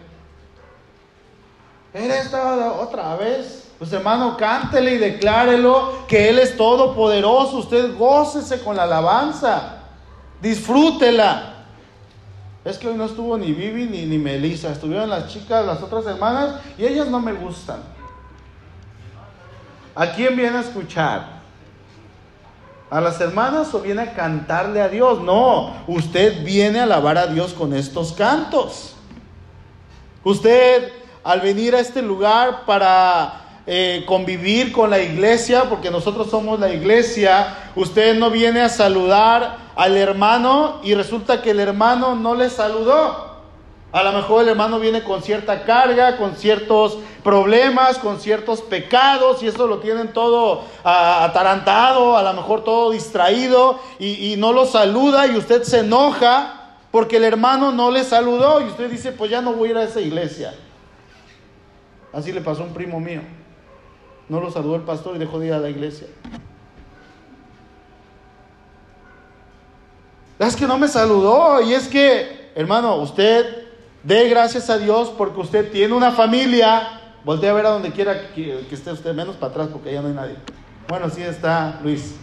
Eres 1.93 2.31
toda 2.31 2.73
otra 2.73 3.15
vez. 3.15 3.67
Pues 3.77 3.91
hermano, 3.91 4.37
cántele 4.37 4.93
y 4.93 4.97
declárelo 4.97 6.05
que 6.07 6.29
Él 6.29 6.39
es 6.39 6.55
todopoderoso. 6.55 7.57
Usted 7.57 7.97
gócese 7.97 8.61
con 8.63 8.77
la 8.77 8.83
alabanza. 8.83 9.77
Disfrútela. 10.39 11.50
Es 12.63 12.77
que 12.77 12.87
hoy 12.87 12.95
no 12.95 13.05
estuvo 13.05 13.37
ni 13.37 13.53
Vivi 13.53 13.85
ni, 13.85 14.05
ni 14.05 14.17
Melissa. 14.17 14.71
Estuvieron 14.71 15.09
las 15.09 15.27
chicas, 15.27 15.65
las 15.65 15.81
otras 15.81 16.05
hermanas, 16.05 16.61
y 16.77 16.85
ellas 16.85 17.07
no 17.07 17.19
me 17.19 17.33
gustan. 17.33 17.79
¿A 19.95 20.11
quién 20.11 20.35
viene 20.35 20.57
a 20.57 20.61
escuchar? 20.61 21.41
¿A 22.89 23.01
las 23.01 23.19
hermanas 23.19 23.73
o 23.73 23.79
viene 23.79 24.01
a 24.01 24.13
cantarle 24.13 24.81
a 24.81 24.89
Dios? 24.89 25.21
No, 25.21 25.73
usted 25.87 26.43
viene 26.43 26.79
a 26.79 26.83
alabar 26.83 27.17
a 27.17 27.27
Dios 27.27 27.53
con 27.53 27.73
estos 27.73 28.13
cantos. 28.13 28.95
Usted 30.23 30.91
al 31.23 31.41
venir 31.41 31.75
a 31.75 31.79
este 31.79 32.01
lugar 32.01 32.65
para 32.65 33.40
eh, 33.67 34.03
convivir 34.07 34.71
con 34.71 34.89
la 34.89 34.99
iglesia, 34.99 35.65
porque 35.69 35.91
nosotros 35.91 36.29
somos 36.31 36.59
la 36.59 36.73
iglesia, 36.73 37.71
usted 37.75 38.17
no 38.17 38.31
viene 38.31 38.61
a 38.61 38.69
saludar 38.69 39.57
al 39.75 39.97
hermano 39.97 40.79
y 40.83 40.95
resulta 40.95 41.41
que 41.41 41.51
el 41.51 41.59
hermano 41.59 42.15
no 42.15 42.33
le 42.33 42.49
saludó. 42.49 43.29
A 43.91 44.03
lo 44.03 44.13
mejor 44.13 44.43
el 44.43 44.49
hermano 44.49 44.79
viene 44.79 45.03
con 45.03 45.21
cierta 45.21 45.63
carga, 45.63 46.17
con 46.17 46.35
ciertos 46.37 46.97
problemas, 47.23 47.97
con 47.97 48.19
ciertos 48.19 48.61
pecados 48.61 49.43
y 49.43 49.47
eso 49.47 49.67
lo 49.67 49.79
tienen 49.79 50.13
todo 50.13 50.63
atarantado, 50.83 52.17
a 52.17 52.23
lo 52.23 52.33
mejor 52.33 52.63
todo 52.63 52.91
distraído 52.91 53.79
y, 53.99 54.31
y 54.33 54.37
no 54.37 54.53
lo 54.53 54.65
saluda 54.65 55.27
y 55.27 55.35
usted 55.35 55.63
se 55.63 55.79
enoja 55.79 56.77
porque 56.89 57.17
el 57.17 57.25
hermano 57.25 57.71
no 57.71 57.91
le 57.91 58.03
saludó 58.05 58.61
y 58.61 58.65
usted 58.65 58.89
dice, 58.89 59.11
pues 59.11 59.29
ya 59.29 59.41
no 59.41 59.53
voy 59.53 59.69
a 59.69 59.71
ir 59.71 59.77
a 59.77 59.83
esa 59.83 60.01
iglesia. 60.01 60.53
Así 62.13 62.31
le 62.31 62.41
pasó 62.41 62.63
a 62.63 62.65
un 62.65 62.73
primo 62.73 62.99
mío. 62.99 63.21
No 64.31 64.39
lo 64.39 64.49
saludó 64.49 64.77
el 64.77 64.83
pastor 64.83 65.17
y 65.17 65.19
dejó 65.19 65.39
de 65.39 65.47
ir 65.47 65.53
a 65.53 65.59
la 65.59 65.69
iglesia. 65.69 66.07
Es 70.39 70.55
que 70.55 70.65
no 70.65 70.77
me 70.79 70.87
saludó 70.87 71.61
y 71.61 71.73
es 71.73 71.87
que, 71.87 72.51
hermano, 72.55 72.95
usted 72.95 73.71
Dé 74.03 74.27
gracias 74.29 74.69
a 74.69 74.79
Dios 74.79 75.13
porque 75.15 75.39
usted 75.39 75.71
tiene 75.71 75.93
una 75.93 76.11
familia. 76.11 76.99
Voltee 77.23 77.49
a 77.49 77.53
ver 77.53 77.67
a 77.67 77.69
donde 77.69 77.91
quiera 77.91 78.33
que, 78.33 78.65
esté 78.71 78.91
usted, 78.91 79.13
menos 79.13 79.35
para 79.35 79.51
atrás 79.51 79.69
porque 79.71 79.89
allá 79.89 80.01
no 80.01 80.07
hay 80.07 80.13
nadie. 80.13 80.35
Bueno, 80.87 81.09
sí 81.09 81.21
está 81.21 81.79
Luis. 81.83 82.15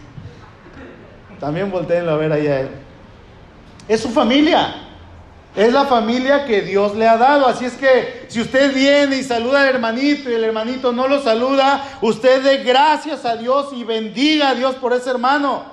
También 1.38 1.70
volteenlo 1.70 2.10
a 2.10 2.16
ver 2.16 2.32
allá 2.32 2.60
él. 2.60 2.70
Es 3.86 4.00
su 4.00 4.08
familia. 4.08 4.87
Es 5.56 5.72
la 5.72 5.86
familia 5.86 6.44
que 6.44 6.62
Dios 6.62 6.94
le 6.94 7.08
ha 7.08 7.16
dado. 7.16 7.46
Así 7.46 7.64
es 7.64 7.74
que 7.74 8.26
si 8.28 8.40
usted 8.40 8.74
viene 8.74 9.16
y 9.16 9.22
saluda 9.22 9.62
al 9.62 9.68
hermanito 9.68 10.30
y 10.30 10.34
el 10.34 10.44
hermanito 10.44 10.92
no 10.92 11.08
lo 11.08 11.20
saluda, 11.20 11.98
usted 12.00 12.42
dé 12.42 12.58
gracias 12.62 13.24
a 13.24 13.36
Dios 13.36 13.70
y 13.72 13.84
bendiga 13.84 14.50
a 14.50 14.54
Dios 14.54 14.76
por 14.76 14.92
ese 14.92 15.10
hermano. 15.10 15.64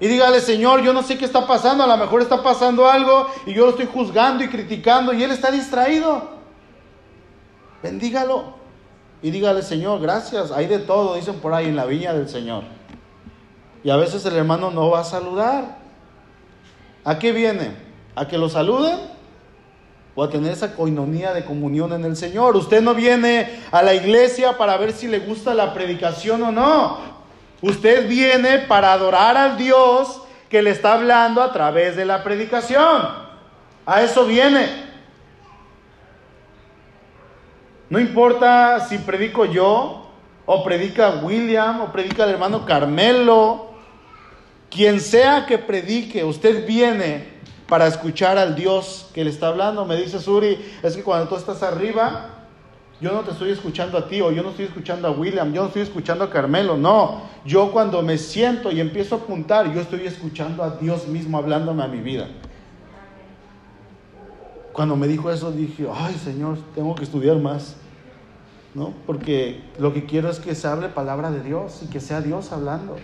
Y 0.00 0.08
dígale, 0.08 0.40
Señor, 0.40 0.82
yo 0.82 0.92
no 0.92 1.02
sé 1.02 1.16
qué 1.16 1.24
está 1.24 1.46
pasando, 1.46 1.84
a 1.84 1.86
lo 1.86 1.96
mejor 1.96 2.20
está 2.20 2.42
pasando 2.42 2.88
algo 2.88 3.28
y 3.46 3.54
yo 3.54 3.64
lo 3.64 3.70
estoy 3.70 3.86
juzgando 3.86 4.42
y 4.42 4.48
criticando 4.48 5.12
y 5.12 5.22
él 5.22 5.30
está 5.30 5.50
distraído. 5.50 6.30
Bendígalo. 7.82 8.54
Y 9.22 9.30
dígale, 9.30 9.62
Señor, 9.62 10.00
gracias. 10.00 10.50
Hay 10.50 10.66
de 10.66 10.80
todo, 10.80 11.14
dicen 11.14 11.36
por 11.36 11.54
ahí 11.54 11.68
en 11.68 11.76
la 11.76 11.86
viña 11.86 12.12
del 12.12 12.28
Señor. 12.28 12.64
Y 13.84 13.90
a 13.90 13.96
veces 13.96 14.26
el 14.26 14.34
hermano 14.34 14.70
no 14.70 14.90
va 14.90 15.00
a 15.00 15.04
saludar. 15.04 15.78
¿A 17.04 17.18
qué 17.18 17.32
viene? 17.32 17.93
¿A 18.14 18.28
que 18.28 18.38
lo 18.38 18.48
saluden? 18.48 18.98
¿O 20.14 20.22
a 20.22 20.30
tener 20.30 20.52
esa 20.52 20.74
coinonía 20.74 21.32
de 21.32 21.44
comunión 21.44 21.92
en 21.92 22.04
el 22.04 22.16
Señor? 22.16 22.56
Usted 22.56 22.80
no 22.80 22.94
viene 22.94 23.60
a 23.72 23.82
la 23.82 23.94
iglesia 23.94 24.56
para 24.56 24.76
ver 24.76 24.92
si 24.92 25.08
le 25.08 25.18
gusta 25.18 25.54
la 25.54 25.74
predicación 25.74 26.42
o 26.44 26.52
no. 26.52 26.98
Usted 27.60 28.08
viene 28.08 28.58
para 28.58 28.92
adorar 28.92 29.36
al 29.36 29.56
Dios 29.56 30.22
que 30.48 30.62
le 30.62 30.70
está 30.70 30.94
hablando 30.94 31.42
a 31.42 31.52
través 31.52 31.96
de 31.96 32.04
la 32.04 32.22
predicación. 32.22 33.08
A 33.86 34.02
eso 34.02 34.24
viene. 34.24 34.84
No 37.90 37.98
importa 37.98 38.86
si 38.88 38.98
predico 38.98 39.44
yo, 39.44 40.10
o 40.46 40.64
predica 40.64 41.20
William, 41.22 41.80
o 41.80 41.92
predica 41.92 42.24
el 42.24 42.30
hermano 42.30 42.64
Carmelo, 42.64 43.72
quien 44.70 45.00
sea 45.00 45.46
que 45.46 45.58
predique, 45.58 46.24
usted 46.24 46.66
viene 46.66 47.33
para 47.68 47.86
escuchar 47.86 48.38
al 48.38 48.54
Dios 48.54 49.10
que 49.14 49.24
le 49.24 49.30
está 49.30 49.48
hablando. 49.48 49.84
Me 49.84 49.96
dice 49.96 50.18
Suri, 50.18 50.58
es 50.82 50.96
que 50.96 51.02
cuando 51.02 51.28
tú 51.28 51.36
estás 51.36 51.62
arriba, 51.62 52.30
yo 53.00 53.12
no 53.12 53.20
te 53.20 53.32
estoy 53.32 53.50
escuchando 53.50 53.98
a 53.98 54.08
ti 54.08 54.20
o 54.20 54.30
yo 54.30 54.42
no 54.42 54.50
estoy 54.50 54.66
escuchando 54.66 55.08
a 55.08 55.10
William, 55.10 55.52
yo 55.52 55.62
no 55.62 55.66
estoy 55.68 55.82
escuchando 55.82 56.24
a 56.24 56.30
Carmelo, 56.30 56.76
no. 56.76 57.22
Yo 57.44 57.72
cuando 57.72 58.02
me 58.02 58.18
siento 58.18 58.70
y 58.70 58.80
empiezo 58.80 59.16
a 59.16 59.18
apuntar, 59.18 59.72
yo 59.72 59.80
estoy 59.80 60.06
escuchando 60.06 60.62
a 60.62 60.70
Dios 60.70 61.08
mismo 61.08 61.38
hablándome 61.38 61.82
a 61.82 61.88
mi 61.88 62.00
vida. 62.00 62.28
Cuando 64.72 64.96
me 64.96 65.06
dijo 65.06 65.30
eso 65.30 65.52
dije, 65.52 65.86
ay 65.92 66.14
Señor, 66.14 66.58
tengo 66.74 66.94
que 66.94 67.04
estudiar 67.04 67.36
más, 67.36 67.76
¿no? 68.74 68.92
Porque 69.06 69.62
lo 69.78 69.92
que 69.92 70.04
quiero 70.04 70.28
es 70.28 70.38
que 70.40 70.54
se 70.54 70.66
hable 70.66 70.88
palabra 70.88 71.30
de 71.30 71.42
Dios 71.42 71.80
y 71.84 71.86
que 71.86 72.00
sea 72.00 72.20
Dios 72.20 72.52
hablando. 72.52 72.96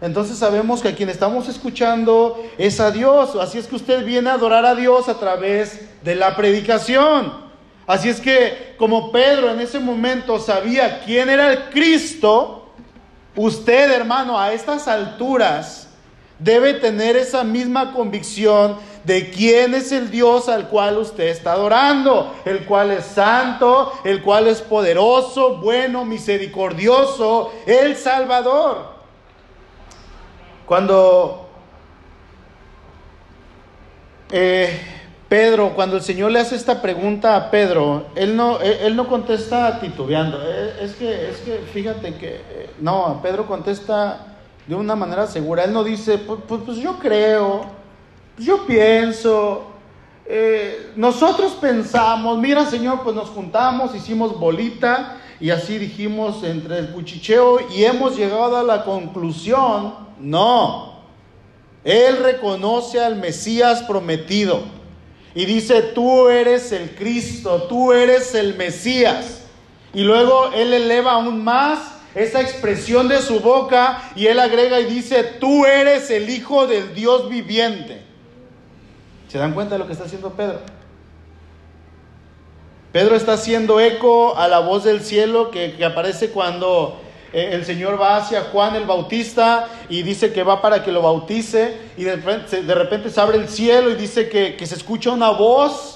Entonces 0.00 0.36
sabemos 0.36 0.82
que 0.82 0.88
a 0.88 0.94
quien 0.94 1.08
estamos 1.08 1.48
escuchando 1.48 2.44
es 2.58 2.80
a 2.80 2.90
Dios, 2.90 3.34
así 3.40 3.58
es 3.58 3.66
que 3.66 3.76
usted 3.76 4.04
viene 4.04 4.28
a 4.28 4.34
adorar 4.34 4.66
a 4.66 4.74
Dios 4.74 5.08
a 5.08 5.18
través 5.18 5.80
de 6.02 6.14
la 6.14 6.36
predicación. 6.36 7.46
Así 7.86 8.08
es 8.08 8.20
que 8.20 8.74
como 8.78 9.10
Pedro 9.10 9.50
en 9.50 9.60
ese 9.60 9.78
momento 9.78 10.38
sabía 10.38 11.00
quién 11.04 11.30
era 11.30 11.52
el 11.52 11.70
Cristo, 11.70 12.72
usted 13.34 13.90
hermano 13.90 14.38
a 14.38 14.52
estas 14.52 14.86
alturas 14.86 15.88
debe 16.38 16.74
tener 16.74 17.16
esa 17.16 17.44
misma 17.44 17.94
convicción 17.94 18.76
de 19.04 19.30
quién 19.30 19.72
es 19.72 19.92
el 19.92 20.10
Dios 20.10 20.48
al 20.48 20.68
cual 20.68 20.98
usted 20.98 21.28
está 21.28 21.52
adorando, 21.52 22.34
el 22.44 22.66
cual 22.66 22.90
es 22.90 23.06
santo, 23.06 23.92
el 24.04 24.20
cual 24.20 24.48
es 24.48 24.60
poderoso, 24.60 25.56
bueno, 25.58 26.04
misericordioso, 26.04 27.52
el 27.66 27.96
Salvador. 27.96 28.95
Cuando 30.66 31.46
eh, 34.32 34.80
Pedro, 35.28 35.72
cuando 35.74 35.96
el 35.96 36.02
Señor 36.02 36.32
le 36.32 36.40
hace 36.40 36.56
esta 36.56 36.82
pregunta 36.82 37.36
a 37.36 37.50
Pedro, 37.50 38.06
él 38.14 38.36
no, 38.36 38.60
él, 38.60 38.94
no 38.96 39.08
contesta 39.08 39.80
titubeando. 39.80 40.38
Eh, 40.42 40.74
es 40.82 40.94
que, 40.94 41.30
es 41.30 41.36
que, 41.38 41.58
fíjate 41.72 42.14
que, 42.14 42.36
eh, 42.36 42.70
no, 42.80 43.20
Pedro 43.22 43.46
contesta 43.46 44.36
de 44.66 44.74
una 44.74 44.96
manera 44.96 45.26
segura. 45.26 45.64
Él 45.64 45.72
no 45.72 45.84
dice, 45.84 46.18
pues, 46.18 46.40
pues, 46.46 46.62
pues 46.64 46.78
yo 46.78 46.98
creo, 46.98 47.62
yo 48.38 48.66
pienso, 48.66 49.72
eh, 50.28 50.92
nosotros 50.96 51.52
pensamos, 51.60 52.38
mira 52.38 52.66
Señor, 52.66 53.02
pues 53.02 53.14
nos 53.14 53.28
juntamos, 53.28 53.94
hicimos 53.94 54.38
bolita 54.38 55.18
y 55.38 55.50
así 55.50 55.78
dijimos 55.78 56.42
entre 56.42 56.78
el 56.78 56.92
cuchicheo 56.92 57.60
y 57.70 57.84
hemos 57.84 58.16
llegado 58.16 58.56
a 58.56 58.62
la 58.62 58.84
conclusión, 58.84 59.94
no, 60.18 61.00
Él 61.84 62.18
reconoce 62.18 63.00
al 63.00 63.16
Mesías 63.16 63.82
prometido 63.82 64.62
y 65.36 65.44
dice, 65.44 65.82
tú 65.82 66.28
eres 66.28 66.72
el 66.72 66.94
Cristo, 66.94 67.66
tú 67.68 67.92
eres 67.92 68.34
el 68.34 68.54
Mesías. 68.56 69.42
Y 69.92 70.00
luego 70.00 70.50
él 70.54 70.72
eleva 70.72 71.12
aún 71.12 71.44
más 71.44 71.78
esa 72.14 72.40
expresión 72.40 73.06
de 73.06 73.20
su 73.20 73.40
boca 73.40 74.12
y 74.16 74.28
él 74.28 74.40
agrega 74.40 74.80
y 74.80 74.86
dice, 74.86 75.22
tú 75.38 75.66
eres 75.66 76.10
el 76.10 76.30
Hijo 76.30 76.66
del 76.66 76.94
Dios 76.94 77.28
viviente. 77.28 78.02
¿Se 79.28 79.38
dan 79.38 79.52
cuenta 79.52 79.74
de 79.74 79.78
lo 79.80 79.86
que 79.86 79.92
está 79.92 80.04
haciendo 80.04 80.30
Pedro? 80.30 80.60
Pedro 82.92 83.16
está 83.16 83.34
haciendo 83.34 83.80
eco 83.80 84.36
a 84.36 84.48
la 84.48 84.60
voz 84.60 84.84
del 84.84 85.02
cielo 85.02 85.50
que, 85.50 85.74
que 85.74 85.84
aparece 85.84 86.30
cuando 86.30 86.98
eh, 87.32 87.50
el 87.52 87.64
Señor 87.64 88.00
va 88.00 88.16
hacia 88.16 88.42
Juan 88.44 88.76
el 88.76 88.86
Bautista 88.86 89.68
y 89.90 90.02
dice 90.02 90.32
que 90.32 90.42
va 90.42 90.62
para 90.62 90.82
que 90.82 90.92
lo 90.92 91.02
bautice 91.02 91.76
y 91.96 92.04
de 92.04 92.16
repente, 92.16 92.62
de 92.62 92.74
repente 92.74 93.10
se 93.10 93.20
abre 93.20 93.36
el 93.36 93.48
cielo 93.48 93.90
y 93.90 93.94
dice 93.96 94.28
que, 94.28 94.56
que 94.56 94.66
se 94.66 94.76
escucha 94.76 95.10
una 95.10 95.30
voz 95.30 95.95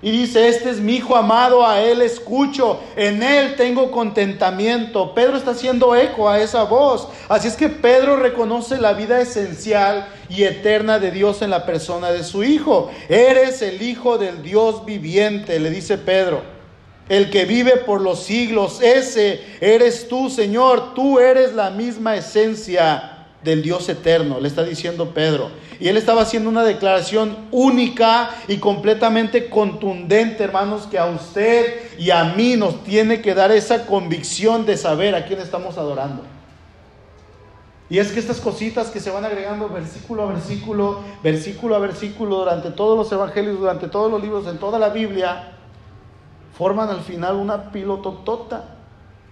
y 0.00 0.12
dice, 0.12 0.48
este 0.48 0.70
es 0.70 0.80
mi 0.80 0.94
hijo 0.94 1.16
amado, 1.16 1.66
a 1.66 1.80
él 1.80 2.02
escucho, 2.02 2.78
en 2.94 3.20
él 3.22 3.56
tengo 3.56 3.90
contentamiento. 3.90 5.12
Pedro 5.12 5.36
está 5.36 5.50
haciendo 5.50 5.96
eco 5.96 6.28
a 6.28 6.40
esa 6.40 6.62
voz. 6.64 7.08
Así 7.28 7.48
es 7.48 7.56
que 7.56 7.68
Pedro 7.68 8.16
reconoce 8.16 8.78
la 8.78 8.92
vida 8.92 9.20
esencial 9.20 10.06
y 10.28 10.44
eterna 10.44 11.00
de 11.00 11.10
Dios 11.10 11.42
en 11.42 11.50
la 11.50 11.66
persona 11.66 12.12
de 12.12 12.22
su 12.22 12.44
hijo. 12.44 12.90
Eres 13.08 13.60
el 13.62 13.82
hijo 13.82 14.18
del 14.18 14.42
Dios 14.42 14.84
viviente, 14.84 15.58
le 15.58 15.70
dice 15.70 15.98
Pedro 15.98 16.58
el 17.08 17.30
que 17.30 17.46
vive 17.46 17.78
por 17.78 18.00
los 18.02 18.22
siglos, 18.22 18.80
ese 18.82 19.40
eres 19.60 20.08
tú, 20.08 20.28
Señor, 20.28 20.92
tú 20.94 21.18
eres 21.18 21.54
la 21.54 21.70
misma 21.70 22.16
esencia 22.16 23.17
del 23.42 23.62
Dios 23.62 23.88
eterno, 23.88 24.40
le 24.40 24.48
está 24.48 24.64
diciendo 24.64 25.10
Pedro. 25.14 25.50
Y 25.80 25.88
él 25.88 25.96
estaba 25.96 26.22
haciendo 26.22 26.50
una 26.50 26.64
declaración 26.64 27.36
única 27.52 28.30
y 28.48 28.56
completamente 28.56 29.48
contundente, 29.48 30.42
hermanos, 30.42 30.86
que 30.90 30.98
a 30.98 31.06
usted 31.06 31.96
y 31.98 32.10
a 32.10 32.24
mí 32.24 32.56
nos 32.56 32.82
tiene 32.82 33.22
que 33.22 33.34
dar 33.34 33.52
esa 33.52 33.86
convicción 33.86 34.66
de 34.66 34.76
saber 34.76 35.14
a 35.14 35.24
quién 35.24 35.40
estamos 35.40 35.78
adorando. 35.78 36.22
Y 37.90 37.98
es 37.98 38.12
que 38.12 38.20
estas 38.20 38.40
cositas 38.40 38.88
que 38.90 39.00
se 39.00 39.10
van 39.10 39.24
agregando 39.24 39.68
versículo 39.68 40.24
a 40.24 40.26
versículo, 40.26 41.00
versículo 41.22 41.74
a 41.74 41.78
versículo, 41.78 42.38
durante 42.38 42.70
todos 42.70 42.98
los 42.98 43.10
evangelios, 43.10 43.58
durante 43.58 43.88
todos 43.88 44.10
los 44.10 44.20
libros, 44.20 44.46
en 44.46 44.58
toda 44.58 44.78
la 44.78 44.90
Biblia, 44.90 45.52
forman 46.56 46.90
al 46.90 47.00
final 47.00 47.36
una 47.36 47.70
pilototota 47.70 48.77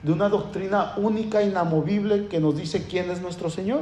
de 0.07 0.13
una 0.13 0.29
doctrina 0.29 0.93
única, 0.99 1.43
inamovible, 1.43 2.29
que 2.29 2.39
nos 2.39 2.57
dice 2.57 2.87
quién 2.87 3.11
es 3.11 3.21
nuestro 3.21 3.51
Señor. 3.51 3.81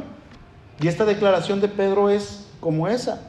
Y 0.80 0.88
esta 0.88 1.04
declaración 1.04 1.60
de 1.60 1.68
Pedro 1.68 2.08
es 2.08 2.46
como 2.60 2.88
esa. 2.88 3.20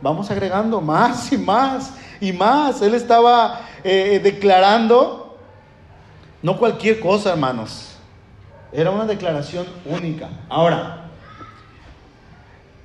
Vamos 0.00 0.30
agregando 0.30 0.80
más 0.80 1.30
y 1.30 1.36
más 1.36 1.92
y 2.22 2.32
más. 2.32 2.80
Él 2.80 2.94
estaba 2.94 3.60
eh, 3.84 4.18
declarando, 4.24 5.36
no 6.42 6.56
cualquier 6.56 7.00
cosa, 7.00 7.32
hermanos. 7.32 7.96
Era 8.72 8.92
una 8.92 9.04
declaración 9.04 9.66
única. 9.84 10.30
Ahora, 10.48 11.10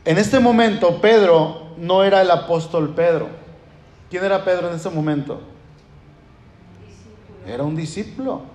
en 0.04 0.18
este 0.18 0.42
momento 0.42 1.00
Pedro 1.00 1.68
no 1.78 2.04
era 2.04 2.22
el 2.22 2.32
apóstol 2.32 2.94
Pedro. 2.94 3.30
¿Quién 4.10 4.26
era 4.26 4.44
Pedro 4.44 4.68
en 4.68 4.76
ese 4.76 4.90
momento? 4.90 5.40
Era 7.48 7.64
un 7.64 7.78
discípulo. 7.78 8.52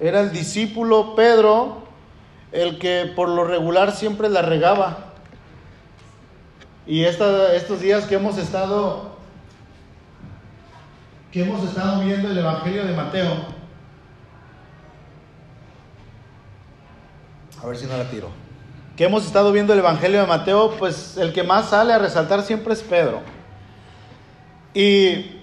Era 0.00 0.20
el 0.20 0.32
discípulo 0.32 1.14
Pedro 1.14 1.82
el 2.52 2.78
que 2.78 3.12
por 3.14 3.28
lo 3.28 3.44
regular 3.44 3.92
siempre 3.92 4.28
la 4.28 4.42
regaba. 4.42 5.12
Y 6.86 7.04
estos 7.04 7.80
días 7.80 8.04
que 8.06 8.14
hemos 8.14 8.38
estado 8.38 9.18
que 11.30 11.42
hemos 11.42 11.62
estado 11.62 12.00
viendo 12.02 12.30
el 12.30 12.38
Evangelio 12.38 12.86
de 12.86 12.94
Mateo, 12.94 13.30
a 17.62 17.66
ver 17.66 17.76
si 17.76 17.84
no 17.84 17.98
la 17.98 18.08
tiro, 18.08 18.30
que 18.96 19.04
hemos 19.04 19.26
estado 19.26 19.52
viendo 19.52 19.74
el 19.74 19.80
Evangelio 19.80 20.22
de 20.22 20.26
Mateo, 20.26 20.74
pues 20.78 21.18
el 21.18 21.34
que 21.34 21.42
más 21.42 21.68
sale 21.68 21.92
a 21.92 21.98
resaltar 21.98 22.42
siempre 22.42 22.72
es 22.72 22.80
Pedro. 22.80 23.20
Y 24.72 25.37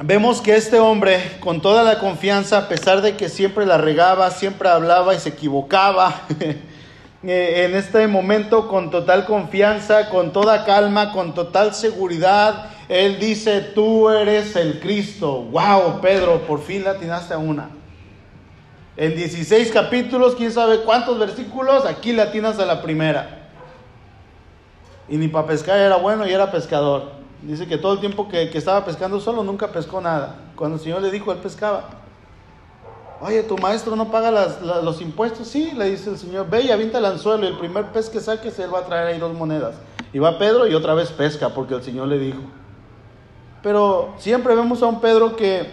vemos 0.00 0.40
que 0.40 0.56
este 0.56 0.78
hombre, 0.78 1.20
con 1.40 1.60
toda 1.60 1.82
la 1.82 1.98
confianza, 1.98 2.58
a 2.58 2.68
pesar 2.68 3.02
de 3.02 3.16
que 3.16 3.28
siempre 3.28 3.66
la 3.66 3.78
regaba, 3.78 4.30
siempre 4.30 4.68
hablaba 4.68 5.14
y 5.14 5.18
se 5.18 5.30
equivocaba, 5.30 6.22
eh, 7.22 7.66
en 7.66 7.74
este 7.74 8.06
momento 8.06 8.68
con 8.68 8.90
total 8.90 9.26
confianza, 9.26 10.08
con 10.08 10.32
toda 10.32 10.64
calma, 10.64 11.12
con 11.12 11.34
total 11.34 11.74
seguridad, 11.74 12.70
él 12.88 13.18
dice, 13.18 13.60
tú 13.60 14.08
eres 14.10 14.56
el 14.56 14.80
Cristo. 14.80 15.42
Wow, 15.44 16.00
Pedro, 16.00 16.46
por 16.46 16.62
fin 16.62 16.84
la 16.84 16.92
atinaste 16.92 17.34
a 17.34 17.38
una. 17.38 17.70
En 18.96 19.16
16 19.16 19.70
capítulos, 19.70 20.34
quién 20.34 20.52
sabe 20.52 20.80
cuántos 20.82 21.18
versículos, 21.18 21.86
aquí 21.86 22.12
le 22.12 22.22
atinas 22.22 22.58
a 22.58 22.66
la 22.66 22.82
primera. 22.82 23.48
Y 25.08 25.16
ni 25.16 25.28
para 25.28 25.46
pescar 25.46 25.78
era 25.78 25.96
bueno 25.96 26.26
y 26.26 26.32
era 26.32 26.50
pescador. 26.50 27.21
Dice 27.42 27.66
que 27.66 27.76
todo 27.76 27.94
el 27.94 28.00
tiempo 28.00 28.28
que, 28.28 28.50
estaba 28.56 28.84
pescando 28.84 29.18
solo 29.18 29.42
nunca 29.42 29.68
pescó 29.68 30.00
nada. 30.00 30.36
Cuando 30.54 30.76
el 30.76 30.82
Señor 30.82 31.02
le 31.02 31.10
dijo, 31.10 31.32
él 31.32 31.38
pescaba. 31.38 31.90
Oye, 33.20 33.42
tu 33.42 33.58
maestro 33.58 33.96
no 33.96 34.10
paga 34.10 34.30
los 34.30 35.00
impuestos. 35.00 35.48
Sí, 35.48 35.72
le 35.76 35.90
dice 35.90 36.10
el 36.10 36.18
Señor, 36.18 36.48
ve 36.48 36.62
y 36.62 36.70
avienta 36.70 36.98
el 36.98 37.04
anzuelo 37.04 37.44
y 37.44 37.48
el 37.48 37.58
primer 37.58 37.86
pez 37.86 38.08
que 38.08 38.20
saques, 38.20 38.58
él 38.58 38.72
va 38.72 38.80
a 38.80 38.84
traer 38.84 39.08
ahí 39.08 39.18
dos 39.18 39.34
monedas. 39.34 39.74
Y 40.12 40.18
va 40.18 40.38
Pedro 40.38 40.66
y 40.66 40.74
otra 40.74 40.94
vez 40.94 41.10
pesca 41.10 41.48
porque 41.50 41.74
el 41.74 41.82
Señor 41.82 42.08
le 42.08 42.18
dijo. 42.18 42.40
Pero 43.62 44.14
siempre 44.18 44.54
vemos 44.54 44.82
a 44.82 44.86
un 44.86 45.00
Pedro 45.00 45.34
que 45.36 45.70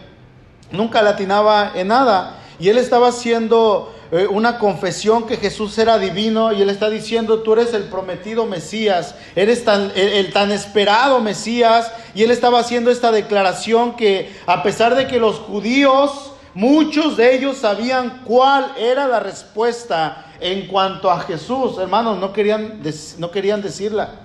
nunca 0.71 1.01
latinaba 1.01 1.71
en 1.75 1.87
nada. 1.87 2.35
Y 2.59 2.67
él 2.67 2.77
estaba 2.77 3.07
haciendo 3.07 3.93
eh, 4.11 4.27
una 4.27 4.59
confesión 4.59 5.27
que 5.27 5.37
Jesús 5.37 5.77
era 5.77 5.97
divino 5.97 6.51
y 6.51 6.61
él 6.61 6.69
está 6.69 6.89
diciendo, 6.89 7.39
tú 7.39 7.53
eres 7.53 7.73
el 7.73 7.83
prometido 7.83 8.45
Mesías, 8.45 9.15
eres 9.35 9.63
tan, 9.63 9.91
el, 9.95 10.33
tan 10.33 10.51
esperado 10.51 11.21
Mesías. 11.21 11.91
Y 12.13 12.23
él 12.23 12.31
estaba 12.31 12.59
haciendo 12.59 12.91
esta 12.91 13.11
declaración 13.11 13.95
que 13.95 14.35
a 14.45 14.61
pesar 14.61 14.95
de 14.95 15.07
que 15.07 15.19
los 15.19 15.37
judíos, 15.37 16.33
muchos 16.53 17.15
de 17.15 17.35
ellos 17.35 17.57
sabían 17.57 18.23
cuál 18.25 18.73
era 18.77 19.07
la 19.07 19.19
respuesta 19.19 20.25
en 20.41 20.67
cuanto 20.67 21.11
a 21.11 21.21
Jesús, 21.21 21.77
hermanos, 21.77 22.17
no 22.17 22.33
querían, 22.33 22.81
no 23.19 23.31
querían 23.31 23.61
decirla. 23.61 24.21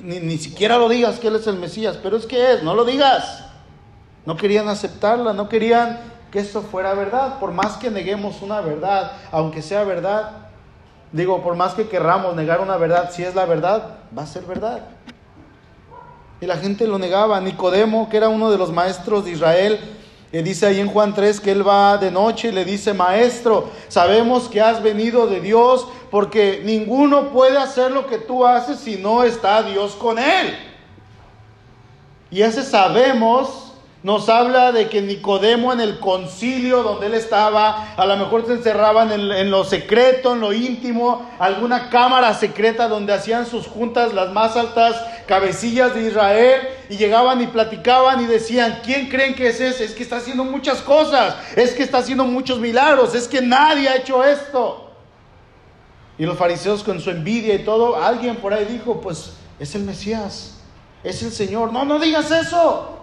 Ni, 0.00 0.20
ni 0.20 0.38
siquiera 0.38 0.78
lo 0.78 0.88
digas 0.88 1.18
que 1.18 1.28
Él 1.28 1.36
es 1.36 1.46
el 1.46 1.56
Mesías, 1.56 1.98
pero 2.02 2.16
es 2.16 2.26
que 2.26 2.52
es, 2.52 2.62
no 2.62 2.74
lo 2.74 2.84
digas. 2.84 3.44
No 4.24 4.36
querían 4.36 4.68
aceptarla, 4.68 5.32
no 5.32 5.48
querían 5.48 6.15
que 6.36 6.42
esto 6.42 6.60
fuera 6.60 6.92
verdad. 6.92 7.38
Por 7.38 7.52
más 7.52 7.78
que 7.78 7.90
neguemos 7.90 8.42
una 8.42 8.60
verdad, 8.60 9.12
aunque 9.32 9.62
sea 9.62 9.84
verdad, 9.84 10.32
digo, 11.10 11.42
por 11.42 11.56
más 11.56 11.72
que 11.72 11.88
querramos 11.88 12.36
negar 12.36 12.60
una 12.60 12.76
verdad, 12.76 13.10
si 13.10 13.22
es 13.22 13.34
la 13.34 13.46
verdad, 13.46 13.96
va 14.16 14.24
a 14.24 14.26
ser 14.26 14.42
verdad. 14.42 14.82
Y 16.42 16.44
la 16.44 16.58
gente 16.58 16.86
lo 16.86 16.98
negaba. 16.98 17.40
Nicodemo, 17.40 18.10
que 18.10 18.18
era 18.18 18.28
uno 18.28 18.50
de 18.50 18.58
los 18.58 18.70
maestros 18.70 19.24
de 19.24 19.30
Israel, 19.30 19.80
le 20.30 20.42
dice 20.42 20.66
ahí 20.66 20.78
en 20.78 20.88
Juan 20.88 21.14
3 21.14 21.40
que 21.40 21.52
él 21.52 21.66
va 21.66 21.96
de 21.96 22.10
noche 22.10 22.48
y 22.48 22.52
le 22.52 22.66
dice, 22.66 22.92
maestro, 22.92 23.70
sabemos 23.88 24.46
que 24.46 24.60
has 24.60 24.82
venido 24.82 25.26
de 25.26 25.40
Dios 25.40 25.88
porque 26.10 26.60
ninguno 26.66 27.30
puede 27.30 27.56
hacer 27.56 27.92
lo 27.92 28.06
que 28.06 28.18
tú 28.18 28.44
haces 28.44 28.78
si 28.80 28.96
no 28.98 29.22
está 29.22 29.62
Dios 29.62 29.94
con 29.94 30.18
él. 30.18 30.54
Y 32.30 32.42
ese 32.42 32.62
sabemos 32.62 33.65
nos 34.06 34.28
habla 34.28 34.70
de 34.70 34.88
que 34.88 35.02
Nicodemo 35.02 35.72
en 35.72 35.80
el 35.80 35.98
concilio 35.98 36.84
donde 36.84 37.06
él 37.06 37.14
estaba, 37.14 37.92
a 37.96 38.06
lo 38.06 38.16
mejor 38.16 38.46
se 38.46 38.52
encerraban 38.52 39.10
en, 39.10 39.50
lo 39.50 39.64
secreto, 39.64 40.34
en 40.34 40.40
lo 40.42 40.52
íntimo, 40.52 41.28
alguna 41.40 41.90
cámara 41.90 42.32
secreta 42.32 42.86
donde 42.86 43.12
hacían 43.12 43.46
sus 43.46 43.66
juntas 43.66 44.14
las 44.14 44.30
más 44.30 44.54
altas 44.54 44.94
cabecillas 45.26 45.92
de 45.96 46.06
Israel 46.06 46.68
y 46.88 46.98
llegaban 46.98 47.42
y 47.42 47.48
platicaban 47.48 48.22
y 48.22 48.26
decían, 48.26 48.78
¿quién 48.84 49.08
creen 49.08 49.34
que 49.34 49.48
es 49.48 49.60
ese? 49.60 49.84
Es 49.84 49.90
que 49.90 50.04
está 50.04 50.18
haciendo 50.18 50.44
muchas 50.44 50.82
cosas, 50.82 51.34
es 51.56 51.72
que 51.72 51.82
está 51.82 51.98
haciendo 51.98 52.26
muchos 52.26 52.60
milagros, 52.60 53.12
es 53.12 53.26
que 53.26 53.40
nadie 53.40 53.88
ha 53.88 53.96
hecho 53.96 54.22
esto. 54.22 54.88
Y 56.16 56.26
los 56.26 56.38
fariseos 56.38 56.84
con 56.84 57.00
su 57.00 57.10
envidia 57.10 57.54
y 57.54 57.64
todo, 57.64 58.00
alguien 58.00 58.36
por 58.36 58.54
ahí 58.54 58.66
dijo, 58.66 59.00
pues 59.00 59.32
es 59.58 59.74
el 59.74 59.82
Mesías, 59.82 60.60
es 61.02 61.24
el 61.24 61.32
Señor. 61.32 61.72
No, 61.72 61.84
no 61.84 61.98
digas 61.98 62.30
eso. 62.30 62.95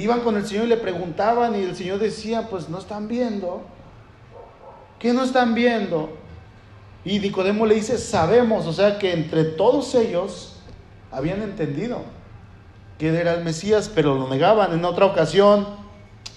Iban 0.00 0.20
con 0.20 0.36
el 0.36 0.46
Señor 0.46 0.64
y 0.64 0.68
le 0.68 0.76
preguntaban 0.76 1.54
y 1.54 1.64
el 1.64 1.76
Señor 1.76 1.98
decía, 1.98 2.48
pues 2.48 2.68
no 2.68 2.78
están 2.78 3.06
viendo. 3.06 3.62
¿Qué 4.98 5.12
no 5.12 5.24
están 5.24 5.54
viendo? 5.54 6.16
Y 7.04 7.18
Nicodemo 7.18 7.66
le 7.66 7.74
dice, 7.74 7.98
sabemos, 7.98 8.66
o 8.66 8.72
sea 8.72 8.98
que 8.98 9.12
entre 9.12 9.44
todos 9.44 9.94
ellos 9.94 10.56
habían 11.10 11.42
entendido 11.42 12.02
que 12.98 13.08
era 13.08 13.32
el 13.32 13.44
Mesías, 13.44 13.90
pero 13.94 14.14
lo 14.14 14.28
negaban. 14.28 14.74
En 14.74 14.84
otra 14.84 15.06
ocasión 15.06 15.66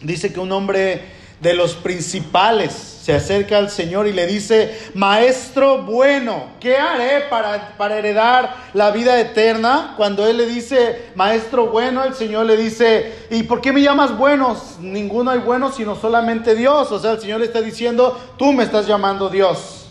dice 0.02 0.32
que 0.32 0.40
un 0.40 0.52
hombre 0.54 1.02
de 1.42 1.54
los 1.54 1.76
principales 1.76 2.93
se 3.04 3.14
acerca 3.14 3.58
al 3.58 3.70
Señor 3.70 4.08
y 4.08 4.14
le 4.14 4.26
dice, 4.26 4.80
Maestro 4.94 5.80
bueno, 5.80 6.52
¿qué 6.62 6.78
haré 6.78 7.26
para, 7.30 7.76
para 7.76 7.98
heredar 7.98 8.56
la 8.74 8.92
vida 8.92 9.20
eterna? 9.20 9.96
Cuando 9.98 10.26
él 10.26 10.38
le 10.38 10.46
dice, 10.46 11.10
Maestro 11.14 11.68
bueno, 11.68 12.06
el 12.06 12.14
Señor 12.14 12.46
le 12.46 12.56
dice, 12.56 13.26
¿y 13.30 13.44
por 13.44 13.60
qué 13.60 13.74
me 13.74 13.82
llamas 13.82 14.18
bueno? 14.18 14.56
Ninguno 14.80 15.32
hay 15.32 15.40
bueno 15.40 15.70
sino 15.70 15.98
solamente 15.98 16.56
Dios. 16.56 16.94
O 16.94 16.98
sea, 16.98 17.12
el 17.12 17.20
Señor 17.20 17.42
le 17.42 17.48
está 17.48 17.60
diciendo, 17.60 18.18
tú 18.38 18.54
me 18.54 18.64
estás 18.64 18.88
llamando 18.88 19.28
Dios. 19.28 19.90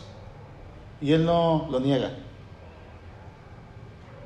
Y 1.03 1.13
él 1.13 1.27
no 1.27 1.69
lo 1.71 1.81
niega. 1.81 2.13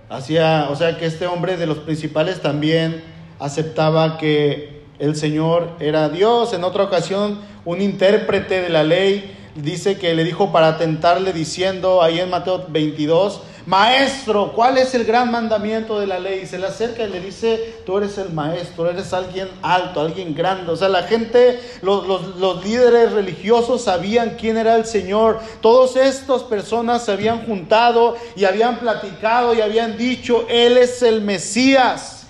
Hacía, 0.08 0.68
o 0.70 0.76
sea 0.76 0.96
que 0.96 1.06
este 1.06 1.26
hombre 1.26 1.56
de 1.56 1.66
los 1.66 1.78
principales 1.78 2.40
también 2.40 3.02
aceptaba 3.40 4.16
que 4.16 4.75
el 4.98 5.16
Señor 5.16 5.70
era 5.80 6.08
Dios. 6.08 6.52
En 6.52 6.64
otra 6.64 6.84
ocasión, 6.84 7.40
un 7.64 7.80
intérprete 7.80 8.62
de 8.62 8.68
la 8.68 8.84
ley 8.84 9.36
dice 9.54 9.98
que 9.98 10.14
le 10.14 10.24
dijo 10.24 10.52
para 10.52 10.76
tentarle 10.78 11.32
diciendo 11.32 12.02
ahí 12.02 12.20
en 12.20 12.30
Mateo 12.30 12.66
22, 12.68 13.40
maestro, 13.66 14.52
¿cuál 14.52 14.78
es 14.78 14.94
el 14.94 15.04
gran 15.04 15.30
mandamiento 15.30 15.98
de 15.98 16.06
la 16.06 16.18
ley? 16.18 16.40
Y 16.42 16.46
se 16.46 16.58
le 16.58 16.66
acerca 16.66 17.02
y 17.02 17.10
le 17.10 17.20
dice, 17.20 17.76
tú 17.84 17.98
eres 17.98 18.16
el 18.18 18.32
maestro, 18.32 18.88
eres 18.88 19.12
alguien 19.12 19.48
alto, 19.62 20.00
alguien 20.00 20.34
grande. 20.34 20.70
O 20.70 20.76
sea, 20.76 20.88
la 20.88 21.02
gente, 21.04 21.60
los, 21.82 22.06
los 22.06 22.64
líderes 22.64 23.12
religiosos 23.12 23.82
sabían 23.82 24.36
quién 24.38 24.56
era 24.56 24.76
el 24.76 24.84
Señor. 24.84 25.40
Todas 25.60 25.96
estas 25.96 26.42
personas 26.42 27.04
se 27.04 27.12
habían 27.12 27.44
juntado 27.44 28.16
y 28.36 28.44
habían 28.44 28.78
platicado 28.78 29.54
y 29.54 29.60
habían 29.60 29.96
dicho, 29.96 30.46
Él 30.48 30.76
es 30.76 31.02
el 31.02 31.22
Mesías, 31.22 32.26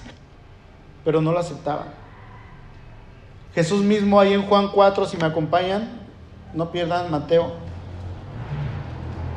pero 1.05 1.21
no 1.21 1.33
lo 1.33 1.39
aceptaban. 1.39 2.06
Jesús 3.57 3.83
mismo 3.83 4.21
ahí 4.21 4.35
en 4.35 4.43
Juan 4.43 4.69
4, 4.69 5.07
si 5.07 5.17
me 5.17 5.25
acompañan, 5.25 5.89
no 6.53 6.71
pierdan 6.71 7.11
Mateo. 7.11 7.55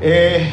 Eh, 0.01 0.45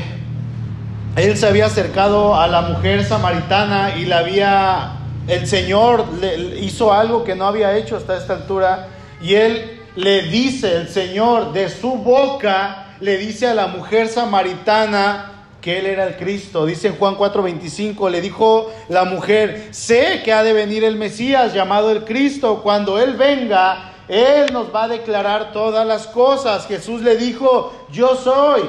él 1.17 1.37
se 1.37 1.49
había 1.49 1.67
acercado 1.67 2.37
a 2.37 2.47
la 2.47 2.61
mujer 2.63 3.05
samaritana 3.05 3.97
y 3.97 4.05
la 4.05 4.19
había, 4.19 4.93
el 5.27 5.49
Señor 5.49 6.07
le 6.21 6.61
hizo 6.61 6.93
algo 6.93 7.25
que 7.25 7.35
no 7.35 7.45
había 7.45 7.77
hecho 7.77 7.97
hasta 7.97 8.17
esta 8.17 8.35
altura 8.35 8.87
y 9.21 9.35
él 9.35 9.81
le 9.97 10.23
dice, 10.23 10.77
el 10.77 10.89
Señor 10.89 11.53
de 11.53 11.69
su 11.69 11.97
boca 11.97 12.95
le 13.01 13.19
dice 13.19 13.49
a 13.49 13.55
la 13.55 13.67
mujer 13.67 14.07
samaritana 14.07 15.36
que 15.61 15.79
él 15.79 15.87
era 15.87 16.07
el 16.07 16.17
Cristo. 16.17 16.67
Dice 16.67 16.91
Juan 16.91 17.17
4:25, 17.17 18.11
le 18.11 18.21
dijo 18.21 18.71
la 18.89 19.05
mujer, 19.05 19.69
sé 19.73 20.23
que 20.25 20.33
ha 20.33 20.43
de 20.43 20.53
venir 20.53 20.85
el 20.85 20.97
Mesías 20.97 21.53
llamado 21.55 21.91
el 21.91 22.05
Cristo, 22.05 22.63
cuando 22.63 22.99
él 23.01 23.15
venga, 23.15 23.93
él 24.09 24.53
nos 24.53 24.75
va 24.75 24.85
a 24.85 24.89
declarar 24.89 25.53
todas 25.53 25.87
las 25.87 26.07
cosas. 26.07 26.67
Jesús 26.67 27.03
le 27.03 27.17
dijo, 27.17 27.73
yo 27.91 28.15
soy 28.15 28.63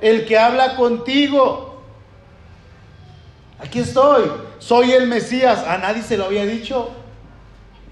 el 0.00 0.26
que 0.26 0.38
habla 0.38 0.76
contigo. 0.76 1.80
Aquí 3.58 3.78
estoy, 3.78 4.30
soy 4.58 4.92
el 4.92 5.06
Mesías. 5.06 5.64
A 5.66 5.78
nadie 5.78 6.02
se 6.02 6.16
lo 6.16 6.26
había 6.26 6.44
dicho. 6.44 6.90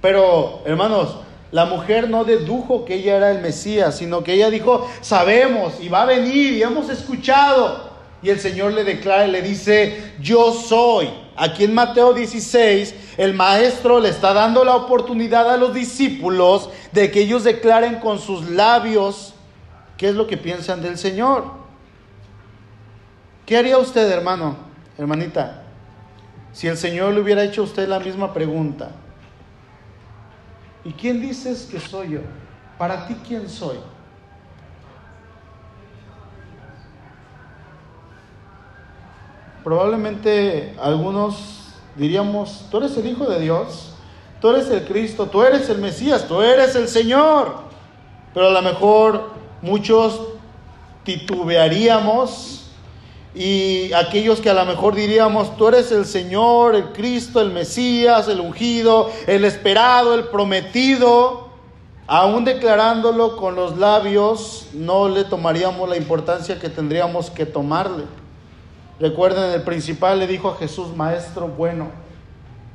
Pero, 0.02 0.62
hermanos, 0.66 1.16
la 1.52 1.64
mujer 1.64 2.10
no 2.10 2.24
dedujo 2.24 2.84
que 2.84 2.94
ella 2.94 3.16
era 3.16 3.30
el 3.30 3.40
Mesías, 3.40 3.96
sino 3.96 4.22
que 4.22 4.34
ella 4.34 4.50
dijo, 4.50 4.88
sabemos 5.00 5.74
y 5.80 5.88
va 5.88 6.02
a 6.02 6.06
venir 6.06 6.54
y 6.54 6.62
hemos 6.62 6.88
escuchado. 6.90 7.89
Y 8.22 8.28
el 8.28 8.38
Señor 8.38 8.72
le 8.72 8.84
declara 8.84 9.26
y 9.26 9.30
le 9.30 9.42
dice, 9.42 10.12
yo 10.20 10.52
soy. 10.52 11.10
Aquí 11.36 11.64
en 11.64 11.72
Mateo 11.72 12.12
16, 12.12 12.94
el 13.16 13.32
maestro 13.32 13.98
le 13.98 14.10
está 14.10 14.34
dando 14.34 14.62
la 14.62 14.76
oportunidad 14.76 15.50
a 15.50 15.56
los 15.56 15.72
discípulos 15.72 16.68
de 16.92 17.10
que 17.10 17.20
ellos 17.20 17.44
declaren 17.44 17.96
con 17.96 18.18
sus 18.18 18.50
labios 18.50 19.34
qué 19.96 20.10
es 20.10 20.14
lo 20.14 20.26
que 20.26 20.36
piensan 20.36 20.82
del 20.82 20.98
Señor. 20.98 21.44
¿Qué 23.46 23.56
haría 23.56 23.78
usted, 23.78 24.08
hermano, 24.10 24.56
hermanita? 24.98 25.62
Si 26.52 26.66
el 26.66 26.76
Señor 26.76 27.14
le 27.14 27.20
hubiera 27.20 27.42
hecho 27.42 27.62
a 27.62 27.64
usted 27.64 27.88
la 27.88 28.00
misma 28.00 28.34
pregunta, 28.34 28.90
¿y 30.84 30.92
quién 30.92 31.22
dices 31.22 31.68
que 31.70 31.80
soy 31.80 32.10
yo? 32.10 32.20
Para 32.76 33.06
ti, 33.06 33.16
¿quién 33.26 33.48
soy? 33.48 33.78
Probablemente 39.62 40.74
algunos 40.80 41.60
diríamos, 41.96 42.64
tú 42.70 42.78
eres 42.78 42.96
el 42.96 43.06
Hijo 43.06 43.26
de 43.26 43.40
Dios, 43.40 43.92
tú 44.40 44.48
eres 44.48 44.70
el 44.70 44.84
Cristo, 44.84 45.26
tú 45.26 45.42
eres 45.42 45.68
el 45.68 45.78
Mesías, 45.78 46.26
tú 46.26 46.40
eres 46.40 46.74
el 46.76 46.88
Señor. 46.88 47.54
Pero 48.32 48.48
a 48.48 48.50
lo 48.50 48.62
mejor 48.62 49.30
muchos 49.60 50.20
titubearíamos 51.04 52.70
y 53.34 53.92
aquellos 53.92 54.40
que 54.40 54.50
a 54.50 54.54
lo 54.54 54.64
mejor 54.64 54.94
diríamos, 54.94 55.56
tú 55.56 55.68
eres 55.68 55.92
el 55.92 56.04
Señor, 56.04 56.74
el 56.74 56.92
Cristo, 56.92 57.40
el 57.40 57.50
Mesías, 57.50 58.28
el 58.28 58.40
ungido, 58.40 59.10
el 59.26 59.44
esperado, 59.44 60.14
el 60.14 60.24
prometido, 60.24 61.48
aún 62.06 62.44
declarándolo 62.44 63.36
con 63.36 63.54
los 63.54 63.78
labios, 63.78 64.66
no 64.72 65.08
le 65.08 65.24
tomaríamos 65.24 65.88
la 65.88 65.96
importancia 65.96 66.58
que 66.58 66.68
tendríamos 66.68 67.30
que 67.30 67.46
tomarle. 67.46 68.04
Recuerden, 69.00 69.52
el 69.52 69.62
principal 69.62 70.18
le 70.18 70.26
dijo 70.26 70.50
a 70.50 70.56
Jesús, 70.56 70.94
Maestro 70.94 71.48
bueno, 71.48 71.88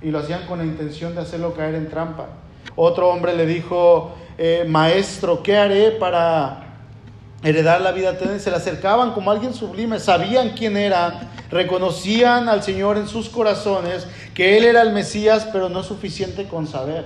y 0.02 0.12
lo 0.12 0.20
hacían 0.20 0.46
con 0.48 0.60
la 0.60 0.66
intención 0.66 1.16
de 1.16 1.22
hacerlo 1.22 1.54
caer 1.54 1.76
en 1.76 1.90
trampa. 1.90 2.28
Otro 2.76 3.10
hombre 3.10 3.36
le 3.36 3.46
dijo, 3.46 4.14
eh, 4.38 4.66
Maestro, 4.68 5.42
¿qué 5.44 5.56
haré 5.56 5.92
para 5.92 6.66
heredar 7.46 7.82
la 7.82 7.92
vida 7.92 8.12
eterna. 8.12 8.40
Se 8.40 8.50
le 8.50 8.58
acercaban 8.58 9.12
como 9.12 9.32
alguien 9.32 9.54
sublime, 9.54 10.00
sabían 10.00 10.50
quién 10.50 10.76
era, 10.78 11.30
reconocían 11.50 12.50
al 12.50 12.64
Señor 12.64 12.98
en 12.98 13.08
sus 13.08 13.30
corazones, 13.30 14.08
que 14.34 14.58
Él 14.58 14.66
era 14.66 14.82
el 14.82 14.92
Mesías, 14.92 15.48
pero 15.54 15.70
no 15.70 15.82
es 15.82 15.86
suficiente 15.86 16.48
con 16.48 16.68
saber. 16.68 17.06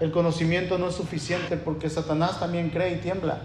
El 0.00 0.12
conocimiento 0.12 0.78
no 0.78 0.88
es 0.88 0.94
suficiente 0.94 1.56
porque 1.56 1.90
Satanás 1.90 2.38
también 2.38 2.70
cree 2.70 2.92
y 2.92 2.96
tiembla. 2.98 3.40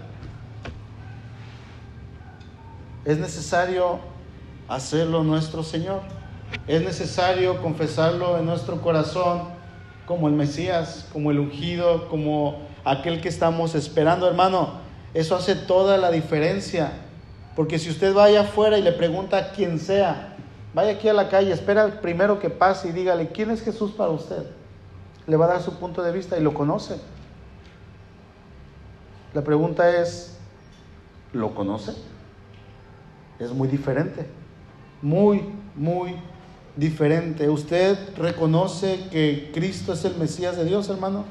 Es 3.04 3.18
necesario 3.18 3.98
hacerlo 4.66 5.22
nuestro 5.22 5.62
Señor. 5.62 6.00
Es 6.66 6.82
necesario 6.82 7.60
confesarlo 7.60 8.38
en 8.38 8.46
nuestro 8.46 8.80
corazón 8.80 9.42
como 10.06 10.28
el 10.28 10.34
Mesías, 10.34 11.06
como 11.12 11.30
el 11.30 11.38
ungido, 11.38 12.08
como 12.08 12.62
aquel 12.84 13.20
que 13.20 13.28
estamos 13.28 13.74
esperando, 13.74 14.26
hermano. 14.26 14.80
Eso 15.12 15.36
hace 15.36 15.54
toda 15.54 15.98
la 15.98 16.10
diferencia. 16.10 16.92
Porque 17.54 17.78
si 17.78 17.90
usted 17.90 18.14
vaya 18.14 18.42
afuera 18.42 18.78
y 18.78 18.82
le 18.82 18.92
pregunta 18.92 19.36
a 19.36 19.52
quien 19.52 19.78
sea, 19.78 20.36
vaya 20.72 20.92
aquí 20.92 21.08
a 21.08 21.12
la 21.12 21.28
calle, 21.28 21.52
espera 21.52 21.84
el 21.84 21.92
primero 21.94 22.38
que 22.38 22.50
pase 22.50 22.88
y 22.88 22.92
dígale, 22.92 23.28
¿quién 23.28 23.50
es 23.50 23.62
Jesús 23.62 23.92
para 23.92 24.10
usted? 24.10 24.46
Le 25.26 25.36
va 25.36 25.44
a 25.44 25.48
dar 25.48 25.62
su 25.62 25.74
punto 25.78 26.02
de 26.02 26.10
vista 26.10 26.38
y 26.38 26.42
lo 26.42 26.54
conoce. 26.54 26.96
La 29.34 29.42
pregunta 29.42 29.90
es, 30.00 30.36
¿lo 31.32 31.54
conoce? 31.54 31.94
Es 33.38 33.50
muy 33.50 33.68
diferente. 33.68 34.26
Muy, 35.02 35.42
muy 35.74 36.14
diferente. 36.76 37.48
¿Usted 37.48 37.96
reconoce 38.16 39.08
que 39.10 39.50
Cristo 39.52 39.92
es 39.92 40.04
el 40.04 40.16
Mesías 40.16 40.56
de 40.56 40.64
Dios, 40.64 40.88
hermano? 40.88 41.24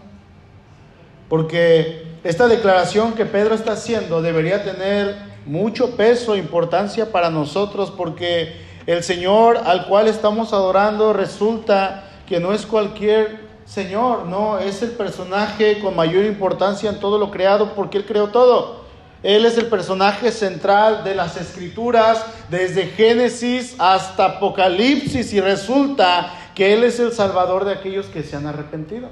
Porque 1.30 2.04
esta 2.24 2.48
declaración 2.48 3.14
que 3.14 3.26
Pedro 3.26 3.56
está 3.56 3.74
haciendo 3.74 4.22
debería 4.22 4.64
tener 4.64 5.16
mucho 5.46 5.96
peso 5.96 6.36
e 6.36 6.40
importancia 6.40 7.12
para 7.12 7.30
nosotros 7.30 7.92
porque 7.92 8.56
el 8.86 9.04
Señor 9.04 9.58
al 9.66 9.88
cual 9.88 10.08
estamos 10.08 10.54
adorando 10.54 11.12
resulta 11.14 12.06
que 12.28 12.40
no 12.40 12.54
es 12.54 12.66
cualquier 12.66 13.44
Señor, 13.66 14.26
no, 14.26 14.60
es 14.60 14.82
el 14.84 14.92
personaje 14.92 15.80
con 15.80 15.96
mayor 15.96 16.26
importancia 16.26 16.90
en 16.90 17.00
todo 17.00 17.18
lo 17.18 17.32
creado 17.32 17.74
porque 17.76 17.98
Él 17.98 18.06
creó 18.06 18.28
todo. 18.28 18.83
Él 19.24 19.46
es 19.46 19.58
el 19.58 19.68
personaje 19.68 20.32
central 20.34 21.06
de 21.06 21.16
las 21.16 21.38
escrituras 21.38 22.26
desde 22.50 22.88
Génesis 22.88 23.74
hasta 23.80 24.26
Apocalipsis 24.26 25.32
y 25.32 25.40
resulta 25.40 26.34
que 26.54 26.74
Él 26.74 26.84
es 26.84 27.00
el 27.00 27.14
salvador 27.14 27.64
de 27.64 27.72
aquellos 27.72 28.08
que 28.08 28.22
se 28.22 28.36
han 28.36 28.46
arrepentido. 28.48 29.10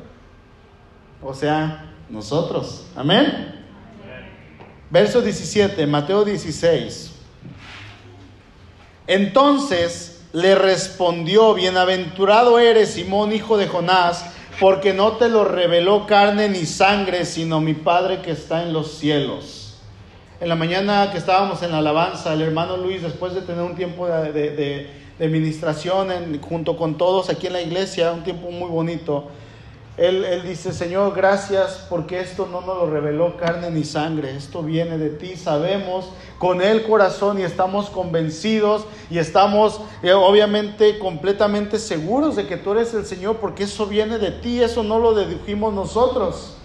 O 1.24 1.34
sea, 1.34 1.94
nosotros. 2.10 2.86
Amén. 2.96 3.64
Verso 4.90 5.22
17, 5.22 5.88
Mateo 5.88 6.26
16. 6.26 7.14
Entonces 9.08 10.22
le 10.34 10.56
respondió, 10.56 11.54
bienaventurado 11.54 12.60
eres 12.60 12.90
Simón, 12.90 13.32
hijo 13.32 13.58
de 13.58 13.68
Jonás, 13.68 14.26
porque 14.60 14.94
no 14.94 15.14
te 15.14 15.30
lo 15.30 15.46
reveló 15.46 16.06
carne 16.06 16.50
ni 16.50 16.66
sangre, 16.66 17.24
sino 17.24 17.62
mi 17.62 17.74
Padre 17.74 18.22
que 18.22 18.32
está 18.32 18.64
en 18.64 18.74
los 18.74 18.92
cielos. 18.92 19.61
En 20.42 20.50
la 20.50 20.56
mañana 20.56 21.12
que 21.12 21.20
estábamos 21.20 21.62
en 21.62 21.72
la 21.72 21.78
alabanza, 21.78 22.34
el 22.34 22.42
hermano 22.42 22.76
Luis, 22.76 23.04
después 23.04 23.36
de 23.36 23.42
tener 23.42 23.64
un 23.64 23.76
tiempo 23.76 24.08
de, 24.08 24.32
de, 24.32 24.50
de, 25.20 25.24
administración 25.24 26.10
junto 26.42 26.76
con 26.76 26.98
todos 26.98 27.30
aquí 27.30 27.46
en 27.46 27.54
la 27.54 27.62
iglesia, 27.62 28.12
un 28.12 28.24
tiempo 28.24 28.50
muy 28.50 28.68
bonito, 28.68 29.28
él, 29.98 30.42
dice, 30.44 30.74
Señor, 30.74 31.14
gracias 31.16 31.86
porque 31.88 32.22
esto 32.22 32.48
no 32.52 32.62
nos 32.62 32.76
lo 32.76 32.90
reveló 32.90 33.38
carne 33.38 33.70
ni 33.70 33.84
sangre, 33.84 34.36
esto 34.36 34.64
viene 34.64 34.98
de 34.98 35.12
ti, 35.12 35.36
sabemos 35.36 36.10
con 36.40 36.64
el 36.64 36.82
corazón 36.88 37.40
y 37.40 37.44
estamos 37.44 37.92
convencidos 37.92 38.88
y 39.12 39.20
estamos 39.20 39.80
eh, 40.02 40.12
obviamente 40.12 40.98
completamente 40.98 41.78
seguros 41.78 42.36
de 42.36 42.48
que 42.48 42.58
tú 42.58 42.72
eres 42.72 42.96
el 42.96 43.06
Señor 43.06 43.36
porque 43.36 43.66
eso 43.66 43.86
viene 43.86 44.18
de 44.18 44.32
ti, 44.32 44.60
eso 44.60 44.82
no 44.82 44.98
lo 44.98 45.14
dedujimos 45.14 45.72
nosotros. 45.72 46.56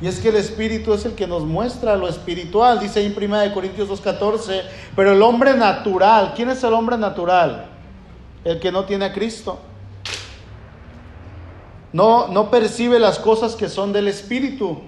Y 0.00 0.06
es 0.06 0.20
que 0.20 0.28
el 0.28 0.36
Espíritu 0.36 0.92
es 0.92 1.06
el 1.06 1.14
que 1.14 1.26
nos 1.26 1.44
muestra 1.44 1.96
lo 1.96 2.06
espiritual, 2.06 2.78
dice 2.78 3.00
ahí 3.00 3.06
en 3.06 3.32
1 3.32 3.54
Corintios 3.54 3.88
2.14, 3.88 4.62
pero 4.94 5.12
el 5.12 5.22
hombre 5.22 5.54
natural, 5.56 6.34
¿quién 6.36 6.50
es 6.50 6.62
el 6.62 6.74
hombre 6.74 6.98
natural? 6.98 7.66
El 8.44 8.60
que 8.60 8.70
no 8.70 8.84
tiene 8.84 9.06
a 9.06 9.12
Cristo. 9.12 9.58
No, 11.92 12.28
no 12.28 12.50
percibe 12.50 12.98
las 12.98 13.18
cosas 13.18 13.54
que 13.54 13.70
son 13.70 13.92
del 13.94 14.08
Espíritu 14.08 14.82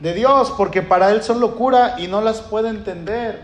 de 0.00 0.12
Dios, 0.12 0.52
porque 0.56 0.82
para 0.82 1.12
él 1.12 1.22
son 1.22 1.38
locura 1.38 1.94
y 1.98 2.08
no 2.08 2.20
las 2.20 2.40
puede 2.40 2.68
entender. 2.68 3.42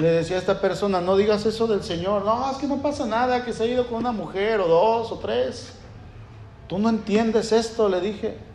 Le 0.00 0.08
decía 0.08 0.36
a 0.36 0.40
esta 0.40 0.60
persona, 0.62 1.02
no 1.02 1.16
digas 1.16 1.44
eso 1.44 1.66
del 1.66 1.82
Señor. 1.82 2.24
No, 2.24 2.50
es 2.50 2.56
que 2.56 2.66
no 2.66 2.80
pasa 2.80 3.04
nada, 3.04 3.44
que 3.44 3.52
se 3.52 3.64
ha 3.64 3.66
ido 3.66 3.86
con 3.86 3.98
una 3.98 4.12
mujer 4.12 4.60
o 4.60 4.68
dos 4.68 5.12
o 5.12 5.18
tres. 5.18 5.74
Tú 6.66 6.78
no 6.78 6.88
entiendes 6.88 7.52
esto, 7.52 7.90
le 7.90 8.00
dije. 8.00 8.49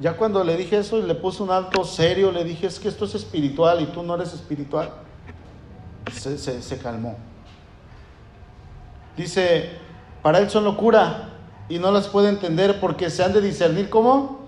Ya 0.00 0.16
cuando 0.16 0.44
le 0.44 0.56
dije 0.56 0.78
eso 0.78 0.98
y 0.98 1.02
le 1.02 1.14
puse 1.14 1.42
un 1.42 1.50
alto 1.50 1.84
serio, 1.84 2.30
le 2.30 2.44
dije, 2.44 2.66
es 2.66 2.78
que 2.78 2.88
esto 2.88 3.04
es 3.04 3.14
espiritual 3.14 3.80
y 3.80 3.86
tú 3.86 4.02
no 4.02 4.14
eres 4.14 4.32
espiritual. 4.32 4.90
Se, 6.12 6.78
calmó. 6.78 7.16
Dice, 9.16 9.70
para 10.22 10.38
él 10.38 10.48
son 10.48 10.64
locura 10.64 11.30
y 11.68 11.78
no 11.78 11.90
las 11.90 12.08
puede 12.08 12.28
entender 12.28 12.80
porque 12.80 13.10
se 13.10 13.24
han 13.24 13.32
de 13.32 13.40
discernir 13.40 13.90
como 13.90 14.46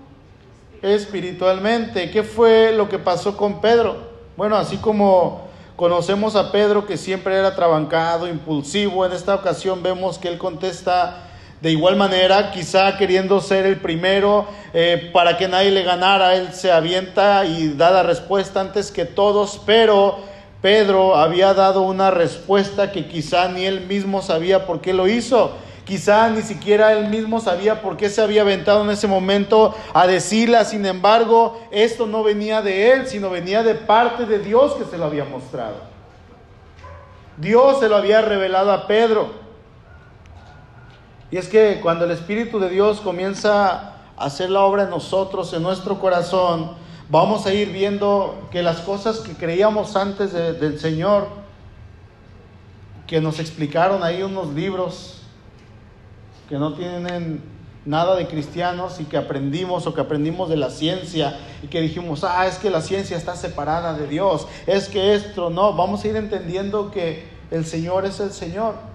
espiritualmente. 0.81 2.09
¿Qué 2.11 2.23
fue 2.23 2.71
lo 2.71 2.87
que 2.87 2.97
pasó 2.97 3.35
con 3.35 3.61
Pedro? 3.61 4.09
Bueno, 4.37 4.55
así 4.55 4.77
como 4.77 5.51
Conocemos 5.81 6.35
a 6.35 6.51
Pedro 6.51 6.85
que 6.85 6.95
siempre 6.95 7.33
era 7.35 7.55
trabancado, 7.55 8.27
impulsivo. 8.27 9.03
En 9.03 9.13
esta 9.13 9.33
ocasión 9.33 9.81
vemos 9.81 10.19
que 10.19 10.27
él 10.27 10.37
contesta 10.37 11.30
de 11.61 11.71
igual 11.71 11.95
manera, 11.95 12.51
quizá 12.51 12.97
queriendo 12.97 13.39
ser 13.39 13.67
el 13.67 13.77
primero 13.77 14.47
eh, 14.73 15.11
para 15.13 15.37
que 15.37 15.47
nadie 15.47 15.69
le 15.69 15.83
ganara, 15.83 16.35
él 16.35 16.53
se 16.53 16.71
avienta 16.71 17.45
y 17.45 17.69
da 17.69 17.91
la 17.91 18.01
respuesta 18.01 18.61
antes 18.61 18.89
que 18.89 19.05
todos, 19.05 19.61
pero 19.63 20.17
Pedro 20.61 21.15
había 21.15 21.53
dado 21.53 21.83
una 21.83 22.09
respuesta 22.09 22.91
que 22.91 23.07
quizá 23.07 23.47
ni 23.47 23.65
él 23.65 23.81
mismo 23.81 24.23
sabía 24.23 24.65
por 24.65 24.81
qué 24.81 24.93
lo 24.93 25.07
hizo. 25.07 25.51
Quizá 25.85 26.29
ni 26.29 26.41
siquiera 26.41 26.93
él 26.93 27.09
mismo 27.09 27.39
sabía 27.39 27.81
por 27.81 27.97
qué 27.97 28.09
se 28.09 28.21
había 28.21 28.41
aventado 28.41 28.83
en 28.83 28.89
ese 28.91 29.07
momento 29.07 29.75
a 29.93 30.07
decirla. 30.07 30.65
Sin 30.65 30.85
embargo, 30.85 31.59
esto 31.71 32.07
no 32.07 32.23
venía 32.23 32.61
de 32.61 32.91
él, 32.91 33.07
sino 33.07 33.29
venía 33.29 33.61
de 33.61 33.75
parte 33.75 34.25
de 34.25 34.39
Dios 34.39 34.73
que 34.75 34.85
se 34.85 34.97
lo 34.97 35.05
había 35.05 35.25
mostrado. 35.25 35.75
Dios 37.37 37.79
se 37.79 37.89
lo 37.89 37.97
había 37.97 38.21
revelado 38.21 38.71
a 38.71 38.87
Pedro. 38.87 39.40
Y 41.31 41.37
es 41.37 41.47
que 41.47 41.79
cuando 41.81 42.03
el 42.03 42.11
Espíritu 42.11 42.59
de 42.59 42.69
Dios 42.69 42.99
comienza 42.99 43.95
a 44.17 44.25
hacer 44.25 44.49
la 44.49 44.61
obra 44.61 44.83
en 44.83 44.89
nosotros, 44.89 45.53
en 45.53 45.63
nuestro 45.63 45.97
corazón, 45.97 46.71
vamos 47.09 47.45
a 47.45 47.53
ir 47.53 47.71
viendo 47.71 48.49
que 48.51 48.61
las 48.61 48.81
cosas 48.81 49.19
que 49.19 49.33
creíamos 49.33 49.95
antes 49.95 50.33
del 50.33 50.77
Señor, 50.77 51.29
que 53.07 53.21
nos 53.21 53.39
explicaron 53.39 54.03
ahí 54.03 54.21
unos 54.23 54.49
libros 54.49 55.21
que 56.49 56.57
no 56.57 56.73
tienen 56.73 57.41
nada 57.85 58.15
de 58.15 58.27
cristianos 58.27 58.99
y 58.99 59.05
que 59.05 59.17
aprendimos 59.17 59.87
o 59.87 59.93
que 59.93 60.01
aprendimos 60.01 60.49
de 60.49 60.57
la 60.57 60.69
ciencia 60.69 61.39
y 61.63 61.67
que 61.67 61.79
dijimos, 61.79 62.25
ah, 62.25 62.45
es 62.45 62.57
que 62.57 62.69
la 62.69 62.81
ciencia 62.81 63.15
está 63.15 63.37
separada 63.37 63.93
de 63.93 64.05
Dios, 64.07 64.47
es 64.67 64.89
que 64.89 65.15
esto 65.15 65.49
no, 65.49 65.73
vamos 65.73 66.03
a 66.03 66.09
ir 66.09 66.17
entendiendo 66.17 66.91
que 66.91 67.29
el 67.51 67.65
Señor 67.65 68.05
es 68.05 68.19
el 68.19 68.31
Señor 68.31 68.90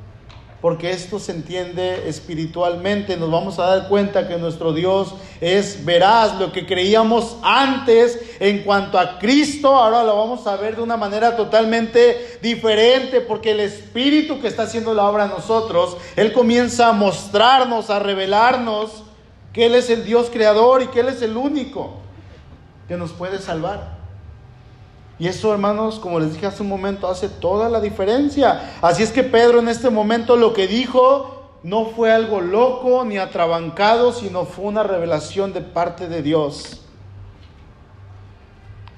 porque 0.61 0.91
esto 0.91 1.19
se 1.19 1.33
entiende 1.33 2.09
espiritualmente. 2.09 3.17
Nos 3.17 3.31
vamos 3.31 3.59
a 3.59 3.67
dar 3.67 3.89
cuenta 3.89 4.27
que 4.27 4.39
nuestro 4.39 4.73
Dios 4.73 5.15
es 5.41 5.85
veraz. 5.85 6.39
Lo 6.39 6.53
que 6.53 6.67
creíamos 6.67 7.37
antes 7.43 8.19
en 8.41 8.63
cuanto 8.63 8.99
a 8.99 9.19
Cristo, 9.19 9.69
ahora 9.69 10.03
lo 10.03 10.17
vamos 10.17 10.47
a 10.47 10.57
ver 10.57 10.77
de 10.77 10.83
una 10.83 10.97
manera 10.97 11.37
totalmente 11.37 12.39
diferente, 12.43 13.21
porque 13.21 13.51
el 13.53 13.61
Espíritu 13.61 14.41
que 14.41 14.49
está 14.49 14.63
haciendo 14.63 14.95
la 14.95 15.05
obra 15.05 15.25
en 15.25 15.31
nosotros, 15.31 15.97
Él 16.17 16.33
comienza 16.33 16.89
a 16.89 16.93
mostrarnos, 16.93 17.91
a 17.91 17.99
revelarnos 17.99 19.05
que 19.53 19.67
Él 19.67 19.75
es 19.75 19.91
el 19.91 20.05
Dios 20.05 20.31
creador 20.31 20.83
y 20.83 20.89
que 20.89 21.01
Él 21.01 21.09
es 21.09 21.23
el 21.23 21.37
único 21.37 21.95
que 22.89 22.97
nos 22.97 23.13
puede 23.13 23.39
salvar. 23.39 23.96
Y 25.19 25.29
eso, 25.29 25.53
hermanos, 25.53 25.99
como 25.99 26.21
les 26.21 26.35
dije 26.35 26.47
hace 26.47 26.63
un 26.63 26.69
momento, 26.69 27.09
hace 27.09 27.29
toda 27.29 27.69
la 27.71 27.81
diferencia. 27.81 28.75
Así 28.83 29.03
es 29.03 29.11
que 29.11 29.23
Pedro 29.23 29.61
en 29.61 29.69
este 29.69 29.89
momento 29.89 30.37
lo 30.37 30.53
que 30.53 30.67
dijo 30.67 31.59
no 31.63 31.87
fue 31.87 32.13
algo 32.13 32.41
loco 32.41 33.05
ni 33.05 33.19
atrabancado, 33.19 34.13
sino 34.13 34.45
fue 34.45 34.67
una 34.67 34.83
revelación 34.83 35.53
de 35.53 35.63
parte 35.63 36.07
de 36.07 36.23
Dios. 36.23 36.83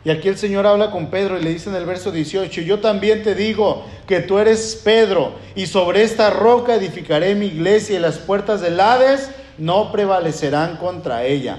Y 0.04 0.10
aquí 0.10 0.28
el 0.28 0.38
Señor 0.38 0.66
habla 0.66 0.90
con 0.90 1.08
Pedro 1.08 1.38
y 1.38 1.42
le 1.42 1.50
dice 1.50 1.70
en 1.70 1.76
el 1.76 1.84
verso 1.84 2.10
18, 2.10 2.62
yo 2.62 2.80
también 2.80 3.22
te 3.22 3.34
digo 3.34 3.84
que 4.06 4.20
tú 4.20 4.38
eres 4.38 4.80
Pedro 4.84 5.32
y 5.54 5.66
sobre 5.66 6.02
esta 6.02 6.30
roca 6.30 6.74
edificaré 6.74 7.34
mi 7.34 7.46
iglesia 7.46 7.96
y 7.96 8.00
las 8.00 8.18
puertas 8.18 8.60
del 8.60 8.80
Hades 8.80 9.30
no 9.58 9.92
prevalecerán 9.92 10.76
contra 10.76 11.24
ella. 11.24 11.58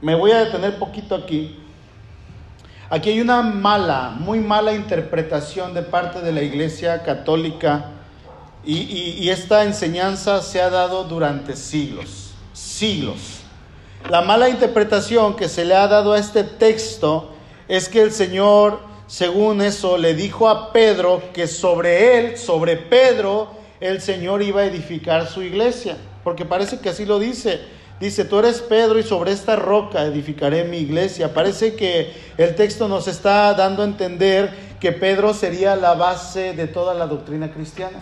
Me 0.00 0.14
voy 0.14 0.32
a 0.32 0.44
detener 0.44 0.78
poquito 0.78 1.14
aquí 1.14 1.61
Aquí 2.92 3.08
hay 3.08 3.22
una 3.22 3.40
mala, 3.40 4.14
muy 4.18 4.38
mala 4.40 4.74
interpretación 4.74 5.72
de 5.72 5.80
parte 5.80 6.20
de 6.20 6.30
la 6.30 6.42
Iglesia 6.42 7.02
Católica 7.02 7.86
y, 8.66 9.30
esta 9.30 9.64
enseñanza 9.64 10.42
se 10.42 10.60
ha 10.60 10.68
dado 10.68 11.04
durante 11.04 11.56
siglos, 11.56 12.34
siglos. 12.52 13.40
La 14.10 14.20
mala 14.20 14.50
interpretación 14.50 15.36
que 15.36 15.48
se 15.48 15.64
le 15.64 15.74
ha 15.74 15.88
dado 15.88 16.12
a 16.12 16.18
este 16.18 16.44
texto 16.44 17.30
es 17.66 17.88
que 17.88 18.02
el 18.02 18.12
Señor, 18.12 18.80
según 19.06 19.62
eso, 19.62 19.96
le 19.96 20.12
dijo 20.12 20.50
a 20.50 20.70
Pedro 20.70 21.22
que 21.32 21.46
sobre 21.46 22.18
él, 22.18 22.36
sobre 22.36 22.76
Pedro, 22.76 23.52
el 23.80 24.02
Señor 24.02 24.42
iba 24.42 24.60
a 24.60 24.66
edificar 24.66 25.26
su 25.28 25.42
iglesia, 25.42 25.96
porque 26.22 26.44
parece 26.44 26.78
que 26.78 26.90
así 26.90 27.06
lo 27.06 27.18
dice. 27.18 27.58
Dice, 28.02 28.24
tú 28.24 28.40
eres 28.40 28.60
Pedro 28.60 28.98
y 28.98 29.04
sobre 29.04 29.30
esta 29.30 29.54
roca 29.54 30.02
edificaré 30.02 30.64
mi 30.64 30.78
iglesia. 30.78 31.32
Parece 31.32 31.76
que 31.76 32.12
el 32.36 32.56
texto 32.56 32.88
nos 32.88 33.06
está 33.06 33.54
dando 33.54 33.82
a 33.82 33.84
entender 33.84 34.52
que 34.80 34.90
Pedro 34.90 35.32
sería 35.32 35.76
la 35.76 35.94
base 35.94 36.52
de 36.52 36.66
toda 36.66 36.94
la 36.94 37.06
doctrina 37.06 37.52
cristiana. 37.52 38.00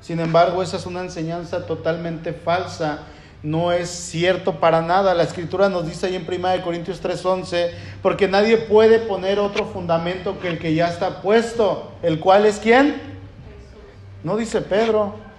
Sin 0.00 0.20
embargo, 0.20 0.62
esa 0.62 0.76
es 0.76 0.86
una 0.86 1.00
enseñanza 1.00 1.66
totalmente 1.66 2.32
falsa. 2.32 3.00
No 3.42 3.72
es 3.72 3.90
cierto 3.90 4.60
para 4.60 4.80
nada. 4.80 5.12
La 5.12 5.24
escritura 5.24 5.68
nos 5.68 5.88
dice 5.88 6.06
ahí 6.06 6.14
en 6.14 6.24
1 6.24 6.62
Corintios 6.62 7.02
3:11, 7.02 7.72
porque 8.02 8.28
nadie 8.28 8.58
puede 8.58 9.00
poner 9.00 9.40
otro 9.40 9.66
fundamento 9.66 10.38
que 10.38 10.46
el 10.46 10.60
que 10.60 10.72
ya 10.72 10.88
está 10.88 11.20
puesto, 11.20 11.90
el 12.04 12.20
cual 12.20 12.46
es 12.46 12.60
quién? 12.60 13.02
No 14.22 14.36
dice 14.36 14.60
Pedro. 14.60 15.29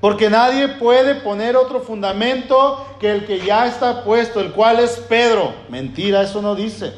Porque 0.00 0.30
nadie 0.30 0.68
puede 0.68 1.16
poner 1.16 1.56
otro 1.56 1.80
fundamento 1.80 2.86
que 3.00 3.10
el 3.10 3.26
que 3.26 3.40
ya 3.40 3.66
está 3.66 4.04
puesto, 4.04 4.40
el 4.40 4.52
cual 4.52 4.78
es 4.78 4.92
Pedro. 4.92 5.52
Mentira, 5.68 6.22
eso 6.22 6.40
no 6.40 6.54
dice. 6.54 6.92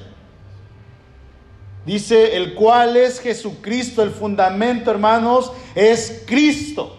Dice 1.87 2.37
el 2.37 2.55
cual 2.55 2.99
es 2.99 3.19
Jesucristo. 3.21 4.03
El 4.03 4.11
fundamento, 4.11 4.91
hermanos, 4.91 5.51
es 5.75 6.25
Cristo. 6.27 6.99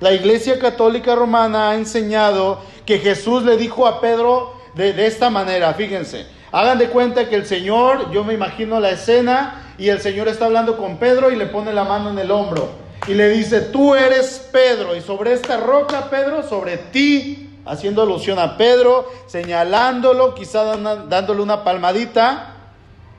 La 0.00 0.12
Iglesia 0.12 0.58
Católica 0.58 1.14
Romana 1.14 1.70
ha 1.70 1.74
enseñado 1.74 2.60
que 2.84 2.98
Jesús 2.98 3.44
le 3.44 3.56
dijo 3.56 3.86
a 3.86 4.02
Pedro 4.02 4.52
de, 4.74 5.06
esta 5.06 5.30
manera. 5.30 5.72
Fíjense, 5.72 6.26
hagan 6.52 6.76
de 6.76 6.90
cuenta 6.90 7.30
que 7.30 7.34
el 7.34 7.46
Señor, 7.46 8.10
yo 8.12 8.24
me 8.24 8.34
imagino 8.34 8.78
la 8.78 8.90
escena, 8.90 9.74
y 9.78 9.88
el 9.88 10.00
Señor 10.00 10.28
está 10.28 10.44
hablando 10.44 10.76
con 10.76 10.98
Pedro 10.98 11.30
y 11.30 11.36
le 11.36 11.46
pone 11.46 11.72
la 11.72 11.84
mano 11.84 12.10
en 12.10 12.18
el 12.18 12.30
hombro 12.30 12.87
y 13.08 13.14
le 13.14 13.30
dice, 13.30 13.62
tú 13.62 13.94
eres 13.94 14.48
Pedro, 14.52 14.94
y 14.94 15.00
sobre 15.00 15.32
esta 15.32 15.56
roca, 15.56 16.10
Pedro, 16.10 16.42
sobre 16.42 16.76
ti, 16.76 17.58
haciendo 17.64 18.02
alusión 18.02 18.38
a 18.38 18.58
Pedro, 18.58 19.08
señalándolo, 19.26 20.34
quizá 20.34 20.76
dándole 20.76 21.40
una 21.40 21.64
palmadita, 21.64 22.54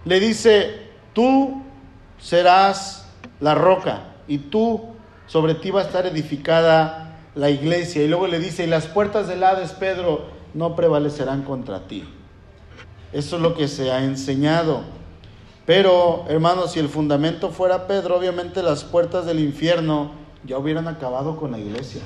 le 0.05 0.19
dice, 0.19 0.89
tú 1.13 1.63
serás 2.19 3.07
la 3.39 3.55
roca, 3.55 4.03
y 4.27 4.37
tú, 4.37 4.89
sobre 5.25 5.55
ti 5.55 5.71
va 5.71 5.81
a 5.81 5.85
estar 5.85 6.05
edificada 6.05 7.17
la 7.33 7.49
iglesia. 7.49 8.03
Y 8.03 8.07
luego 8.07 8.27
le 8.27 8.37
dice, 8.37 8.65
y 8.65 8.67
las 8.67 8.85
puertas 8.85 9.27
del 9.27 9.43
Hades, 9.43 9.71
Pedro, 9.71 10.27
no 10.53 10.75
prevalecerán 10.75 11.41
contra 11.41 11.87
ti. 11.87 12.07
Eso 13.11 13.37
es 13.37 13.41
lo 13.41 13.55
que 13.55 13.67
se 13.67 13.91
ha 13.91 14.03
enseñado. 14.03 14.83
Pero, 15.69 16.25
hermanos, 16.27 16.71
si 16.71 16.79
el 16.79 16.89
fundamento 16.89 17.51
fuera 17.51 17.85
Pedro, 17.85 18.17
obviamente 18.17 18.63
las 18.63 18.83
puertas 18.83 19.27
del 19.27 19.39
infierno 19.39 20.13
ya 20.43 20.57
hubieran 20.57 20.87
acabado 20.87 21.37
con 21.37 21.51
la 21.51 21.59
iglesia. 21.59 22.01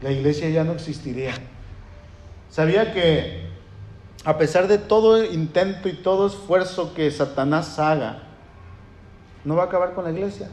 La 0.00 0.12
iglesia 0.12 0.48
ya 0.48 0.62
no 0.62 0.74
existiría. 0.74 1.34
Sabía 2.50 2.92
que 2.92 3.48
a 4.24 4.38
pesar 4.38 4.68
de 4.68 4.78
todo 4.78 5.24
intento 5.24 5.88
y 5.88 5.94
todo 5.94 6.28
esfuerzo 6.28 6.94
que 6.94 7.10
Satanás 7.10 7.80
haga, 7.80 8.22
no 9.44 9.56
va 9.56 9.64
a 9.64 9.66
acabar 9.66 9.94
con 9.94 10.04
la 10.04 10.12
iglesia. 10.12 10.48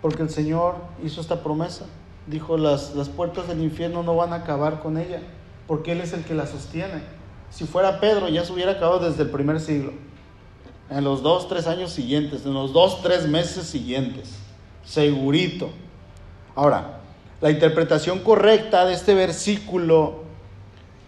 Porque 0.00 0.22
el 0.22 0.30
Señor 0.30 0.76
hizo 1.02 1.20
esta 1.22 1.42
promesa. 1.42 1.86
Dijo, 2.28 2.56
las, 2.56 2.94
las 2.94 3.08
puertas 3.08 3.48
del 3.48 3.60
infierno 3.64 4.04
no 4.04 4.14
van 4.14 4.32
a 4.32 4.36
acabar 4.36 4.80
con 4.80 4.96
ella, 4.96 5.22
porque 5.66 5.90
Él 5.90 6.02
es 6.02 6.12
el 6.12 6.22
que 6.22 6.34
la 6.34 6.46
sostiene. 6.46 7.02
Si 7.54 7.66
fuera 7.66 8.00
Pedro, 8.00 8.28
ya 8.28 8.44
se 8.44 8.52
hubiera 8.52 8.72
acabado 8.72 9.08
desde 9.08 9.22
el 9.22 9.30
primer 9.30 9.60
siglo. 9.60 9.92
En 10.90 11.04
los 11.04 11.22
dos, 11.22 11.48
tres 11.48 11.68
años 11.68 11.92
siguientes, 11.92 12.44
en 12.44 12.52
los 12.52 12.72
dos, 12.72 13.00
tres 13.00 13.28
meses 13.28 13.66
siguientes. 13.66 14.34
Segurito. 14.84 15.70
Ahora, 16.56 16.98
la 17.40 17.52
interpretación 17.52 18.18
correcta 18.18 18.84
de 18.84 18.94
este 18.94 19.14
versículo 19.14 20.24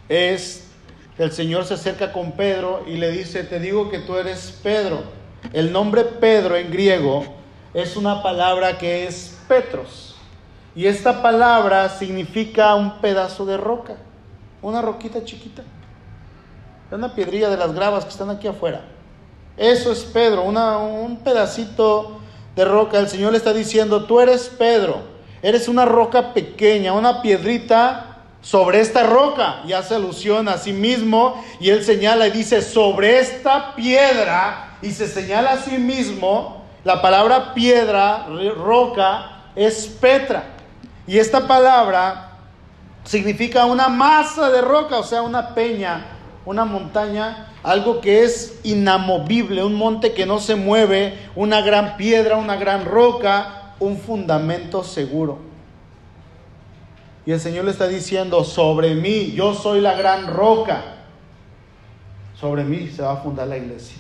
es 0.09 0.69
que 1.17 1.25
el 1.25 1.33
Señor 1.33 1.65
se 1.65 1.75
acerca 1.75 2.13
con 2.13 2.33
Pedro 2.33 2.85
y 2.87 2.97
le 2.97 3.11
dice, 3.11 3.43
te 3.43 3.59
digo 3.59 3.91
que 3.91 3.99
tú 3.99 4.15
eres 4.15 4.57
Pedro. 4.63 5.03
El 5.53 5.73
nombre 5.73 6.05
Pedro 6.05 6.55
en 6.55 6.71
griego 6.71 7.25
es 7.75 7.97
una 7.97 8.23
palabra 8.23 8.79
que 8.79 9.09
es 9.09 9.37
Petros. 9.49 10.15
Y 10.77 10.87
esta 10.87 11.23
palabra 11.23 11.89
significa 11.89 12.77
un 12.77 13.01
pedazo 13.01 13.47
de 13.47 13.57
roca, 13.57 13.97
una 14.63 14.81
roquita 14.81 15.25
chiquita. 15.25 15.65
Es 16.89 16.93
una 16.93 17.15
piedrilla 17.15 17.49
de 17.51 17.57
las 17.57 17.73
gravas 17.73 18.05
que 18.05 18.11
están 18.11 18.31
aquí 18.31 18.47
afuera. 18.47 18.83
Eso 19.57 19.91
es 19.91 20.05
Pedro, 20.05 20.43
un 20.43 21.17
pedacito 21.25 22.21
de 22.55 22.65
roca. 22.65 22.99
El 22.99 23.09
Señor 23.09 23.33
le 23.33 23.39
está 23.39 23.53
diciendo, 23.53 24.05
tú 24.05 24.21
eres 24.21 24.49
Pedro, 24.49 25.03
eres 25.43 25.67
una 25.67 25.85
roca 25.85 26.33
pequeña, 26.33 26.93
una 26.93 27.23
piedrita 27.23 28.19
sobre 28.41 28.81
esta 28.81 29.03
roca, 29.03 29.63
y 29.67 29.73
hace 29.73 29.97
alusión 29.97 30.49
a 30.49 30.57
sí 30.57 30.73
mismo, 30.73 31.43
y 31.59 31.71
él 31.71 31.83
señala 31.83 32.29
y 32.29 32.31
dice, 32.31 32.63
sobre 32.63 33.19
esta 33.19 33.75
piedra, 33.75 34.77
y 34.83 34.93
se 34.93 35.09
señala 35.09 35.53
a 35.53 35.59
sí 35.59 35.79
mismo, 35.79 36.65
la 36.85 37.03
palabra 37.03 37.55
piedra, 37.55 38.27
roca, 38.57 39.43
es 39.57 39.89
Petra. 39.89 40.45
Y 41.09 41.19
esta 41.19 41.49
palabra 41.49 42.37
significa 43.03 43.65
una 43.65 43.89
masa 43.89 44.51
de 44.51 44.61
roca, 44.61 44.99
o 44.99 45.03
sea, 45.03 45.23
una 45.23 45.53
peña, 45.55 46.16
una 46.47 46.65
montaña, 46.65 47.49
algo 47.65 48.01
que 48.01 48.23
es 48.23 48.61
inamovible, 48.63 49.65
un 49.65 49.75
monte 49.75 50.15
que 50.15 50.25
no 50.25 50.39
se 50.39 50.55
mueve, 50.55 51.19
una 51.35 51.61
gran 51.61 51.97
piedra, 51.97 52.37
una 52.37 52.57
gran 52.57 52.85
roca, 52.85 53.75
un 53.81 53.99
fundamento 53.99 54.85
seguro. 54.85 55.39
Y 57.27 57.33
el 57.33 57.41
Señor 57.41 57.65
le 57.65 57.73
está 57.73 57.89
diciendo, 57.89 58.45
sobre 58.45 58.95
mí, 58.95 59.33
yo 59.33 59.55
soy 59.55 59.81
la 59.81 59.97
gran 59.97 60.29
roca, 60.29 60.85
sobre 62.39 62.63
mí 62.63 62.89
se 62.89 63.03
va 63.03 63.15
a 63.15 63.17
fundar 63.17 63.49
la 63.49 63.57
iglesia. 63.57 63.97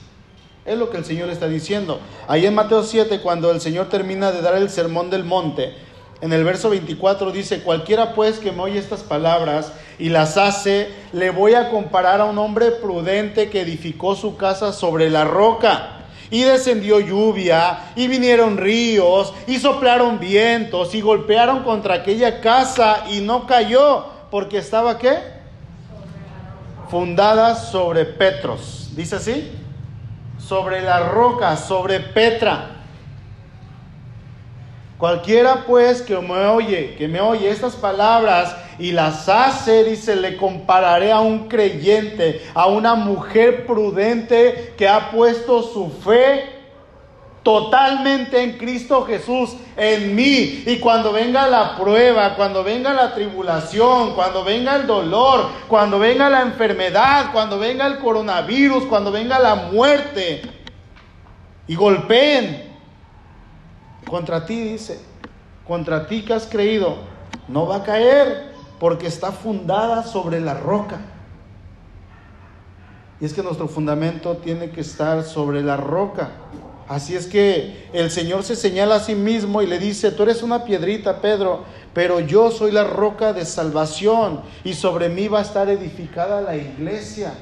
Es 0.64 0.78
lo 0.78 0.90
que 0.90 0.99
el 0.99 1.05
Señor 1.05 1.26
le 1.26 1.32
está 1.32 1.49
diciendo. 1.49 2.01
Ahí 2.28 2.47
en 2.47 2.55
Mateo 2.55 2.84
7, 2.84 3.20
cuando 3.20 3.51
el 3.51 3.61
Señor 3.61 3.88
termina 3.88 4.30
de 4.30 4.42
dar 4.42 4.55
el 4.55 4.70
sermón 4.70 5.11
del 5.11 5.24
monte, 5.24 5.74
en 6.20 6.32
el 6.32 6.44
verso 6.44 6.70
24 6.70 7.30
dice, 7.30 7.62
cualquiera 7.62 8.14
pues 8.14 8.38
que 8.38 8.52
me 8.52 8.62
oye 8.62 8.78
estas 8.78 9.02
palabras 9.02 9.72
y 9.98 10.08
las 10.08 10.38
hace, 10.38 10.88
le 11.12 11.30
voy 11.30 11.54
a 11.54 11.70
comparar 11.70 12.20
a 12.20 12.24
un 12.24 12.38
hombre 12.38 12.70
prudente 12.70 13.50
que 13.50 13.60
edificó 13.60 14.16
su 14.16 14.36
casa 14.36 14.72
sobre 14.72 15.10
la 15.10 15.24
roca. 15.24 15.92
Y 16.28 16.42
descendió 16.42 16.98
lluvia, 16.98 17.92
y 17.94 18.08
vinieron 18.08 18.56
ríos, 18.56 19.32
y 19.46 19.58
soplaron 19.58 20.18
vientos, 20.18 20.92
y 20.96 21.00
golpearon 21.00 21.62
contra 21.62 21.94
aquella 21.94 22.40
casa, 22.40 23.04
y 23.10 23.20
no 23.20 23.46
cayó, 23.46 24.06
porque 24.28 24.58
estaba 24.58 24.98
qué? 24.98 25.18
Fundada 26.90 27.54
sobre 27.54 28.06
Petros. 28.06 28.90
¿Dice 28.96 29.16
así? 29.16 29.52
Sobre 30.38 30.82
la 30.82 31.08
roca, 31.10 31.56
sobre 31.56 32.00
Petra. 32.00 32.76
Cualquiera 34.99 35.64
pues 35.66 36.01
que 36.01 36.16
me 36.18 36.47
oye, 36.47 36.94
que 36.97 37.07
me 37.07 37.20
oye 37.20 37.51
estas 37.51 37.74
palabras 37.74 38.57
y 38.78 38.92
las 38.92 39.28
hace, 39.28 39.84
dice, 39.84 40.16
le 40.16 40.36
compararé 40.36 41.12
a 41.12 41.20
un 41.20 41.49
creyente, 41.49 42.42
a 42.55 42.66
una 42.66 42.94
mujer 42.94 43.66
prudente 43.66 44.74
que 44.78 44.88
ha 44.88 45.11
puesto 45.11 45.62
su 45.62 45.90
fe 45.90 46.57
totalmente 47.42 48.42
en 48.42 48.59
Cristo 48.59 49.05
Jesús, 49.05 49.55
en 49.76 50.16
mí. 50.16 50.64
Y 50.66 50.78
cuando 50.78 51.12
venga 51.12 51.47
la 51.47 51.76
prueba, 51.76 52.34
cuando 52.34 52.64
venga 52.64 52.92
la 52.92 53.14
tribulación, 53.14 54.14
cuando 54.14 54.44
venga 54.44 54.76
el 54.76 54.86
dolor, 54.86 55.51
cuando 55.68 55.99
venga 55.99 56.28
la 56.30 56.40
enfermedad, 56.40 57.26
cuando 57.32 57.59
venga 57.59 57.86
el 57.86 57.99
coronavirus, 57.99 58.84
cuando 58.86 59.12
venga 59.12 59.38
la 59.38 59.55
muerte, 59.55 60.42
y 61.68 61.74
golpeen 61.74 62.65
contra 64.09 64.46
ti, 64.46 64.61
dice, 64.61 64.98
contra 65.66 66.07
ti 66.07 66.24
que 66.24 66.34
has 66.34 66.46
creído, 66.46 66.96
no 67.48 67.66
va 67.66 67.76
a 67.76 67.82
caer 67.82 68.52
porque 68.78 69.07
está 69.07 69.32
fundada 69.32 70.02
sobre 70.04 70.40
la 70.40 70.54
roca. 70.54 71.00
Y 73.20 73.24
es 73.24 73.32
que 73.32 73.42
nuestro 73.42 73.66
fundamento 73.66 74.36
tiene 74.36 74.70
que 74.70 74.82
estar 74.82 75.24
sobre 75.24 75.62
la 75.62 75.76
roca. 75.76 76.30
Así 76.88 77.16
es 77.16 77.26
que 77.26 77.88
el 77.92 78.11
Señor 78.11 78.44
se 78.44 78.54
señala 78.54 78.96
a 78.96 79.00
sí 79.00 79.14
mismo 79.14 79.61
y 79.61 79.66
le 79.66 79.78
dice, 79.78 80.12
tú 80.12 80.22
eres 80.22 80.42
una 80.42 80.64
piedrita, 80.64 81.20
Pedro, 81.20 81.64
pero 81.92 82.20
yo 82.20 82.52
soy 82.52 82.70
la 82.70 82.84
roca 82.84 83.32
de 83.32 83.44
salvación 83.44 84.42
y 84.62 84.74
sobre 84.74 85.09
mí 85.09 85.26
va 85.26 85.40
a 85.40 85.42
estar 85.42 85.68
edificada 85.68 86.40
la 86.42 86.57
iglesia. 86.57 87.32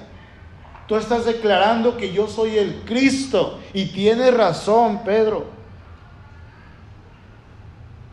Tú 0.87 0.97
estás 0.97 1.27
declarando 1.27 1.97
que 1.97 2.13
yo 2.13 2.29
soy 2.29 2.57
el 2.57 2.83
Cristo 2.87 3.59
y 3.75 3.87
tienes 3.87 4.33
razón, 4.33 5.03
Pedro. 5.05 5.47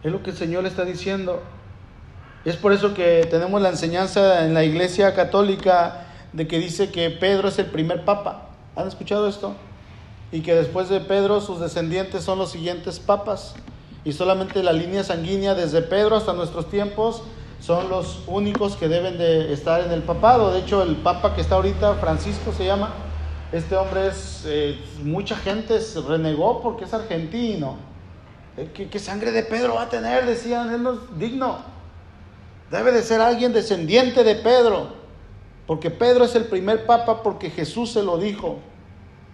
Es 0.04 0.12
lo 0.12 0.24
que 0.24 0.32
el 0.32 0.38
Señor 0.38 0.66
está 0.66 0.84
diciendo. 0.84 1.42
Es 2.44 2.56
por 2.56 2.74
eso 2.74 2.96
que 2.96 3.28
tenemos 3.30 3.62
la 3.62 3.70
enseñanza 3.70 4.46
en 4.46 4.56
la 4.56 4.64
iglesia 4.64 5.14
católica 5.14 6.08
de 6.34 6.48
que 6.48 6.58
dice 6.58 6.90
que 6.90 7.12
Pedro 7.12 7.50
es 7.50 7.60
el 7.60 7.68
primer 7.68 8.04
papa. 8.04 8.50
¿Han 8.76 8.88
escuchado 8.88 9.28
esto? 9.28 9.54
Y 10.32 10.42
que 10.42 10.56
después 10.56 10.90
de 10.90 11.02
Pedro 11.02 11.40
sus 11.40 11.60
descendientes 11.60 12.24
son 12.24 12.40
los 12.40 12.52
siguientes 12.52 13.00
papas. 13.00 13.54
Y 14.04 14.14
solamente 14.14 14.64
la 14.64 14.74
línea 14.74 15.04
sanguínea 15.04 15.54
desde 15.54 15.84
Pedro 15.84 16.16
hasta 16.16 16.34
nuestros 16.34 16.68
tiempos 16.72 17.22
son 17.60 17.90
los 17.90 18.24
únicos 18.26 18.76
que 18.76 18.88
deben 18.88 19.20
de 19.20 19.54
estar 19.54 19.82
en 19.82 19.92
el 19.92 20.02
papado. 20.02 20.52
De 20.52 20.62
hecho, 20.62 20.82
el 20.82 20.96
papa 20.96 21.36
que 21.36 21.42
está 21.42 21.56
ahorita, 21.56 21.94
Francisco 21.96 22.52
se 22.58 22.66
llama, 22.66 22.90
este 23.52 23.76
hombre 23.76 24.08
es, 24.08 24.46
eh, 24.48 24.80
mucha 25.04 25.36
gente 25.36 25.80
se 25.80 26.02
renegó 26.02 26.60
porque 26.64 26.86
es 26.86 26.94
argentino 26.96 27.91
eh, 28.58 28.70
¿Qué, 28.74 29.00
sangre 29.00 29.32
de 29.32 29.44
Pedro 29.44 29.76
va 29.76 29.84
a 29.84 29.90
tener? 29.90 30.26
Decían, 30.26 30.74
él 30.74 30.86
es 30.88 31.20
digno. 31.20 31.60
Debe 32.70 32.92
de 32.92 33.04
ser 33.04 33.22
alguien 33.22 33.54
descendiente 33.54 34.24
de 34.24 34.36
Pedro, 34.36 34.94
porque 35.68 35.90
Pedro 35.90 36.26
es 36.26 36.36
el 36.36 36.46
primer 36.46 36.86
papa 36.86 37.22
porque 37.22 37.50
Jesús 37.50 37.92
se 37.92 38.04
lo 38.04 38.18
dijo. 38.18 38.60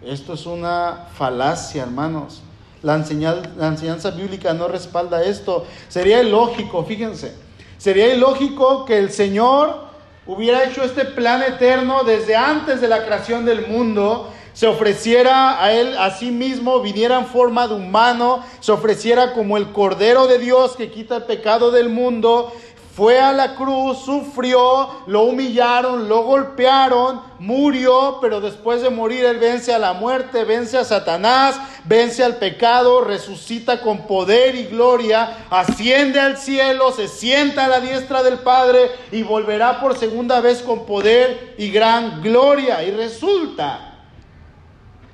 Esto 0.04 0.34
es 0.34 0.46
una 0.46 1.08
falacia, 1.14 1.84
hermanos. 1.84 2.42
La 2.84 2.96
enseñanza 2.96 4.12
bíblica 4.12 4.54
no 4.54 4.68
respalda 4.68 5.24
esto. 5.24 5.66
Sería 5.88 6.22
ilógico, 6.22 6.84
fíjense, 6.84 7.34
sería 7.78 8.14
ilógico 8.14 8.86
que 8.86 8.98
el 8.98 9.12
Señor 9.12 9.88
hubiera 10.28 10.64
hecho 10.64 10.84
este 10.84 11.06
plan 11.06 11.42
eterno 11.42 12.04
desde 12.04 12.36
antes 12.36 12.82
de 12.82 12.88
la 12.88 13.06
creación 13.06 13.46
del 13.46 13.68
mundo 13.68 14.32
se 14.58 14.66
ofreciera 14.66 15.64
a 15.64 15.72
él 15.72 15.96
a 16.00 16.10
sí 16.18 16.32
mismo, 16.32 16.82
viniera 16.82 17.20
en 17.20 17.28
forma 17.28 17.68
de 17.68 17.76
humano, 17.76 18.44
se 18.60 18.72
ofreciera 18.72 19.34
como 19.34 19.56
el 19.56 19.72
Cordero 19.72 20.26
de 20.26 20.40
Dios 20.40 20.76
que 20.76 20.90
quita 20.90 21.18
el 21.18 21.24
pecado 21.26 21.70
del 21.70 21.90
mundo, 21.90 22.52
fue 22.96 23.20
a 23.20 23.34
la 23.34 23.54
cruz, 23.54 24.00
sufrió, 24.00 24.90
lo 25.06 25.26
humillaron, 25.26 26.10
lo 26.10 26.24
golpearon, 26.24 27.22
murió, 27.38 28.18
pero 28.20 28.42
después 28.42 28.82
de 28.82 28.90
morir 28.90 29.26
él 29.26 29.38
vence 29.38 29.76
a 29.76 29.78
la 29.78 29.94
muerte, 29.94 30.44
vence 30.44 30.76
a 30.80 30.84
Satanás, 30.84 31.60
vence 31.84 32.24
al 32.24 32.38
pecado, 32.38 33.02
resucita 33.02 33.82
con 33.82 34.08
poder 34.08 34.56
y 34.56 34.64
gloria, 34.64 35.38
asciende 35.52 36.20
al 36.20 36.36
cielo, 36.36 36.92
se 36.92 37.08
sienta 37.08 37.66
a 37.66 37.68
la 37.68 37.80
diestra 37.80 38.24
del 38.24 38.40
Padre 38.40 38.90
y 39.12 39.22
volverá 39.22 39.80
por 39.80 39.96
segunda 39.96 40.42
vez 40.42 40.64
con 40.64 40.88
poder 40.88 41.54
y 41.60 41.70
gran 41.70 42.24
gloria. 42.24 42.82
Y 42.84 42.90
resulta 42.90 43.87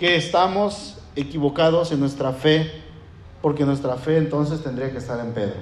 que 0.03 0.17
estamos 0.17 0.97
equivocados 1.15 1.93
en 1.93 2.01
nuestra 2.01 2.33
fe, 2.33 2.69
porque 3.41 3.63
nuestra 3.63 3.95
fe 3.95 4.17
entonces 4.17 4.61
tendría 4.61 4.91
que 4.91 4.97
estar 4.97 5.17
en 5.21 5.31
Pedro. 5.31 5.55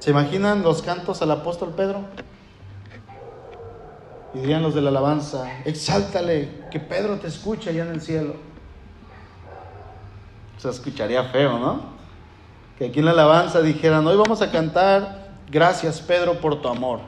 ¿Se 0.00 0.10
imaginan 0.10 0.64
los 0.64 0.82
cantos 0.82 1.22
al 1.22 1.30
apóstol 1.30 1.72
Pedro? 1.76 2.00
Y 4.34 4.40
dirían 4.40 4.62
los 4.62 4.74
de 4.74 4.80
la 4.80 4.88
alabanza, 4.88 5.60
exáltale, 5.64 6.66
que 6.72 6.80
Pedro 6.80 7.20
te 7.20 7.28
escucha 7.28 7.70
allá 7.70 7.84
en 7.84 7.92
el 7.92 8.00
cielo. 8.00 8.34
Se 10.58 10.70
escucharía 10.70 11.22
feo, 11.22 11.56
¿no? 11.56 11.82
Que 12.78 12.86
aquí 12.86 12.98
en 12.98 13.04
la 13.04 13.12
alabanza 13.12 13.62
dijeran, 13.62 14.04
hoy 14.08 14.16
vamos 14.16 14.42
a 14.42 14.50
cantar, 14.50 15.36
gracias 15.48 16.00
Pedro 16.00 16.40
por 16.40 16.60
tu 16.60 16.66
amor. 16.66 16.98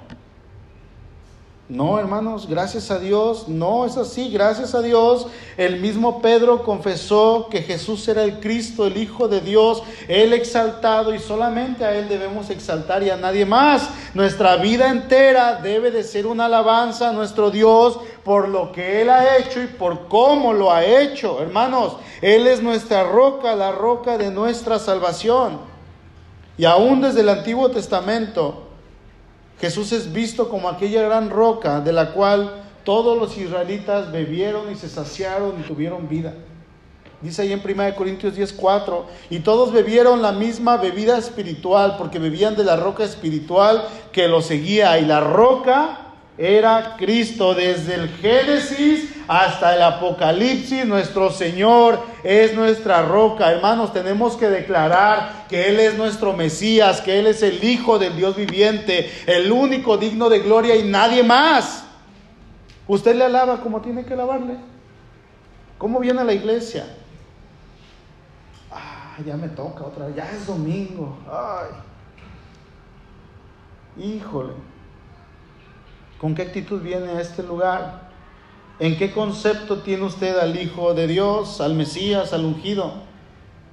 No, 1.72 1.98
hermanos, 1.98 2.48
gracias 2.50 2.90
a 2.90 2.98
Dios, 2.98 3.48
no 3.48 3.86
es 3.86 3.96
así, 3.96 4.28
gracias 4.28 4.74
a 4.74 4.82
Dios. 4.82 5.26
El 5.56 5.80
mismo 5.80 6.20
Pedro 6.20 6.64
confesó 6.64 7.48
que 7.50 7.62
Jesús 7.62 8.06
era 8.08 8.24
el 8.24 8.40
Cristo, 8.40 8.86
el 8.86 8.98
Hijo 8.98 9.26
de 9.26 9.40
Dios, 9.40 9.82
Él 10.06 10.34
exaltado 10.34 11.14
y 11.14 11.18
solamente 11.18 11.86
a 11.86 11.96
Él 11.96 12.10
debemos 12.10 12.50
exaltar 12.50 13.02
y 13.02 13.08
a 13.08 13.16
nadie 13.16 13.46
más. 13.46 13.88
Nuestra 14.12 14.56
vida 14.56 14.90
entera 14.90 15.62
debe 15.62 15.90
de 15.90 16.04
ser 16.04 16.26
una 16.26 16.44
alabanza 16.44 17.08
a 17.08 17.12
nuestro 17.14 17.50
Dios 17.50 17.98
por 18.22 18.50
lo 18.50 18.70
que 18.70 19.00
Él 19.00 19.08
ha 19.08 19.38
hecho 19.38 19.62
y 19.62 19.66
por 19.66 20.08
cómo 20.08 20.52
lo 20.52 20.70
ha 20.70 20.84
hecho. 20.84 21.40
Hermanos, 21.40 21.96
Él 22.20 22.48
es 22.48 22.62
nuestra 22.62 23.04
roca, 23.04 23.56
la 23.56 23.72
roca 23.72 24.18
de 24.18 24.30
nuestra 24.30 24.78
salvación. 24.78 25.58
Y 26.58 26.66
aún 26.66 27.00
desde 27.00 27.22
el 27.22 27.30
Antiguo 27.30 27.70
Testamento, 27.70 28.71
Jesús 29.62 29.92
es 29.92 30.12
visto 30.12 30.48
como 30.48 30.68
aquella 30.68 31.02
gran 31.02 31.30
roca 31.30 31.80
de 31.80 31.92
la 31.92 32.10
cual 32.10 32.64
todos 32.82 33.16
los 33.16 33.38
israelitas 33.38 34.10
bebieron 34.10 34.72
y 34.72 34.74
se 34.74 34.88
saciaron 34.88 35.60
y 35.60 35.62
tuvieron 35.62 36.08
vida. 36.08 36.34
Dice 37.20 37.42
ahí 37.42 37.52
en 37.52 37.62
1 37.64 37.94
Corintios 37.94 38.34
10:4, 38.36 39.04
y 39.30 39.38
todos 39.38 39.70
bebieron 39.70 40.20
la 40.20 40.32
misma 40.32 40.78
bebida 40.78 41.16
espiritual 41.16 41.94
porque 41.96 42.18
bebían 42.18 42.56
de 42.56 42.64
la 42.64 42.74
roca 42.74 43.04
espiritual 43.04 43.84
que 44.10 44.26
los 44.26 44.46
seguía 44.46 44.98
y 44.98 45.04
la 45.04 45.20
roca 45.20 46.01
era 46.38 46.96
Cristo. 46.96 47.54
Desde 47.54 47.94
el 47.94 48.08
Génesis 48.08 49.14
hasta 49.28 49.74
el 49.74 49.82
Apocalipsis, 49.82 50.84
nuestro 50.86 51.30
Señor 51.30 52.00
es 52.22 52.54
nuestra 52.54 53.02
roca. 53.02 53.50
Hermanos, 53.52 53.92
tenemos 53.92 54.36
que 54.36 54.48
declarar 54.48 55.46
que 55.48 55.68
Él 55.68 55.80
es 55.80 55.96
nuestro 55.96 56.32
Mesías, 56.32 57.00
que 57.00 57.18
Él 57.18 57.26
es 57.26 57.42
el 57.42 57.62
Hijo 57.62 57.98
del 57.98 58.16
Dios 58.16 58.36
viviente, 58.36 59.10
el 59.26 59.50
único 59.52 59.96
digno 59.96 60.28
de 60.28 60.40
gloria 60.40 60.76
y 60.76 60.84
nadie 60.84 61.22
más. 61.22 61.84
Usted 62.88 63.14
le 63.14 63.24
alaba 63.24 63.60
como 63.60 63.80
tiene 63.80 64.04
que 64.04 64.14
alabarle. 64.14 64.56
¿Cómo 65.78 66.00
viene 66.00 66.20
a 66.20 66.24
la 66.24 66.32
iglesia? 66.32 66.86
Ah, 68.70 69.16
ya 69.24 69.36
me 69.36 69.48
toca 69.48 69.84
otra 69.84 70.06
vez, 70.06 70.16
ya 70.16 70.30
es 70.30 70.46
domingo. 70.46 71.18
Ay. 71.30 71.68
Híjole. 73.96 74.71
¿Con 76.22 76.36
qué 76.36 76.42
actitud 76.42 76.80
viene 76.80 77.08
a 77.10 77.20
este 77.20 77.42
lugar? 77.42 78.12
¿En 78.78 78.96
qué 78.96 79.10
concepto 79.10 79.78
tiene 79.78 80.04
usted 80.04 80.38
al 80.38 80.56
Hijo 80.56 80.94
de 80.94 81.08
Dios, 81.08 81.60
al 81.60 81.74
Mesías, 81.74 82.32
al 82.32 82.44
ungido? 82.44 82.92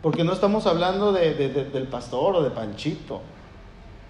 Porque 0.02 0.24
no 0.24 0.34
estamos 0.34 0.66
hablando 0.66 1.12
de, 1.12 1.36
del 1.36 1.88
pastor 1.88 2.36
o 2.36 2.42
de 2.42 2.50
Panchito. 2.50 3.22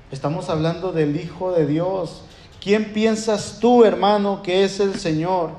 Estamos 0.09 0.49
hablando 0.49 0.93
del 0.93 1.19
Hijo 1.19 1.51
de 1.51 1.67
Dios. 1.67 2.23
¿Quién 2.61 2.93
piensas 2.93 3.57
tú, 3.59 3.83
hermano, 3.83 4.41
que 4.41 4.63
es 4.63 4.79
el 4.79 4.95
Señor? 4.95 5.49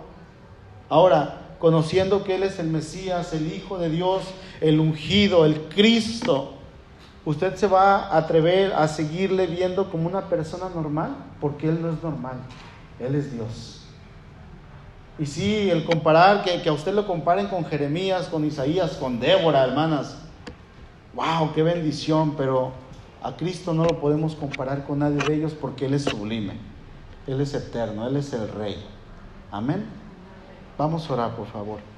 Ahora, 0.89 1.57
conociendo 1.59 2.25
que 2.25 2.37
Él 2.37 2.45
es 2.45 2.59
el 2.59 2.69
Mesías, 2.69 3.35
el 3.35 3.53
Hijo 3.53 3.77
de 3.77 3.91
Dios, 3.91 4.23
el 4.63 4.81
ungido, 4.81 5.45
el 5.45 5.61
Cristo, 5.69 6.55
¿usted 7.27 7.57
se 7.57 7.67
va 7.67 8.07
a 8.07 8.17
atrever 8.17 8.73
a 8.73 8.89
seguirle 8.89 9.47
viendo 9.47 9.91
como 9.91 10.09
una 10.09 10.31
persona 10.31 10.71
normal? 10.75 11.15
Porque 11.43 11.69
Él 11.69 11.83
no 11.83 11.91
es 11.91 12.03
normal. 12.03 12.39
Él 13.01 13.15
es 13.15 13.33
Dios. 13.33 13.81
Y 15.19 15.27
sí, 15.27 15.71
el 15.71 15.85
comparar, 15.85 16.45
que, 16.45 16.69
a 16.69 16.73
usted 16.73 16.95
lo 16.95 17.07
comparen 17.07 17.49
con 17.49 17.65
Jeremías, 17.65 18.29
con 18.29 18.45
Isaías, 18.45 18.93
con 18.93 19.19
Débora, 19.19 19.65
hermanas. 19.65 20.19
¡Wow! 21.15 21.53
¡Qué 21.55 21.63
bendición! 21.63 22.37
Pero 22.37 22.73
a 23.23 23.37
Cristo 23.37 23.75
no 23.75 23.85
lo 23.85 24.01
podemos 24.01 24.35
comparar 24.35 24.87
con 24.87 25.01
nadie 25.01 25.19
de 25.27 25.35
ellos 25.35 25.53
porque 25.53 25.87
Él 25.87 25.95
es 25.95 26.05
sublime. 26.05 26.55
Él 27.27 27.41
es 27.41 27.53
eterno, 27.55 28.07
Él 28.07 28.17
es 28.17 28.33
el 28.33 28.49
Rey. 28.49 28.77
Amén. 29.51 29.85
Vamos 30.79 31.09
a 31.09 31.13
orar, 31.13 31.37
por 31.37 31.47
favor. 31.47 31.90